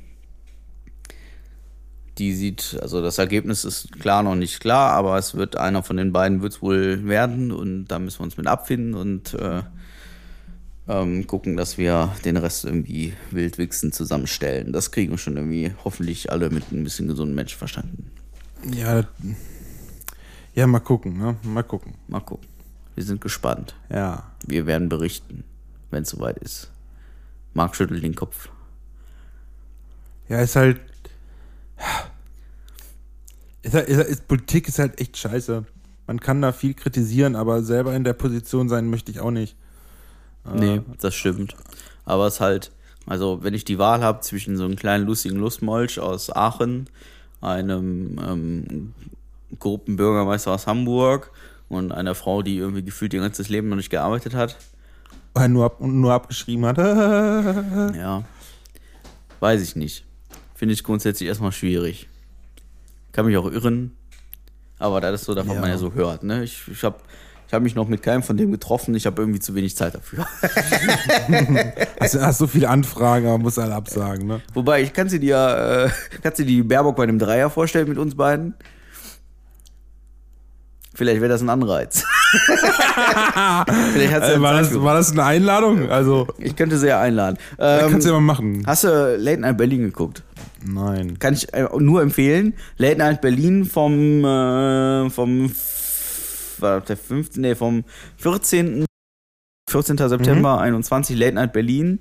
die 2.17 2.34
sieht, 2.34 2.78
also 2.82 3.02
das 3.02 3.17
Ergebnis 3.17 3.65
ist 3.65 4.00
klar 4.00 4.24
noch 4.24 4.36
nicht 4.36 4.60
klar, 4.60 4.91
aber 4.91 5.17
es 5.17 5.36
wird 5.36 5.56
einer 5.56 5.84
von 5.84 5.97
den 5.97 6.12
beiden 6.12 6.41
wird 6.41 6.54
es 6.54 6.62
wohl 6.62 7.08
werden 7.08 7.51
und 7.51 7.86
da 7.86 7.99
müssen 7.99 8.20
wir 8.20 8.26
uns 8.26 8.38
mit 8.38 8.47
abfinden 8.47 8.95
und 8.95 9.34
äh, 9.36 9.62
ähm, 10.88 11.28
gucken, 11.28 11.55
dass 11.55 11.78
wir 11.78 12.14
den 12.26 12.38
Rest 12.38 12.66
irgendwie 12.66 13.14
wildwichsen 13.30 13.91
zusammenstellen. 13.91 14.74
Das 14.74 14.91
kriegen 14.91 15.12
wir 15.12 15.18
schon 15.18 15.38
irgendwie 15.38 15.72
hoffentlich 15.84 16.32
alle 16.32 16.49
mit 16.49 16.72
ein 16.72 16.84
bisschen 16.84 17.07
gesundem 17.07 17.36
Menschenverstand. 17.36 17.88
Ja, 18.74 19.03
ja, 20.53 20.68
mal 20.68 20.80
gucken, 20.80 21.18
ne? 21.18 21.38
Mal 21.43 21.64
gucken. 21.64 21.93
Mal 22.07 22.20
gucken. 22.20 22.47
Wir 22.95 23.03
sind 23.05 23.22
gespannt. 23.22 23.74
Ja. 23.89 24.32
Wir 24.45 24.66
werden 24.66 24.89
berichten, 24.89 25.45
wenn 25.91 26.03
es 26.03 26.09
soweit 26.09 26.38
ist. 26.39 26.70
Marc 27.54 27.76
schüttelt 27.76 28.04
den 28.04 28.16
Kopf. 28.16 28.49
Ja, 30.30 30.39
ist 30.39 30.56
halt. 30.56 30.80
Ist 33.64 33.74
halt, 33.74 33.89
ist 33.89 33.97
halt 33.97 34.08
ist, 34.08 34.28
Politik 34.28 34.68
ist 34.68 34.80
halt 34.80 34.99
echt 34.99 35.18
scheiße. 35.18 35.66
Man 36.08 36.20
kann 36.20 36.41
da 36.41 36.52
viel 36.52 36.74
kritisieren, 36.74 37.36
aber 37.36 37.64
selber 37.64 37.95
in 37.95 38.04
der 38.04 38.14
Position 38.14 38.70
sein 38.70 38.89
möchte 38.89 39.12
ich 39.12 39.20
auch 39.20 39.32
nicht. 39.32 39.56
Nee, 40.56 40.82
das 40.99 41.14
stimmt. 41.14 41.56
Aber 42.06 42.28
es 42.28 42.36
ist 42.36 42.39
halt, 42.39 42.72
also 43.06 43.43
wenn 43.43 43.54
ich 43.54 43.64
die 43.64 43.78
Wahl 43.78 44.02
habe 44.02 44.22
zwischen 44.22 44.58
so 44.58 44.66
einem 44.66 44.76
kleinen 44.76 45.06
lustigen 45.06 45.38
Lustmolch 45.38 45.99
aus 45.99 46.36
Aachen, 46.36 46.89
einem 47.41 48.20
ähm, 48.26 48.93
korrupten 49.60 49.95
Bürgermeister 49.95 50.52
aus 50.52 50.68
Hamburg 50.68 51.32
und 51.70 51.91
einer 51.91 52.16
Frau, 52.16 52.41
die 52.41 52.58
irgendwie 52.58 52.84
gefühlt 52.84 53.14
ihr 53.14 53.22
ganzes 53.22 53.49
Leben 53.49 53.70
noch 53.70 53.76
nicht 53.76 53.89
gearbeitet 53.89 54.34
hat, 54.34 54.58
Weil 55.34 55.43
er 55.43 55.47
nur, 55.49 55.65
ab, 55.65 55.79
nur 55.82 56.13
abgeschrieben 56.13 56.65
hat. 56.65 56.77
Ja. 57.95 58.23
Weiß 59.39 59.61
ich 59.61 59.75
nicht. 59.75 60.05
Finde 60.55 60.73
ich 60.73 60.84
grundsätzlich 60.84 61.27
erstmal 61.27 61.51
schwierig. 61.51 62.07
Kann 63.11 63.25
mich 63.25 63.38
auch 63.38 63.49
irren. 63.51 63.95
Aber 64.77 65.01
das 65.01 65.21
ist 65.21 65.25
so, 65.25 65.34
davon 65.36 65.55
Ja. 65.55 65.61
man 65.61 65.69
ja 65.69 65.77
so 65.77 65.93
hört. 65.93 66.23
Ne? 66.23 66.43
Ich, 66.43 66.67
ich 66.67 66.84
habe 66.84 66.97
ich 67.47 67.53
hab 67.53 67.63
mich 67.63 67.75
noch 67.75 67.88
mit 67.88 68.01
keinem 68.01 68.23
von 68.23 68.38
dem 68.38 68.51
getroffen. 68.51 68.93
Ich 68.95 69.05
habe 69.05 69.21
irgendwie 69.21 69.39
zu 69.39 69.55
wenig 69.55 69.75
Zeit 69.75 69.95
dafür. 69.95 70.25
Hast, 71.99 72.15
hast 72.19 72.38
so 72.38 72.47
viele 72.47 72.69
Anfragen, 72.69 73.27
aber 73.27 73.38
muss 73.39 73.59
alle 73.59 73.75
absagen, 73.75 74.25
ne? 74.27 74.41
Wobei, 74.53 74.82
ich 74.82 74.93
kann 74.93 75.09
sie 75.09 75.19
dir, 75.19 75.89
äh, 75.91 76.19
kannst 76.21 76.39
du 76.39 76.43
dir 76.45 76.57
die 76.57 76.63
Baerbock 76.63 76.95
bei 76.95 77.03
einem 77.03 77.19
Dreier 77.19 77.49
vorstellen 77.49 77.89
mit 77.89 77.97
uns 77.97 78.15
beiden? 78.15 78.53
Vielleicht 80.93 81.19
wäre 81.21 81.29
das 81.29 81.41
ein 81.41 81.49
Anreiz. 81.49 82.03
Vielleicht 83.93 84.13
hat 84.13 84.25
sie 84.25 84.32
Äh, 84.34 84.41
war, 84.41 84.53
das, 84.53 84.82
war 84.82 84.95
das 84.95 85.11
eine 85.11 85.23
Einladung? 85.23 85.89
Also, 85.89 86.27
Ich 86.38 86.55
könnte 86.55 86.77
sie 86.77 86.88
ja 86.88 86.99
einladen. 87.01 87.38
Ähm, 87.59 87.91
kannst 87.91 88.05
du 88.07 88.11
ja 88.11 88.19
mal 88.19 88.21
machen. 88.21 88.63
hast 88.65 88.84
du 88.84 89.17
Late 89.17 89.41
Night 89.41 89.57
Berlin 89.57 89.84
geguckt? 89.84 90.23
Nein. 90.65 91.19
Kann 91.19 91.34
ich 91.34 91.53
äh, 91.53 91.67
nur 91.77 92.01
empfehlen. 92.01 92.53
Late 92.77 92.97
Night 92.97 93.21
Berlin 93.21 93.65
vom, 93.65 94.23
äh, 94.23 95.09
vom, 95.09 95.51
war 96.59 96.82
der 96.82 96.97
15, 96.97 97.41
nee, 97.41 97.55
vom 97.55 97.84
14. 98.17 98.86
14. 99.69 99.97
September 99.97 100.59
21, 100.59 101.17
Late 101.17 101.36
Night 101.36 101.53
Berlin. 101.53 101.99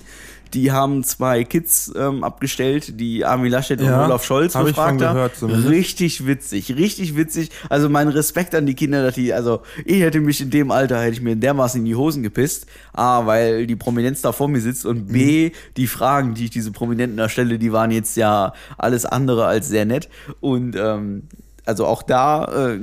Die 0.54 0.72
haben 0.72 1.04
zwei 1.04 1.44
Kids 1.44 1.92
ähm, 1.96 2.24
abgestellt, 2.24 2.98
die 3.00 3.24
Armin 3.24 3.50
Laschet 3.50 3.80
und 3.80 3.86
Ja, 3.86 4.04
Olaf 4.04 4.24
Scholz 4.24 4.54
hab 4.54 4.64
befragt 4.64 5.00
haben. 5.02 5.30
Richtig 5.42 6.26
witzig, 6.26 6.74
richtig 6.76 7.16
witzig. 7.16 7.50
Also 7.68 7.88
mein 7.88 8.08
Respekt 8.08 8.54
an 8.54 8.66
die 8.66 8.74
Kinder, 8.74 9.02
dass 9.02 9.14
die, 9.14 9.32
also 9.32 9.60
ich 9.84 10.00
hätte 10.00 10.20
mich 10.20 10.40
in 10.40 10.50
dem 10.50 10.70
Alter, 10.70 11.00
hätte 11.00 11.12
ich 11.12 11.22
mir 11.22 11.36
dermaßen 11.36 11.80
in 11.80 11.84
die 11.84 11.94
Hosen 11.94 12.22
gepisst. 12.22 12.66
A, 12.92 13.26
weil 13.26 13.66
die 13.66 13.76
Prominenz 13.76 14.22
da 14.22 14.32
vor 14.32 14.48
mir 14.48 14.60
sitzt 14.60 14.86
und 14.86 15.08
B, 15.12 15.52
die 15.76 15.86
Fragen, 15.86 16.34
die 16.34 16.44
ich 16.44 16.50
diese 16.50 16.72
Prominenten 16.72 17.16
da 17.16 17.28
stelle, 17.28 17.58
die 17.58 17.72
waren 17.72 17.90
jetzt 17.90 18.16
ja 18.16 18.52
alles 18.78 19.04
andere 19.04 19.46
als 19.46 19.68
sehr 19.68 19.84
nett. 19.84 20.08
Und 20.40 20.76
ähm, 20.76 21.28
also 21.64 21.86
auch 21.86 22.02
da 22.02 22.72
äh, 22.72 22.78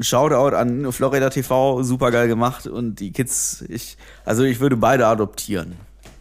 Shoutout 0.00 0.56
an 0.56 0.90
Florida 0.92 1.28
TV, 1.28 1.82
super 1.82 2.10
geil 2.10 2.28
gemacht 2.28 2.66
und 2.66 3.00
die 3.00 3.12
Kids, 3.12 3.64
ich, 3.68 3.96
also 4.24 4.44
ich 4.44 4.60
würde 4.60 4.76
beide 4.76 5.06
adoptieren. 5.06 5.76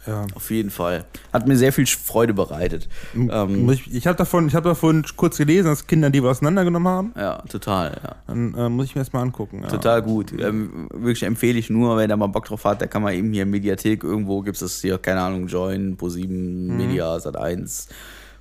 Ja. 0.09 0.25
Auf 0.35 0.49
jeden 0.51 0.69
Fall. 0.71 1.05
Hat 1.31 1.47
mir 1.47 1.55
sehr 1.55 1.71
viel 1.71 1.85
Freude 1.85 2.33
bereitet. 2.33 2.89
Ähm, 3.15 3.69
ich 3.69 3.93
ich 3.93 4.07
habe 4.07 4.17
davon, 4.17 4.47
ich 4.47 4.55
hab 4.55 4.63
davon 4.63 5.05
kurz 5.15 5.37
gelesen, 5.37 5.67
dass 5.67 5.85
Kinder 5.87 6.09
die 6.09 6.23
wir 6.23 6.29
auseinandergenommen 6.31 6.87
haben. 6.87 7.13
ja, 7.15 7.37
total, 7.49 7.97
ja. 8.03 8.15
Dann 8.27 8.53
äh, 8.55 8.69
muss 8.69 8.87
ich 8.87 8.95
mir 8.95 9.01
das 9.01 9.13
mal 9.13 9.21
angucken. 9.21 9.61
Ja. 9.63 9.69
Total 9.69 10.01
gut. 10.01 10.33
Ähm, 10.37 10.87
wirklich 10.93 11.23
empfehle 11.23 11.59
ich 11.59 11.69
nur, 11.69 11.95
wenn 11.97 12.09
er 12.09 12.17
mal 12.17 12.27
Bock 12.27 12.45
drauf 12.45 12.65
hat, 12.65 12.81
da 12.81 12.87
kann 12.87 13.01
man 13.03 13.13
eben 13.13 13.31
hier 13.31 13.43
in 13.43 13.49
Mediathek 13.49 14.03
irgendwo, 14.03 14.41
gibt 14.41 14.61
es 14.61 14.81
hier, 14.81 14.97
keine 14.97 15.21
Ahnung, 15.21 15.47
Join, 15.47 15.95
Pro7, 15.97 16.27
Mhm. 16.29 16.77
Media, 16.77 17.15
Sat1, 17.17 17.87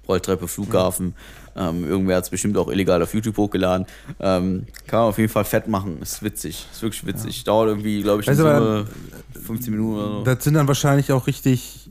Rolltreppe, 0.09 0.49
Flughafen. 0.49 1.15
Ähm, 1.57 1.85
irgendwer 1.85 2.17
hat 2.17 2.25
es 2.25 2.31
bestimmt 2.31 2.57
auch 2.57 2.69
illegal 2.69 3.03
auf 3.03 3.13
YouTube 3.13 3.37
hochgeladen. 3.37 3.87
Ähm, 4.21 4.67
kann 4.87 5.01
man 5.01 5.09
auf 5.09 5.19
jeden 5.19 5.31
Fall 5.31 5.45
fett 5.45 5.67
machen. 5.69 6.01
Ist 6.01 6.23
witzig. 6.23 6.67
Ist 6.73 6.83
wirklich 6.83 7.05
witzig. 7.05 7.45
Dauert 7.45 7.69
irgendwie, 7.69 8.03
glaube 8.03 8.23
ich, 8.23 8.29
Weißt 8.29 8.39
Summe 8.39 8.87
15 9.35 9.73
Minuten 9.73 9.99
oder 9.99 10.09
so. 10.09 10.25
Das 10.25 10.45
sind 10.45 10.55
dann 10.55 10.69
wahrscheinlich 10.69 11.13
auch 11.13 11.27
richtig, 11.27 11.91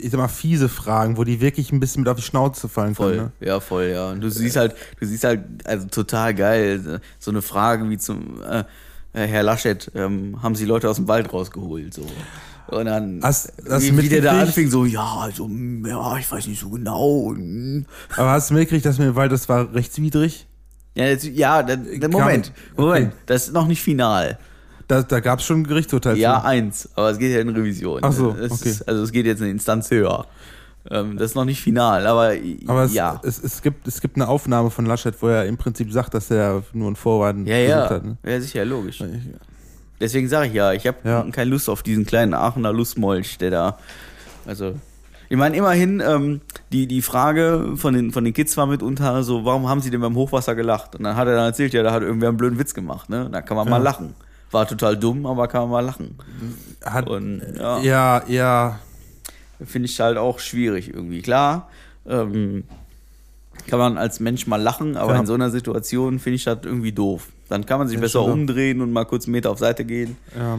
ich 0.00 0.10
sag 0.10 0.18
mal, 0.18 0.28
fiese 0.28 0.68
Fragen, 0.68 1.16
wo 1.16 1.24
die 1.24 1.40
wirklich 1.40 1.72
ein 1.72 1.80
bisschen 1.80 2.02
mit 2.02 2.08
auf 2.08 2.16
die 2.16 2.22
Schnauze 2.22 2.68
fallen 2.68 2.94
Voll, 2.94 3.16
können. 3.16 3.32
Ne? 3.40 3.46
ja, 3.46 3.60
voll, 3.60 3.86
ja. 3.86 4.10
Und 4.10 4.20
du 4.20 4.30
siehst 4.30 4.56
halt, 4.56 4.76
du 5.00 5.06
siehst 5.06 5.24
halt, 5.24 5.42
also 5.64 5.88
total 5.88 6.34
geil, 6.34 7.00
so 7.18 7.30
eine 7.30 7.42
Frage 7.42 7.90
wie 7.90 7.98
zum 7.98 8.40
äh, 8.42 8.64
Herr 9.12 9.42
Laschet, 9.42 9.90
ähm, 9.94 10.42
haben 10.42 10.54
Sie 10.54 10.66
Leute 10.66 10.88
aus 10.90 10.96
dem 10.96 11.08
Wald 11.08 11.32
rausgeholt, 11.32 11.94
so. 11.94 12.06
Und 12.68 12.86
dann, 12.86 13.20
Hast- 13.22 13.52
hast 13.68 13.82
wie, 13.84 13.96
wie 13.96 14.08
der 14.08 14.22
da 14.22 14.40
anfing, 14.40 14.68
so, 14.70 14.84
ja, 14.84 15.04
also, 15.20 15.48
ja, 15.86 16.16
ich 16.18 16.30
weiß 16.30 16.46
nicht 16.48 16.60
so 16.60 16.70
genau. 16.70 17.34
Aber 18.16 18.30
hast 18.30 18.50
du 18.50 18.54
mitgekriegt, 18.54 18.84
dass 18.86 18.98
mir, 18.98 19.14
weil 19.14 19.28
das 19.28 19.48
war 19.48 19.72
rechtswidrig? 19.72 20.46
Ja, 20.94 21.04
jetzt, 21.04 21.24
ja, 21.24 21.62
der, 21.62 21.76
der 21.76 22.08
Moment, 22.08 22.52
Moment, 22.76 23.12
das 23.26 23.48
ist 23.48 23.52
noch 23.52 23.66
nicht 23.66 23.82
final. 23.82 24.38
Da, 24.88 25.02
da 25.02 25.20
gab 25.20 25.40
es 25.40 25.44
schon 25.44 25.60
ein 25.60 25.66
Gerichtsurteil 25.66 26.16
Ja, 26.16 26.40
zu. 26.40 26.46
eins, 26.46 26.88
aber 26.94 27.10
es 27.10 27.18
geht 27.18 27.32
ja 27.34 27.40
in 27.40 27.48
Revision. 27.50 28.00
Ach 28.02 28.12
so, 28.12 28.30
Es 28.40 28.50
okay. 28.52 28.68
Ist, 28.70 28.88
also 28.88 29.02
es 29.02 29.12
geht 29.12 29.26
jetzt 29.26 29.42
eine 29.42 29.50
Instanz 29.50 29.90
höher. 29.90 30.26
Ähm, 30.88 31.16
das 31.18 31.30
ist 31.30 31.34
noch 31.34 31.44
nicht 31.44 31.60
final, 31.60 32.06
aber, 32.06 32.34
Aber 32.68 32.84
es, 32.84 32.94
ja. 32.94 33.20
es, 33.24 33.42
es, 33.42 33.60
gibt, 33.62 33.88
es 33.88 34.00
gibt 34.00 34.14
eine 34.16 34.28
Aufnahme 34.28 34.70
von 34.70 34.86
Laschet, 34.86 35.14
wo 35.20 35.26
er 35.28 35.44
im 35.46 35.56
Prinzip 35.56 35.92
sagt, 35.92 36.14
dass 36.14 36.30
er 36.30 36.62
nur 36.72 36.86
einen 36.86 36.96
Vorwand 36.96 37.46
Ja, 37.48 37.56
ja. 37.56 37.90
hat. 37.90 38.04
Ne? 38.04 38.16
Ja, 38.24 38.40
sicher, 38.40 38.64
logisch. 38.64 39.02
Deswegen 40.00 40.28
sage 40.28 40.48
ich 40.48 40.54
ja, 40.54 40.72
ich 40.72 40.86
habe 40.86 40.98
Ja. 41.04 41.24
keine 41.32 41.50
Lust 41.50 41.68
auf 41.70 41.82
diesen 41.82 42.04
kleinen 42.06 42.34
Aachener 42.34 42.72
Lustmolch, 42.72 43.38
der 43.38 43.50
da. 43.50 43.78
Also. 44.46 44.74
Ich 45.28 45.36
meine, 45.36 45.56
immerhin, 45.56 46.00
ähm, 46.06 46.40
die, 46.70 46.86
die 46.86 47.02
Frage 47.02 47.72
von 47.76 47.94
den, 47.94 48.12
von 48.12 48.22
den 48.24 48.32
Kids 48.32 48.56
war 48.56 48.66
mitunter 48.66 49.24
so, 49.24 49.44
warum 49.44 49.68
haben 49.68 49.80
sie 49.80 49.90
denn 49.90 50.00
beim 50.00 50.14
Hochwasser 50.14 50.54
gelacht? 50.54 50.94
Und 50.94 51.02
dann 51.04 51.16
hat 51.16 51.26
er 51.26 51.34
dann 51.34 51.46
erzählt, 51.46 51.72
ja, 51.74 51.82
da 51.82 51.92
hat 51.92 52.02
irgendwer 52.02 52.28
einen 52.28 52.36
blöden 52.38 52.58
Witz 52.60 52.74
gemacht, 52.74 53.08
ne? 53.10 53.28
Da 53.32 53.42
kann 53.42 53.56
man 53.56 53.68
mal 53.68 53.82
lachen. 53.82 54.14
War 54.52 54.68
total 54.68 54.96
dumm, 54.96 55.26
aber 55.26 55.48
kann 55.48 55.62
man 55.62 55.70
mal 55.70 55.80
lachen. 55.84 56.16
Hat, 56.84 57.08
Und 57.10 57.42
ja, 57.58 57.80
ja, 57.80 58.22
ja. 58.28 58.78
finde 59.64 59.86
ich 59.86 59.98
halt 59.98 60.16
auch 60.16 60.38
schwierig 60.38 60.94
irgendwie. 60.94 61.22
Klar, 61.22 61.68
ähm, 62.08 62.62
kann 63.66 63.80
man 63.80 63.98
als 63.98 64.20
Mensch 64.20 64.46
mal 64.46 64.62
lachen, 64.62 64.96
aber 64.96 65.14
Ja. 65.14 65.20
in 65.20 65.26
so 65.26 65.34
einer 65.34 65.50
Situation 65.50 66.20
finde 66.20 66.36
ich 66.36 66.44
das 66.44 66.58
irgendwie 66.62 66.92
doof. 66.92 67.28
Dann 67.48 67.64
kann 67.66 67.78
man 67.78 67.88
sich 67.88 67.96
Ja, 67.96 68.00
besser 68.02 68.20
schon. 68.22 68.32
umdrehen 68.32 68.80
und 68.80 68.92
mal 68.92 69.04
kurz 69.04 69.26
einen 69.26 69.32
Meter 69.32 69.50
auf 69.50 69.58
Seite 69.58 69.84
gehen. 69.84 70.16
ja. 70.36 70.58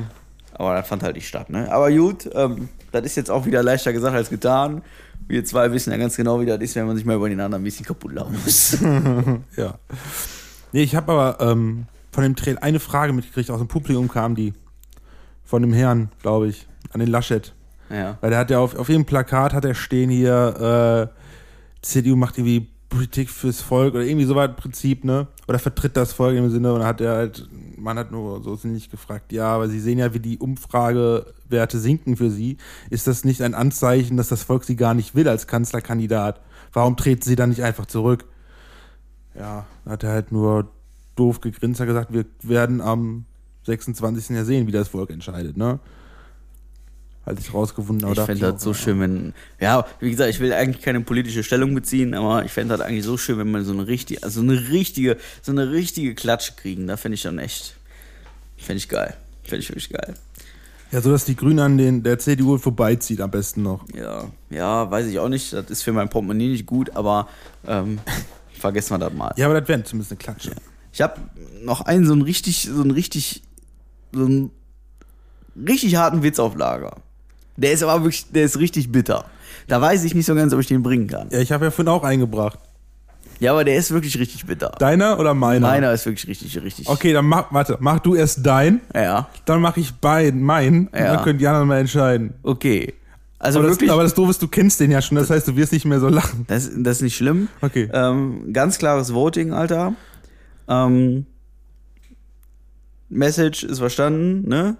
Aber 0.54 0.74
das 0.74 0.88
fand 0.88 1.04
halt 1.04 1.16
nicht 1.16 1.28
statt, 1.28 1.52
ne? 1.52 1.72
Aber 1.72 1.92
gut, 1.92 2.28
ähm, 2.34 2.70
das 2.92 3.04
ist 3.06 3.16
jetzt 3.16 3.30
auch 3.30 3.46
wieder 3.46 3.62
leichter 3.62 3.94
gesagt 3.94 4.16
als 4.16 4.30
getan. 4.32 4.82
Wir 5.28 5.46
zwei 5.46 5.72
wissen 5.72 5.92
ja 5.92 5.98
ganz 5.98 6.16
genau, 6.16 6.42
wie 6.42 6.48
das 6.48 6.60
ist, 6.62 6.76
wenn 6.76 6.88
man 6.88 6.96
sich 6.96 7.06
mal 7.06 7.16
über 7.16 7.30
den 7.30 7.40
anderen 7.40 7.62
ein 7.62 7.66
bisschen 7.66 7.86
kaputt 7.86 8.14
lachen 8.14 8.36
muss. 8.44 8.78
Ja. 9.56 9.76
Nee, 10.72 10.82
ich 10.82 10.96
habe 10.96 11.12
aber 11.12 11.38
ähm, 11.52 11.86
von 12.12 12.24
dem 12.24 12.36
Trail 12.36 12.58
eine 12.58 12.80
Frage 12.80 13.14
mitgekriegt, 13.14 13.52
aus 13.52 13.60
dem 13.60 13.68
Publikum 13.68 14.08
kam 14.08 14.34
die. 14.36 14.54
Von 15.44 15.62
dem 15.62 15.74
Herrn, 15.74 16.10
glaube 16.24 16.48
ich, 16.48 16.66
an 16.92 17.00
den 17.02 17.10
Laschet. 17.10 17.54
ja. 17.92 18.18
Weil 18.22 18.32
der 18.32 18.40
hat 18.40 18.50
ja 18.50 18.58
auf, 18.60 18.76
auf 18.76 18.90
jedem 18.90 19.06
Plakat 19.06 19.54
hat 19.54 19.64
er 19.64 19.76
stehen 19.76 20.10
hier, 20.10 21.12
äh, 21.14 21.86
CDU 21.86 22.16
macht 22.16 22.38
irgendwie 22.40 22.68
Politik 22.90 23.30
fürs 23.30 23.62
Volk 23.62 23.96
oder 23.96 24.04
irgendwie 24.04 24.26
so 24.26 24.36
war 24.36 24.48
das 24.48 24.58
Prinzip, 24.58 25.04
ne? 25.04 25.28
Oder 25.48 25.60
vertritt 25.60 25.98
das 25.98 26.14
Volk 26.14 26.38
im 26.38 26.50
Sinne 26.50 26.74
und 26.74 26.84
hat 26.84 27.02
er 27.02 27.16
halt, 27.16 27.48
man 27.78 27.98
hat 27.98 28.12
nur 28.12 28.42
so 28.42 28.58
nicht 28.68 28.92
gefragt, 28.92 29.34
ja, 29.34 29.48
aber 29.48 29.68
Sie 29.68 29.80
sehen 29.80 30.00
ja, 30.00 30.14
wie 30.14 30.20
die 30.20 30.38
Umfragewerte 30.38 31.80
sinken 31.80 32.16
für 32.16 32.30
Sie. 32.30 32.58
Ist 32.90 33.08
das 33.08 33.26
nicht 33.26 33.42
ein 33.42 33.54
Anzeichen, 33.54 34.16
dass 34.16 34.30
das 34.30 34.44
Volk 34.44 34.64
Sie 34.64 34.78
gar 34.78 34.94
nicht 34.94 35.16
will 35.16 35.28
als 35.28 35.48
Kanzlerkandidat? 35.48 36.40
Warum 36.72 36.96
treten 36.96 37.24
Sie 37.24 37.36
dann 37.36 37.50
nicht 37.50 37.64
einfach 37.64 37.88
zurück? 37.88 38.26
Ja, 39.36 39.66
hat 39.86 40.04
er 40.04 40.12
halt 40.12 40.32
nur 40.32 40.70
doof 41.16 41.42
gegrinst, 41.42 41.80
hat 41.82 41.88
gesagt, 41.88 42.14
wir 42.14 42.26
werden 42.42 42.80
am 42.80 43.26
26. 43.66 44.30
ja 44.30 44.46
sehen, 44.46 44.66
wie 44.66 44.72
das 44.72 44.88
Volk 44.88 45.10
entscheidet, 45.10 45.58
ne? 45.58 45.80
Als 47.28 47.42
ich 47.42 47.54
rausgefunden 47.54 48.08
habe, 48.08 48.18
Ich 48.18 48.26
fände 48.26 48.40
das 48.40 48.54
auch, 48.56 48.60
so 48.68 48.74
schön, 48.74 49.02
wenn. 49.02 49.34
Ja, 49.60 49.86
wie 50.00 50.10
gesagt, 50.10 50.30
ich 50.30 50.40
will 50.40 50.54
eigentlich 50.54 50.82
keine 50.82 51.02
politische 51.02 51.44
Stellung 51.44 51.76
beziehen, 51.76 52.14
aber 52.14 52.46
ich 52.46 52.54
fände 52.54 52.78
das 52.78 52.86
eigentlich 52.86 53.04
so 53.04 53.18
schön, 53.18 53.38
wenn 53.38 53.52
man 53.52 53.66
so 53.66 53.74
eine 53.74 53.86
richtige, 53.86 54.24
also 54.24 54.40
eine 54.40 54.70
richtige, 54.70 55.18
so 55.42 55.52
eine 55.52 55.70
richtige 55.72 56.16
Klatsche 56.16 56.54
kriegen. 56.54 56.88
Da 56.88 56.96
fände 56.96 57.16
ich 57.16 57.24
dann 57.24 57.38
echt. 57.38 57.76
Fände 58.56 58.78
ich 58.78 58.88
geil. 58.88 59.14
Fände 59.44 59.60
ich 59.60 59.70
wirklich 59.70 59.90
geil. 59.90 60.14
Ja, 60.94 61.02
so 61.02 61.12
dass 61.12 61.26
die 61.26 61.36
Grünen 61.36 61.60
an 61.60 61.78
den, 61.78 62.02
der 62.02 62.18
CDU 62.18 62.58
vorbeizieht 62.58 63.20
am 63.20 63.30
besten 63.30 63.62
noch. 63.62 63.84
Ja, 63.94 64.32
ja, 64.50 64.90
weiß 64.90 65.08
ich 65.08 65.20
auch 65.20 65.28
nicht. 65.28 65.52
Das 65.52 65.70
ist 65.70 65.82
für 65.82 65.92
mein 65.92 66.08
Portemonnaie 66.08 66.48
nicht 66.48 66.66
gut, 66.66 66.96
aber 66.96 67.28
ähm, 67.68 68.00
vergessen 68.58 68.92
wir 68.92 69.00
das 69.00 69.12
mal. 69.12 69.34
Ja, 69.36 69.48
aber 69.48 69.60
das 69.60 69.68
wäre 69.68 69.84
zumindest 69.84 70.14
eine 70.14 70.20
Klatsche. 70.20 70.52
Ich 70.94 71.02
habe 71.02 71.20
noch 71.62 71.82
einen 71.82 72.06
so 72.06 72.14
einen 72.14 72.22
richtig, 72.22 72.70
so 72.72 72.82
einen 72.82 72.92
richtig, 72.92 73.44
so 74.14 74.24
einen 74.24 74.52
richtig 75.58 75.98
harten 75.98 76.24
Witz 76.24 76.40
auf 76.40 76.56
Lager. 76.56 77.02
Der 77.58 77.72
ist 77.72 77.84
aber 77.84 78.03
wirklich, 78.03 78.26
der 78.32 78.43
ist 78.45 78.58
richtig 78.60 78.91
bitter. 78.91 79.26
Da 79.68 79.82
weiß 79.82 80.03
ich 80.03 80.16
nicht 80.16 80.26
so 80.26 80.36
ganz, 80.36 80.53
ob 80.53 80.60
ich 80.60 80.68
den 80.68 80.84
bringen 80.84 81.08
kann. 81.08 81.28
Ja, 81.32 81.39
ich 81.39 81.51
habe 81.51 81.66
ja 81.66 81.72
vorhin 81.72 81.89
auch 81.91 82.03
eingebracht. 82.03 82.60
Ja, 83.39 83.51
aber 83.51 83.64
der 83.64 83.76
ist 83.76 83.91
wirklich 83.91 84.18
richtig 84.18 84.45
bitter. 84.45 84.70
Deiner 84.80 85.20
oder 85.20 85.34
meiner? 85.36 85.68
Meiner 85.68 85.91
ist 85.91 86.05
wirklich 86.05 86.28
richtig, 86.28 86.60
richtig. 86.64 86.88
Okay, 86.88 87.14
dann 87.14 87.26
mach, 87.26 87.51
warte, 87.51 87.78
mach 87.80 87.99
du 87.99 88.16
erst 88.16 88.43
dein, 88.45 88.82
Ja, 88.95 89.28
dann 89.45 89.62
mach 89.62 89.78
ich 89.78 89.93
beiden, 89.93 90.41
meinen, 90.41 90.88
und 90.88 90.97
Ja. 90.97 91.16
dann 91.16 91.24
können 91.24 91.38
die 91.39 91.45
anderen 91.47 91.68
mal 91.68 91.80
entscheiden. 91.80 92.34
okay. 92.43 92.93
Also 93.39 93.60
aber, 93.60 93.68
wirklich, 93.70 93.88
das, 93.89 93.93
aber 93.93 94.01
das 94.03 94.16
Doofe 94.16 94.32
ist, 94.32 94.41
du 94.41 94.47
kennst 94.47 94.80
den 94.80 94.89
ja 94.89 94.99
schon, 94.99 95.16
das 95.16 95.30
heißt, 95.30 95.47
du 95.47 95.55
wirst 95.55 95.72
nicht 95.72 95.86
mehr 95.86 95.99
so 95.99 96.08
lachen. 96.10 96.45
das, 96.47 96.72
das 96.76 96.97
ist 96.97 97.01
nicht 97.03 97.16
schlimm. 97.16 97.49
Okay. 97.62 97.88
Ähm, 97.93 98.51
ganz 98.51 98.80
klares 98.80 99.14
Voting, 99.14 99.53
Alter. 99.53 99.93
Ähm, 100.68 101.28
Message 103.10 103.64
ist 103.64 103.78
verstanden, 103.78 104.47
ne? 104.49 104.76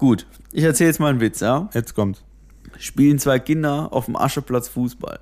Gut. 0.00 0.26
Ich 0.50 0.64
erzähle 0.64 0.88
jetzt 0.88 0.98
mal 0.98 1.08
einen 1.10 1.20
Witz, 1.20 1.40
ja? 1.40 1.68
Jetzt 1.74 1.94
kommt. 1.94 2.22
Spielen 2.78 3.18
zwei 3.18 3.38
Kinder 3.38 3.88
auf 3.92 4.06
dem 4.06 4.16
Ascheplatz 4.16 4.66
Fußball. 4.68 5.18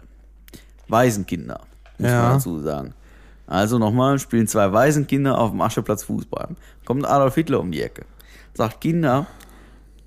Waisenkinder, 0.86 1.60
muss 1.98 2.08
Ja. 2.10 2.22
man 2.22 2.32
dazu 2.34 2.60
sagen. 2.60 2.94
Also 3.48 3.78
nochmal, 3.78 4.20
spielen 4.20 4.46
zwei 4.46 4.72
Waisenkinder 4.72 5.36
auf 5.36 5.50
dem 5.50 5.60
Ascheplatz 5.60 6.04
Fußball. 6.04 6.50
Kommt 6.84 7.04
Adolf 7.06 7.34
Hitler 7.34 7.58
um 7.58 7.72
die 7.72 7.82
Ecke. 7.82 8.04
Sagt, 8.54 8.80
Kinder, 8.80 9.26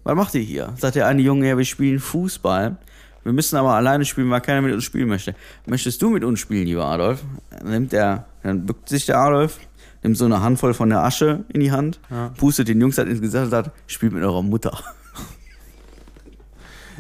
was 0.06 0.16
macht 0.16 0.34
ihr 0.36 0.42
hier? 0.42 0.74
Sagt 0.78 0.96
der 0.96 1.08
eine 1.08 1.22
Junge, 1.22 1.50
ja, 1.50 1.58
wir 1.58 1.66
spielen 1.66 2.00
Fußball. 2.00 2.78
Wir 3.24 3.34
müssen 3.34 3.58
aber 3.58 3.74
alleine 3.74 4.06
spielen, 4.06 4.30
weil 4.30 4.40
keiner 4.42 4.62
mit 4.62 4.74
uns 4.74 4.86
spielen 4.86 5.10
möchte. 5.10 5.36
Möchtest 5.66 6.02
du 6.02 6.10
mit 6.10 6.24
uns 6.24 6.40
spielen, 6.40 6.66
lieber 6.66 6.86
Adolf? 6.86 7.22
Dann 7.50 7.70
nimmt 7.70 7.92
der, 7.92 8.26
dann 8.42 8.66
bückt 8.66 8.88
sich 8.88 9.06
der 9.06 9.18
Adolf, 9.20 9.60
nimmt 10.04 10.18
so 10.18 10.26
eine 10.26 10.42
Handvoll 10.42 10.74
von 10.74 10.90
der 10.90 11.04
Asche 11.04 11.44
in 11.54 11.60
die 11.62 11.72
Hand, 11.72 12.00
pustet 12.38 12.68
den 12.68 12.82
Jungs 12.82 12.98
halt 12.98 13.08
ins 13.08 13.22
Gesicht 13.22 13.44
und 13.44 13.50
sagt, 13.50 13.72
spielt 13.88 14.14
mit 14.14 14.24
eurer 14.24 14.42
Mutter. 14.42 14.78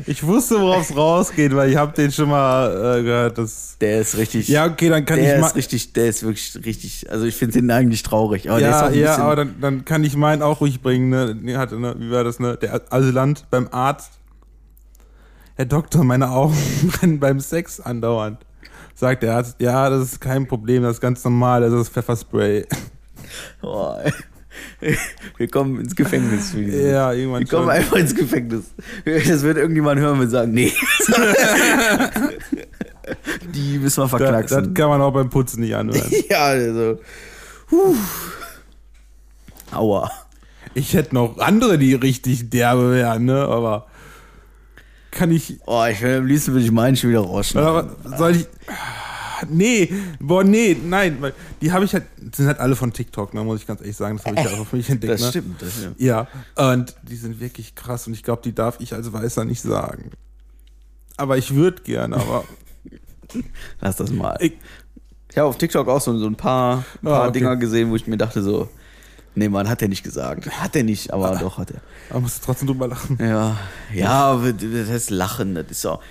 Ich 0.07 0.25
wusste, 0.25 0.59
worauf 0.59 0.89
es 0.89 0.95
rausgeht, 0.95 1.55
weil 1.55 1.69
ich 1.69 1.75
habe 1.75 1.93
den 1.93 2.11
schon 2.11 2.29
mal 2.29 2.97
äh, 2.99 3.03
gehört. 3.03 3.37
Das 3.37 3.77
Der 3.79 4.01
ist 4.01 4.17
richtig. 4.17 4.47
ja, 4.47 4.65
okay, 4.65 4.89
dann 4.89 5.05
kann 5.05 5.19
der 5.19 5.35
ich 5.35 5.41
mal. 5.41 5.47
ist 5.47 5.55
richtig, 5.55 5.93
der 5.93 6.07
ist 6.07 6.23
wirklich 6.23 6.57
richtig. 6.65 7.11
Also 7.11 7.25
ich 7.25 7.35
finde 7.35 7.59
den 7.59 7.69
eigentlich 7.69 8.01
traurig. 8.01 8.49
Aber 8.49 8.59
der 8.59 8.69
ja, 8.69 8.89
ja, 8.89 9.17
aber 9.17 9.35
dann, 9.35 9.55
dann 9.61 9.85
kann 9.85 10.03
ich 10.03 10.15
meinen 10.15 10.41
auch 10.41 10.61
ruhig 10.61 10.81
bringen. 10.81 11.09
Ne? 11.09 11.57
Hatte, 11.57 11.79
ne? 11.79 11.95
Wie 11.99 12.09
war 12.09 12.23
das? 12.23 12.39
Ne? 12.39 12.57
Der 12.61 12.81
Asylant 12.91 13.45
beim 13.51 13.67
Arzt. 13.71 14.13
Herr 15.55 15.65
Doktor, 15.65 16.03
meine 16.03 16.31
Augen 16.31 16.57
brennen 16.83 17.19
beim 17.19 17.39
Sex 17.39 17.79
andauernd. 17.79 18.39
Sagt 19.01 19.23
der 19.23 19.33
Arzt, 19.35 19.55
ja, 19.59 19.89
das 19.89 20.03
ist 20.11 20.21
kein 20.21 20.47
Problem, 20.47 20.83
das 20.83 20.97
ist 20.97 21.01
ganz 21.01 21.23
normal, 21.23 21.61
das 21.61 21.73
ist 21.73 21.89
Pfefferspray. 21.89 22.67
Oh, 23.63 23.95
wir 25.37 25.47
kommen 25.47 25.79
ins 25.81 25.95
Gefängnis. 25.95 26.51
Für 26.51 26.57
diese. 26.63 26.89
ja, 26.91 27.11
irgendwann 27.11 27.39
Wir 27.39 27.47
kommen 27.47 27.63
schon. 27.63 27.71
einfach 27.71 27.97
ins 27.97 28.13
Gefängnis. 28.13 28.65
Das 29.03 29.41
wird 29.41 29.57
irgendjemand 29.57 29.99
hören 29.99 30.19
und 30.19 30.29
sagen, 30.29 30.51
nee. 30.51 30.71
Die 33.55 33.79
müssen 33.79 34.03
wir 34.03 34.07
Da, 34.07 34.17
das 34.17 34.19
verknacksen. 34.51 34.73
kann 34.75 34.89
man 34.89 35.01
auch 35.01 35.13
beim 35.13 35.31
Putzen 35.31 35.61
nicht 35.61 35.75
anhören. 35.75 36.11
ja, 36.29 36.43
also. 36.43 36.99
Puh. 37.69 37.95
Aua. 39.71 40.11
Ich 40.75 40.93
hätte 40.93 41.15
noch 41.15 41.39
andere, 41.39 41.79
die 41.79 41.95
richtig 41.95 42.51
derbe 42.51 42.91
wären, 42.91 43.25
ne? 43.25 43.45
Aber 43.45 43.87
kann 45.11 45.31
ich. 45.31 45.59
Oh, 45.65 45.85
ich 45.89 46.01
will, 46.01 46.17
am 46.17 46.25
liebsten 46.25 46.53
würde 46.53 46.65
ich 46.65 46.71
meinen 46.71 46.95
schon 46.95 47.09
wieder 47.09 47.21
rausschneiden. 47.21 47.91
Soll 48.17 48.35
ich. 48.35 48.47
Nee, 49.49 49.91
boah, 50.19 50.43
nee, 50.43 50.77
nein, 50.85 51.17
weil 51.19 51.33
die 51.61 51.71
habe 51.71 51.83
ich 51.83 51.93
halt, 51.93 52.03
sind 52.35 52.45
halt 52.45 52.59
alle 52.59 52.75
von 52.75 52.93
TikTok, 52.93 53.33
ne, 53.33 53.43
muss 53.43 53.59
ich 53.61 53.65
ganz 53.67 53.81
ehrlich 53.81 53.97
sagen, 53.97 54.17
das 54.17 54.25
habe 54.27 54.39
ich 54.39 54.45
ja 54.45 54.51
auch 54.59 54.67
für 54.67 54.75
mich 54.75 54.87
entdeckt. 54.87 55.13
Das 55.13 55.21
ne? 55.21 55.27
stimmt, 55.29 55.61
das 55.61 55.73
stimmt. 55.73 55.99
Ja, 55.99 56.27
und 56.55 56.95
die 57.01 57.15
sind 57.15 57.39
wirklich 57.39 57.73
krass 57.73 58.05
und 58.05 58.13
ich 58.13 58.21
glaube, 58.21 58.43
die 58.43 58.53
darf 58.53 58.75
ich 58.79 58.93
als 58.93 59.11
Weißer 59.11 59.43
nicht 59.43 59.61
sagen. 59.61 60.11
Aber 61.17 61.37
ich 61.37 61.55
würde 61.55 61.81
gern, 61.81 62.13
aber 62.13 62.43
Lass 63.81 63.95
das 63.95 64.11
mal. 64.11 64.37
ich, 64.41 64.53
Ich 65.31 65.37
habe 65.39 65.47
auf 65.47 65.57
TikTok 65.57 65.87
auch 65.87 66.01
so, 66.01 66.15
so 66.19 66.27
ein 66.27 66.35
paar, 66.35 66.83
ein 67.01 67.07
paar 67.07 67.23
Ah, 67.23 67.27
okay. 67.27 67.39
Dinger 67.39 67.55
gesehen, 67.55 67.89
wo 67.89 67.95
ich 67.95 68.05
mir 68.05 68.17
dachte 68.17 68.43
so, 68.43 68.69
nee, 69.35 69.49
Mann, 69.49 69.69
hat 69.69 69.81
er 69.81 69.87
nicht 69.87 70.03
gesagt. 70.03 70.49
Hat 70.49 70.75
er 70.75 70.83
nicht, 70.83 71.11
aber 71.13 71.35
doch 71.37 71.57
hat 71.57 71.71
er. 71.71 71.81
aber 72.09 72.21
musst 72.21 72.43
trotzdem 72.43 72.67
drüber 72.67 72.87
lachen. 72.87 73.17
Ja, 73.21 73.57
ja, 73.93 74.09
aber 74.11 74.53
das 74.53 74.89
heißt 74.89 75.09
Lachen, 75.09 75.55
das 75.55 75.65
ist 75.69 75.85
auch, 75.85 76.01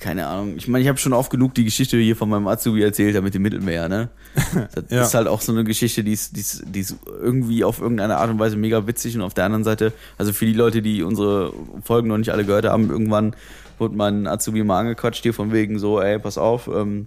keine 0.00 0.26
Ahnung. 0.26 0.54
Ich 0.56 0.68
meine, 0.68 0.82
ich 0.82 0.88
habe 0.88 0.98
schon 0.98 1.12
oft 1.12 1.30
genug 1.30 1.54
die 1.54 1.64
Geschichte 1.64 1.98
hier 1.98 2.16
von 2.16 2.28
meinem 2.30 2.46
Azubi 2.48 2.82
erzählt, 2.82 3.22
mit 3.22 3.34
dem 3.34 3.42
Mittelmeer, 3.42 3.88
ne? 3.88 4.08
Das 4.74 4.84
Ja. 4.90 5.02
ist 5.02 5.14
halt 5.14 5.28
auch 5.28 5.40
so 5.42 5.52
eine 5.52 5.64
Geschichte, 5.64 6.02
die 6.02 6.12
ist, 6.12 6.34
die, 6.36 6.40
ist, 6.40 6.62
die 6.66 6.80
ist 6.80 6.96
irgendwie 7.20 7.62
auf 7.64 7.80
irgendeine 7.80 8.16
Art 8.16 8.30
und 8.30 8.38
Weise 8.38 8.56
mega 8.56 8.86
witzig 8.86 9.14
und 9.16 9.22
auf 9.22 9.34
der 9.34 9.44
anderen 9.44 9.64
Seite, 9.64 9.92
also 10.18 10.32
für 10.32 10.46
die 10.46 10.52
Leute, 10.54 10.80
die 10.82 11.02
unsere 11.02 11.52
Folgen 11.84 12.08
noch 12.08 12.18
nicht 12.18 12.30
alle 12.30 12.44
gehört 12.44 12.64
haben, 12.66 12.88
irgendwann 12.90 13.36
wurde 13.78 13.94
mein 13.96 14.26
Azubi 14.26 14.64
mal 14.64 14.80
angequatscht 14.80 15.22
hier 15.22 15.34
von 15.34 15.52
wegen 15.52 15.78
so, 15.78 16.00
ey, 16.00 16.18
pass 16.18 16.38
auf, 16.38 16.68
ähm, 16.68 17.06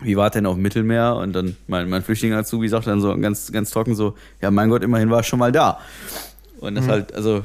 wie 0.00 0.16
war 0.16 0.30
denn 0.30 0.46
auf 0.46 0.54
dem 0.54 0.62
Mittelmeer? 0.62 1.16
Und 1.16 1.32
dann 1.32 1.56
mein, 1.66 1.88
mein 1.88 2.02
Flüchtling-Azubi 2.02 2.68
sagt 2.68 2.86
dann 2.86 3.00
so 3.00 3.16
ganz, 3.18 3.52
ganz 3.52 3.70
trocken 3.70 3.94
so, 3.94 4.14
ja, 4.40 4.50
mein 4.50 4.70
Gott, 4.70 4.82
immerhin 4.82 5.10
war 5.10 5.20
ich 5.20 5.26
schon 5.26 5.38
mal 5.38 5.52
da. 5.52 5.78
Und 6.60 6.74
das 6.74 6.86
halt, 6.88 7.14
also, 7.14 7.42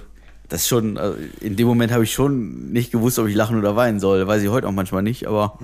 das 0.47 0.61
ist 0.61 0.67
schon, 0.67 0.97
also 0.97 1.17
in 1.41 1.55
dem 1.55 1.67
Moment 1.67 1.91
habe 1.91 2.03
ich 2.03 2.13
schon 2.13 2.71
nicht 2.71 2.91
gewusst, 2.91 3.19
ob 3.19 3.27
ich 3.27 3.35
lachen 3.35 3.57
oder 3.57 3.75
weinen 3.75 3.99
soll. 3.99 4.25
Weiß 4.27 4.41
ich 4.41 4.49
heute 4.49 4.67
auch 4.67 4.71
manchmal 4.71 5.03
nicht, 5.03 5.27
aber 5.27 5.57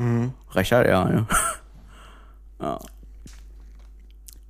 recht 0.53 0.71
hat 0.71 0.85
er, 0.85 0.91
ja. 0.91 1.25
ja. 2.61 2.79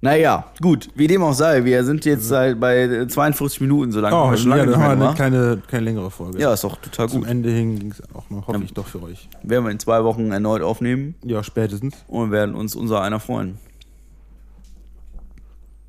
Naja, 0.05 0.45
gut, 0.61 0.89
wie 0.93 1.07
dem 1.07 1.23
auch 1.23 1.33
sei, 1.33 1.65
wir 1.65 1.83
sind 1.83 2.05
jetzt 2.05 2.27
seit 2.27 2.59
bei 2.59 3.07
42 3.07 3.59
Minuten 3.61 3.91
so 3.91 3.99
lange. 4.01 4.15
Oh, 4.15 4.35
schon 4.37 4.51
ja, 4.51 4.57
lange 4.57 4.61
dann 4.61 4.69
nicht 4.69 4.77
mehr 4.77 4.87
haben 4.89 4.99
wir 4.99 5.07
eine 5.07 5.15
kleine, 5.15 5.61
keine 5.67 5.83
längere 5.85 6.11
Folge. 6.11 6.39
Ja, 6.39 6.53
ist 6.53 6.63
doch 6.63 6.77
total 6.79 7.09
Zum 7.09 7.21
gut. 7.21 7.29
Ende 7.31 7.49
hin 7.49 7.79
ging 7.79 7.89
es 7.89 8.03
auch 8.13 8.29
noch, 8.29 8.45
hoffe 8.47 8.61
ich 8.63 8.71
doch 8.71 8.85
für 8.85 9.01
euch. 9.01 9.27
Werden 9.41 9.65
wir 9.65 9.71
in 9.71 9.79
zwei 9.79 10.03
Wochen 10.03 10.31
erneut 10.31 10.61
aufnehmen 10.61 11.15
Ja, 11.23 11.43
spätestens. 11.43 11.95
und 12.07 12.29
werden 12.29 12.53
uns 12.53 12.75
unser 12.75 13.01
einer 13.01 13.19
freuen. 13.19 13.57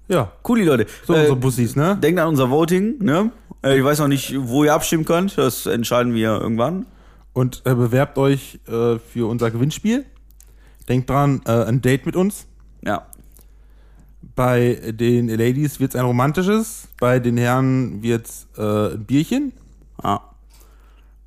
Ja, 0.08 0.32
Cool, 0.48 0.60
die 0.60 0.64
Leute. 0.64 0.86
so 1.06 1.12
Äh, 1.12 1.18
unsere 1.18 1.36
Bussis, 1.36 1.76
ne? 1.76 1.98
Denkt 2.02 2.18
an 2.18 2.28
unser 2.28 2.48
Voting, 2.48 2.96
ne? 3.04 3.32
Äh, 3.62 3.76
Ich 3.76 3.84
weiß 3.84 3.98
noch 3.98 4.08
nicht, 4.08 4.34
wo 4.38 4.64
ihr 4.64 4.72
abstimmen 4.72 5.04
könnt. 5.04 5.36
Das 5.36 5.66
entscheiden 5.66 6.14
wir 6.14 6.40
irgendwann. 6.40 6.86
Und 7.34 7.60
äh, 7.66 7.74
bewerbt 7.74 8.16
euch 8.16 8.60
äh, 8.66 8.98
für 8.98 9.28
unser 9.28 9.50
Gewinnspiel. 9.50 10.06
Denkt 10.88 11.10
dran, 11.10 11.42
äh, 11.44 11.50
ein 11.64 11.82
Date 11.82 12.06
mit 12.06 12.16
uns. 12.16 12.46
Ja. 12.82 13.04
Bei 14.36 14.74
den 14.92 15.28
Ladies 15.28 15.80
wird 15.80 15.94
es 15.94 15.98
ein 16.00 16.04
romantisches, 16.04 16.88
bei 17.00 17.18
den 17.18 17.36
Herren 17.38 18.02
wird 18.02 18.26
es 18.26 18.46
äh, 18.58 18.92
ein 18.94 19.04
Bierchen. 19.04 19.52
Ah. 20.02 20.20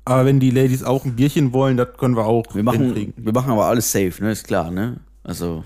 Aber 0.04 0.24
wenn 0.26 0.38
die 0.40 0.50
Ladies 0.52 0.84
auch 0.84 1.04
ein 1.04 1.16
Bierchen 1.16 1.52
wollen, 1.52 1.76
das 1.76 1.88
können 1.98 2.16
wir 2.16 2.24
auch 2.24 2.54
Wir 2.54 2.62
machen, 2.62 2.84
hinkriegen. 2.94 3.14
wir 3.16 3.32
machen 3.32 3.50
aber 3.50 3.66
alles 3.66 3.90
safe, 3.90 4.14
ne? 4.20 4.30
Ist 4.30 4.46
klar, 4.46 4.70
ne? 4.70 4.98
Also, 5.24 5.64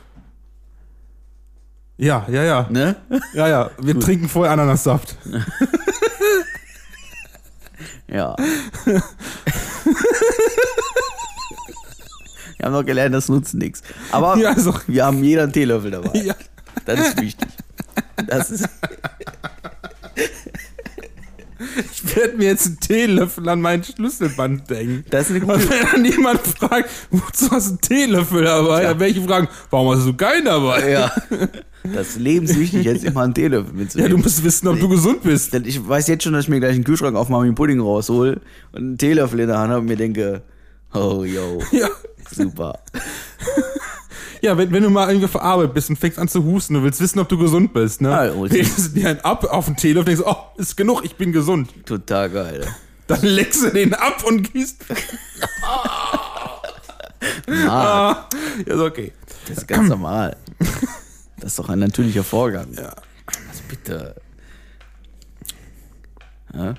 Ja, 1.99 2.26
ja, 2.30 2.42
ja. 2.45 2.66
ne? 2.70 2.97
Ja, 3.34 3.47
ja. 3.47 3.70
Wir 3.80 4.01
trinken 4.01 4.28
vorher 4.28 4.53
Ananassaft. 4.53 5.16
Ja. 8.07 8.36
wir 8.86 9.03
haben 12.62 12.72
noch 12.72 12.84
gelernt, 12.84 13.14
das 13.14 13.28
nutzt 13.28 13.55
nichts. 13.55 13.82
Aber 14.12 14.36
Ja, 14.36 14.51
also- 14.51 14.74
wir 14.86 15.05
haben 15.05 15.22
jeder 15.24 15.42
einen 15.45 15.53
Teelöffel 15.53 15.90
dabei. 15.90 16.16
Ja. 16.20 16.34
Das 16.86 17.00
ist 17.08 17.20
wichtig. 17.20 17.48
Das 18.26 18.50
ist, 18.50 18.68
Ich 21.92 22.14
werde 22.16 22.36
mir 22.36 22.44
jetzt 22.48 22.66
einen 22.66 22.80
Teelöffel 22.80 23.48
an 23.48 23.60
mein 23.60 23.82
Schlüsselband 23.82 24.68
denken. 24.68 25.04
das 25.10 25.30
ist 25.30 25.36
eine 25.36 25.44
Und 25.46 25.60
gute. 25.60 25.70
wenn 25.70 25.86
dann 25.92 26.04
jemand 26.04 26.40
fragt, 26.46 26.90
wozu 27.10 27.50
hast 27.50 27.66
du 27.66 27.70
einen 27.70 27.80
Teelöffel 27.80 28.44
dabei? 28.44 28.82
Ja. 28.82 28.90
Dann 28.90 29.00
werde 29.00 29.18
ich 29.18 29.24
fragen, 29.26 29.48
warum 29.70 29.96
hast 29.96 30.06
du 30.06 30.14
keinen 30.14 30.44
dabei? 30.44 30.90
Ja. 30.90 31.12
Das 31.94 32.08
ist 32.10 32.18
lebenswichtig, 32.18 32.84
jetzt 32.84 33.04
immer 33.04 33.22
einen 33.22 33.34
Teelöffel 33.34 33.70
Ja, 33.72 33.78
mitzunehmen. 33.80 34.10
du 34.12 34.18
musst 34.18 34.42
wissen, 34.44 34.68
ob 34.68 34.78
du 34.80 34.88
gesund 34.88 35.22
bist. 35.22 35.52
Denn 35.54 35.64
ich 35.64 35.86
weiß 35.86 36.06
jetzt 36.08 36.24
schon, 36.24 36.32
dass 36.32 36.44
ich 36.44 36.48
mir 36.50 36.60
gleich 36.60 36.74
einen 36.74 36.84
Kühlschrank 36.84 37.16
aufmache, 37.16 37.42
mir 37.42 37.46
einen 37.48 37.54
Pudding 37.54 37.80
raushol 37.80 38.40
und 38.72 38.78
einen 38.78 38.98
Teelöffel 38.98 39.40
in 39.40 39.48
der 39.48 39.58
Hand 39.58 39.70
habe 39.70 39.80
und 39.80 39.86
mir 39.86 39.96
denke, 39.96 40.42
oh, 40.92 41.24
yo, 41.24 41.60
Ja. 41.72 41.88
super. 42.30 42.78
Ja, 44.45 44.59
wenn, 44.59 44.70
wenn 44.72 44.82
du 44.82 44.90
mal 44.90 45.09
irgendwie 45.09 45.26
verarbeitet 45.26 45.72
bist 45.72 45.88
und 45.88 45.97
fängst 45.97 46.18
an 46.18 46.28
zu 46.28 46.45
husten, 46.45 46.74
du 46.74 46.82
willst 46.82 47.01
wissen, 47.01 47.18
ob 47.18 47.30
du 47.30 47.38
gesund 47.38 47.72
bist, 47.72 48.03
ne? 48.03 48.14
Ah, 48.14 48.30
oh, 48.36 48.45
Legst 48.45 48.78
du 48.78 49.01
dir 49.01 49.09
einen 49.09 49.20
ab 49.20 49.42
auf 49.45 49.64
den 49.64 49.76
Teelöffel 49.76 50.01
und 50.01 50.18
denkst, 50.18 50.22
oh, 50.26 50.61
ist 50.61 50.76
genug, 50.76 51.03
ich 51.03 51.16
bin 51.16 51.32
gesund. 51.32 51.70
Total 51.86 52.28
geil. 52.28 52.66
Dann 53.07 53.22
leckst 53.22 53.64
du 53.64 53.70
den 53.70 53.95
ab 53.95 54.22
und 54.24 54.53
gießt. 54.53 54.84
Ah, 57.47 58.28
ja, 58.66 58.74
ist 58.74 58.80
okay. 58.80 59.12
das 59.49 59.59
ist 59.59 59.68
ganz 59.68 59.88
normal. 59.88 60.36
Das 61.38 61.53
ist 61.53 61.59
doch 61.59 61.70
ein 61.70 61.78
natürlicher 61.78 62.22
Vorgang. 62.22 62.68
Ja. 62.74 62.95
Also 63.49 63.62
bitte. 63.66 64.14
Ja? 66.53 66.74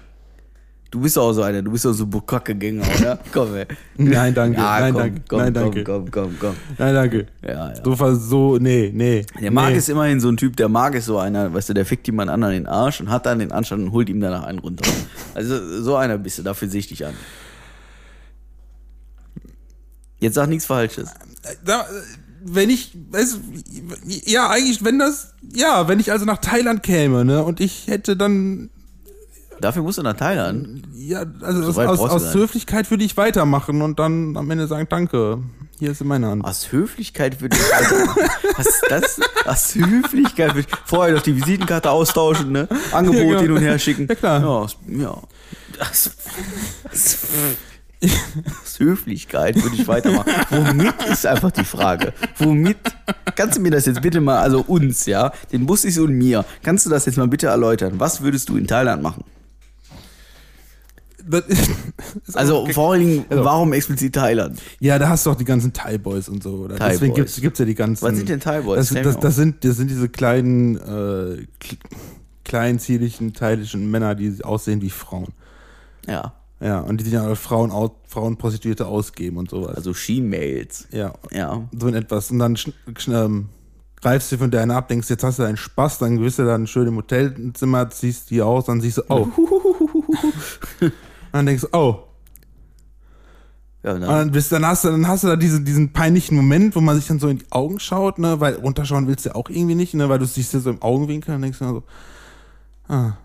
Du 0.96 1.02
bist 1.02 1.20
auch 1.20 1.34
so 1.34 1.42
einer, 1.42 1.62
du 1.62 1.72
bist 1.72 1.86
auch 1.86 1.92
so 1.92 2.06
Bukake-Gänger, 2.06 2.86
oder? 2.98 3.20
Komm, 3.34 3.54
ey. 3.54 3.66
Nein, 3.98 4.34
danke. 4.34 4.58
Ja, 4.58 4.80
Nein, 4.80 4.94
komm, 4.94 5.02
danke. 5.02 5.22
Komm, 5.28 5.40
Nein, 5.40 5.54
komm, 5.54 5.64
danke. 5.64 5.84
komm, 5.84 6.12
komm, 6.12 6.36
komm. 6.40 6.56
Nein, 6.78 6.96
danke. 6.96 7.28
Ja, 7.46 7.74
ja. 7.74 7.84
So, 7.84 8.16
so, 8.16 8.58
nee, 8.60 8.94
nee. 8.96 9.26
Der 9.42 9.52
Marc 9.52 9.72
nee. 9.72 9.78
ist 9.80 9.90
immerhin 9.90 10.22
so 10.22 10.30
ein 10.30 10.38
Typ, 10.38 10.56
der 10.56 10.70
Marc 10.70 10.96
ist 10.96 11.08
so 11.08 11.18
einer, 11.18 11.54
weißt 11.54 11.68
du, 11.68 11.74
der 11.74 11.86
fickt 11.86 12.08
jemand 12.08 12.32
anderen 12.32 12.54
in 12.54 12.64
den 12.64 12.68
Arsch 12.68 13.02
und 13.02 13.10
hat 13.10 13.26
dann 13.26 13.40
den 13.40 13.52
Anstand 13.52 13.84
und 13.84 13.92
holt 13.92 14.08
ihm 14.08 14.22
danach 14.22 14.44
einen 14.44 14.60
runter. 14.60 14.90
Also 15.34 15.82
so 15.82 15.98
einer 15.98 16.18
bist 16.18 16.38
du, 16.38 16.44
dafür 16.44 16.70
sehe 16.70 16.80
ich 16.80 16.88
dich 16.88 17.06
an. 17.06 17.14
Jetzt 20.22 20.36
sag 20.36 20.48
nichts 20.48 20.66
Falsches. 20.66 21.10
Da, 21.66 21.86
wenn 22.42 22.70
ich, 22.70 22.96
weißt, 23.12 23.34
du, 23.34 23.40
ja, 24.32 24.50
eigentlich, 24.50 24.86
wenn 24.86 24.98
das, 25.00 25.34
ja, 25.54 25.90
wenn 25.90 26.00
ich 26.00 26.14
also 26.14 26.24
nach 26.24 26.38
Thailand 26.38 26.84
käme, 26.84 27.26
ne, 27.26 27.44
und 27.44 27.60
ich 27.60 27.88
hätte 27.88 28.16
dann, 28.16 28.70
Dafür 29.62 29.84
musst 29.84 29.98
du 29.98 30.04
nach 30.04 30.16
Thailand. 30.16 30.84
ja, 30.96 31.24
also 31.42 31.64
aus, 31.70 31.76
weit 31.76 31.88
aus, 31.88 32.00
aus. 32.00 32.34
Höflichkeit 32.34 32.90
würde 32.92 33.04
ich 33.04 33.16
weitermachen 33.18 33.82
und 33.82 34.00
dann 34.00 34.36
am 34.38 34.50
Ende 34.52 34.68
sagen, 34.68 34.88
danke, 34.90 35.40
hier 35.80 35.92
ist 35.92 36.02
in 36.02 36.08
meiner 36.08 36.30
Hand. 36.30 36.46
Aus 36.46 36.72
Höflichkeit 36.72 37.42
würde 37.42 37.58
ich 37.58 37.64
weitermachen. 37.64 38.30
Was 38.58 38.66
ist 38.68 38.84
das? 38.90 39.20
Aus 39.46 39.76
Höflichkeit 39.76 40.56
würde 40.56 40.68
ich 40.70 40.78
vorher 40.86 41.16
noch 41.16 41.22
die 41.22 41.36
Visitenkarte 41.36 41.90
austauschen, 41.92 42.52
ne? 42.52 42.68
Angebot 42.92 43.18
Ja, 43.18 43.24
genau. 43.28 43.40
hin 43.42 43.52
und 43.52 43.62
her 43.62 43.80
schicken. 43.80 44.08
Ja, 44.08 44.16
klar. 44.16 44.42
Ja, 44.42 44.48
aus, 44.48 44.78
ja. 44.88 45.22
Das, 45.78 46.12
das, 46.90 47.18
aus 48.64 48.80
Höflichkeit 48.80 49.62
würde 49.62 49.76
ich 49.76 49.88
weitermachen. 49.88 50.32
Womit 50.50 50.96
ist 51.12 51.26
einfach 51.26 51.52
die 51.52 51.66
Frage. 51.66 52.14
Womit? 52.38 52.78
Kannst 53.36 53.58
du 53.58 53.62
mir 53.62 53.72
das 53.72 53.86
jetzt 53.86 54.02
bitte 54.02 54.22
mal, 54.22 54.40
also 54.40 54.62
uns, 54.62 55.06
ja, 55.06 55.32
den 55.52 55.66
Bussis 55.66 55.98
und 55.98 56.14
mir, 56.14 56.46
kannst 56.64 56.86
du 56.86 56.90
das 56.90 57.06
jetzt 57.06 57.18
mal 57.18 57.28
bitte 57.28 57.48
erläutern? 57.48 57.94
Was 57.98 58.22
würdest 58.22 58.48
du 58.50 58.58
in 58.58 58.68
Thailand 58.68 59.02
machen? 59.04 59.24
Also 62.34 62.66
vor 62.68 62.92
allen 62.94 63.02
Dingen, 63.02 63.26
Also- 63.30 63.44
warum 63.46 63.74
explizit 63.74 64.14
Thailand? 64.16 64.62
ja, 64.80 64.98
da 65.00 65.10
hast 65.10 65.26
du 65.26 65.32
auch 65.32 65.36
die 65.36 65.46
ganzen 65.46 65.74
Thai 65.74 65.98
Boys 65.98 66.30
und 66.30 66.44
so. 66.44 66.52
Oder? 66.66 66.78
Thai 66.78 66.90
Deswegen 66.92 67.12
Boys. 67.14 67.18
gibt's 67.18 67.42
gibt's 67.42 67.60
ja 67.60 67.66
die 67.66 67.76
ganzen. 67.76 68.04
Was 68.06 68.16
sind 68.16 68.30
denn 68.30 68.40
Thai 68.40 68.62
Boys? 68.62 68.90
Das, 68.90 69.04
das, 69.04 69.20
das, 69.20 69.36
sind, 69.36 69.64
das 69.66 69.78
sind 69.78 69.90
diese 69.90 70.10
kleinen, 70.10 70.76
äh, 70.78 70.80
kl- 71.62 71.78
kleinen, 72.44 72.80
zierlichen, 72.80 73.34
thailischen 73.34 73.90
Männer, 73.90 74.16
die 74.16 74.44
aussehen 74.44 74.82
wie 74.82 74.90
Frauen. 74.92 75.30
Ja, 76.08 76.34
Ja, 76.60 76.80
und 76.82 76.98
die 77.00 77.04
sich 77.06 77.14
ja 77.14 77.34
Frauen, 77.36 77.72
au- 77.72 77.96
Frauen 78.08 78.38
Prostituierte 78.38 78.86
ausgeben 78.86 79.38
und 79.38 79.50
sowas. 79.50 79.76
also 79.76 79.94
She-Mails. 79.94 80.88
ja, 80.92 81.14
Ja. 81.32 81.68
so 81.78 81.88
in 81.88 81.96
etwas. 81.96 82.30
Und 82.32 82.40
dann 82.40 82.56
ähm, 83.08 83.50
greifst 84.02 84.32
du 84.32 84.38
von 84.38 84.52
der 84.52 84.62
eine 84.62 84.76
ab, 84.76 84.88
denkst, 84.88 85.10
jetzt 85.10 85.24
hast 85.24 85.40
du 85.40 85.44
einen 85.44 85.58
Spaß, 85.58 85.98
dann 85.98 86.20
bist 86.20 86.38
du 86.38 86.46
dann 86.46 86.68
schön 86.68 86.88
im 86.88 86.96
Hotelzimmer, 86.98 87.90
ziehst 87.90 88.30
die 88.30 88.42
aus, 88.44 88.66
dann 88.66 88.80
siehst 88.82 89.00
du, 89.00 89.04
oh. 89.10 89.28
und 91.36 91.40
dann 91.40 91.46
denkst 91.48 91.64
du, 91.64 91.78
oh. 91.78 92.04
ja 93.84 93.92
und 93.92 93.96
Und 93.96 94.02
dann, 94.02 94.10
dann, 94.10 94.32
bist, 94.32 94.54
dann, 94.54 94.66
hast 94.66 94.86
du, 94.86 94.90
dann 94.90 95.06
hast 95.06 95.26
du 95.26 95.28
da 95.28 95.36
diesen, 95.36 95.66
diesen 95.66 95.92
peinlichen 95.92 96.38
Moment, 96.38 96.78
wo 96.78 96.80
man 96.80 96.96
sich 96.96 97.08
dann 97.08 97.20
so 97.20 97.28
in 97.28 97.40
die 97.40 97.52
Augen 97.52 97.78
schaut, 97.82 98.20
ne, 98.20 98.40
weil 98.40 98.56
runterschauen 98.56 99.06
willst 99.08 99.26
du 99.26 99.30
ja 99.32 99.36
auch 99.36 99.50
irgendwie 99.50 99.76
nicht, 99.76 99.94
ne, 99.96 100.08
weil 100.08 100.18
du 100.18 100.26
siehst 100.26 100.54
ja 100.54 100.62
so 100.62 100.70
im 100.70 100.82
Augenwinkel 100.82 101.36
und 101.36 101.42
denkst 101.42 101.60
dir 101.60 101.68
so, 101.68 101.84
ja, 102.88 103.18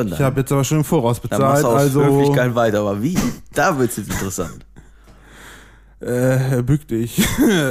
und 0.00 0.08
ich 0.08 0.16
dann, 0.16 0.24
habe 0.24 0.40
jetzt 0.40 0.50
aber 0.50 0.64
schon 0.64 0.78
im 0.78 0.84
Voraus 0.84 1.20
dann 1.20 1.40
machst 1.40 1.62
bezahlt, 1.62 1.64
du 1.64 1.68
aus 1.68 1.80
also 1.80 2.04
Höflichkeit 2.04 2.54
weiter. 2.56 2.80
Aber 2.80 3.00
wie? 3.00 3.16
Da 3.52 3.78
wird's 3.78 3.98
jetzt 3.98 4.10
interessant. 4.10 4.66
äh, 6.00 6.60
bück 6.62 6.88
dich. 6.88 7.22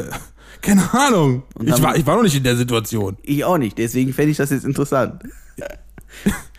Keine 0.61 0.93
Ahnung. 0.93 1.43
Ich 1.59 1.71
dann- 1.71 1.83
war, 1.83 1.97
ich 1.97 2.05
war 2.05 2.15
noch 2.15 2.23
nicht 2.23 2.37
in 2.37 2.43
der 2.43 2.55
Situation. 2.55 3.17
Ich 3.23 3.43
auch 3.43 3.57
nicht, 3.57 3.77
deswegen 3.77 4.13
fände 4.13 4.31
ich 4.31 4.37
das 4.37 4.51
jetzt 4.51 4.63
interessant. 4.63 5.23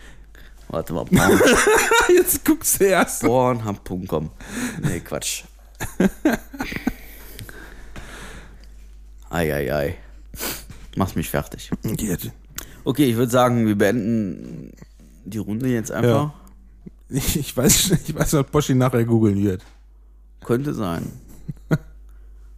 Warte 0.73 0.91
mal, 0.91 1.05
Porn, 1.05 1.39
Jetzt 2.15 2.43
guckst 2.43 2.79
du 2.81 2.85
erst. 2.85 3.21
Pornhub.com. 3.21 4.31
Nee, 4.81 5.01
Quatsch. 5.01 5.43
Eieiei. 9.29 9.97
Machst 10.95 11.15
mich 11.15 11.29
fertig. 11.29 11.69
Geht. 11.83 12.31
Okay, 12.83 13.05
ich 13.05 13.15
würde 13.17 13.31
sagen, 13.31 13.67
wir 13.67 13.77
beenden 13.77 14.71
die 15.25 15.37
Runde 15.37 15.69
jetzt 15.69 15.91
einfach. 15.91 16.33
Ich, 17.07 17.35
ich 17.39 17.55
weiß, 17.55 17.91
ich 18.07 18.15
weiß, 18.15 18.33
was 18.33 18.47
Boschi 18.47 18.73
nachher 18.73 19.05
googeln 19.05 19.43
wird. 19.43 19.61
Könnte 20.43 20.73
sein. 20.73 21.11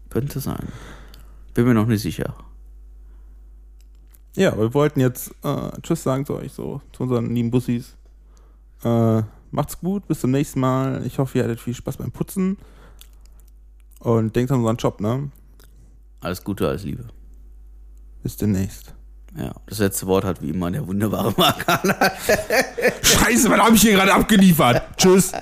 Könnte 0.09 0.39
sein. 0.39 0.70
Bin 1.53 1.66
mir 1.66 1.74
noch 1.74 1.86
nicht 1.86 2.01
sicher. 2.01 2.34
Ja, 4.38 4.57
wir 4.57 4.74
wollten 4.74 5.01
jetzt 5.01 5.36
äh, 5.43 5.82
Tschüss 5.82 6.03
sagen 6.03 6.26
zu 6.26 6.36
euch, 6.36 6.53
so, 6.53 6.82
zu 6.93 7.03
unseren 7.03 7.36
lieben 7.36 7.51
Bussis. 7.51 7.97
Äh, 8.86 9.23
macht's 9.51 9.79
gut, 9.79 10.07
bis 10.07 10.21
zum 10.21 10.31
nächsten 10.31 10.59
Mal. 10.59 11.05
Ich 11.05 11.17
hoffe, 11.17 11.39
ihr 11.39 11.43
hattet 11.43 11.59
viel 11.59 11.73
Spaß 11.73 11.97
beim 11.97 12.11
Putzen. 12.11 12.57
Und 13.99 14.36
denkt 14.36 14.51
an 14.51 14.59
unseren 14.59 14.77
Job, 14.77 15.01
ne? 15.01 15.31
Alles 16.21 16.43
Gute, 16.43 16.67
alles 16.67 16.83
Liebe. 16.83 17.05
Bis 18.21 18.38
demnächst. 18.38 18.93
Ja, 19.36 19.53
das 19.65 19.79
letzte 19.79 20.05
Wort 20.05 20.23
hat 20.23 20.41
wie 20.41 20.49
immer 20.51 20.71
der 20.71 20.88
wunderbare 20.88 21.33
Mark. 21.36 21.65
Scheiße, 23.01 23.49
was 23.49 23.59
habe 23.59 23.75
ich 23.75 23.81
hier 23.81 23.93
gerade 23.93 24.13
abgeliefert? 24.13 24.83
Tschüss. 24.97 25.31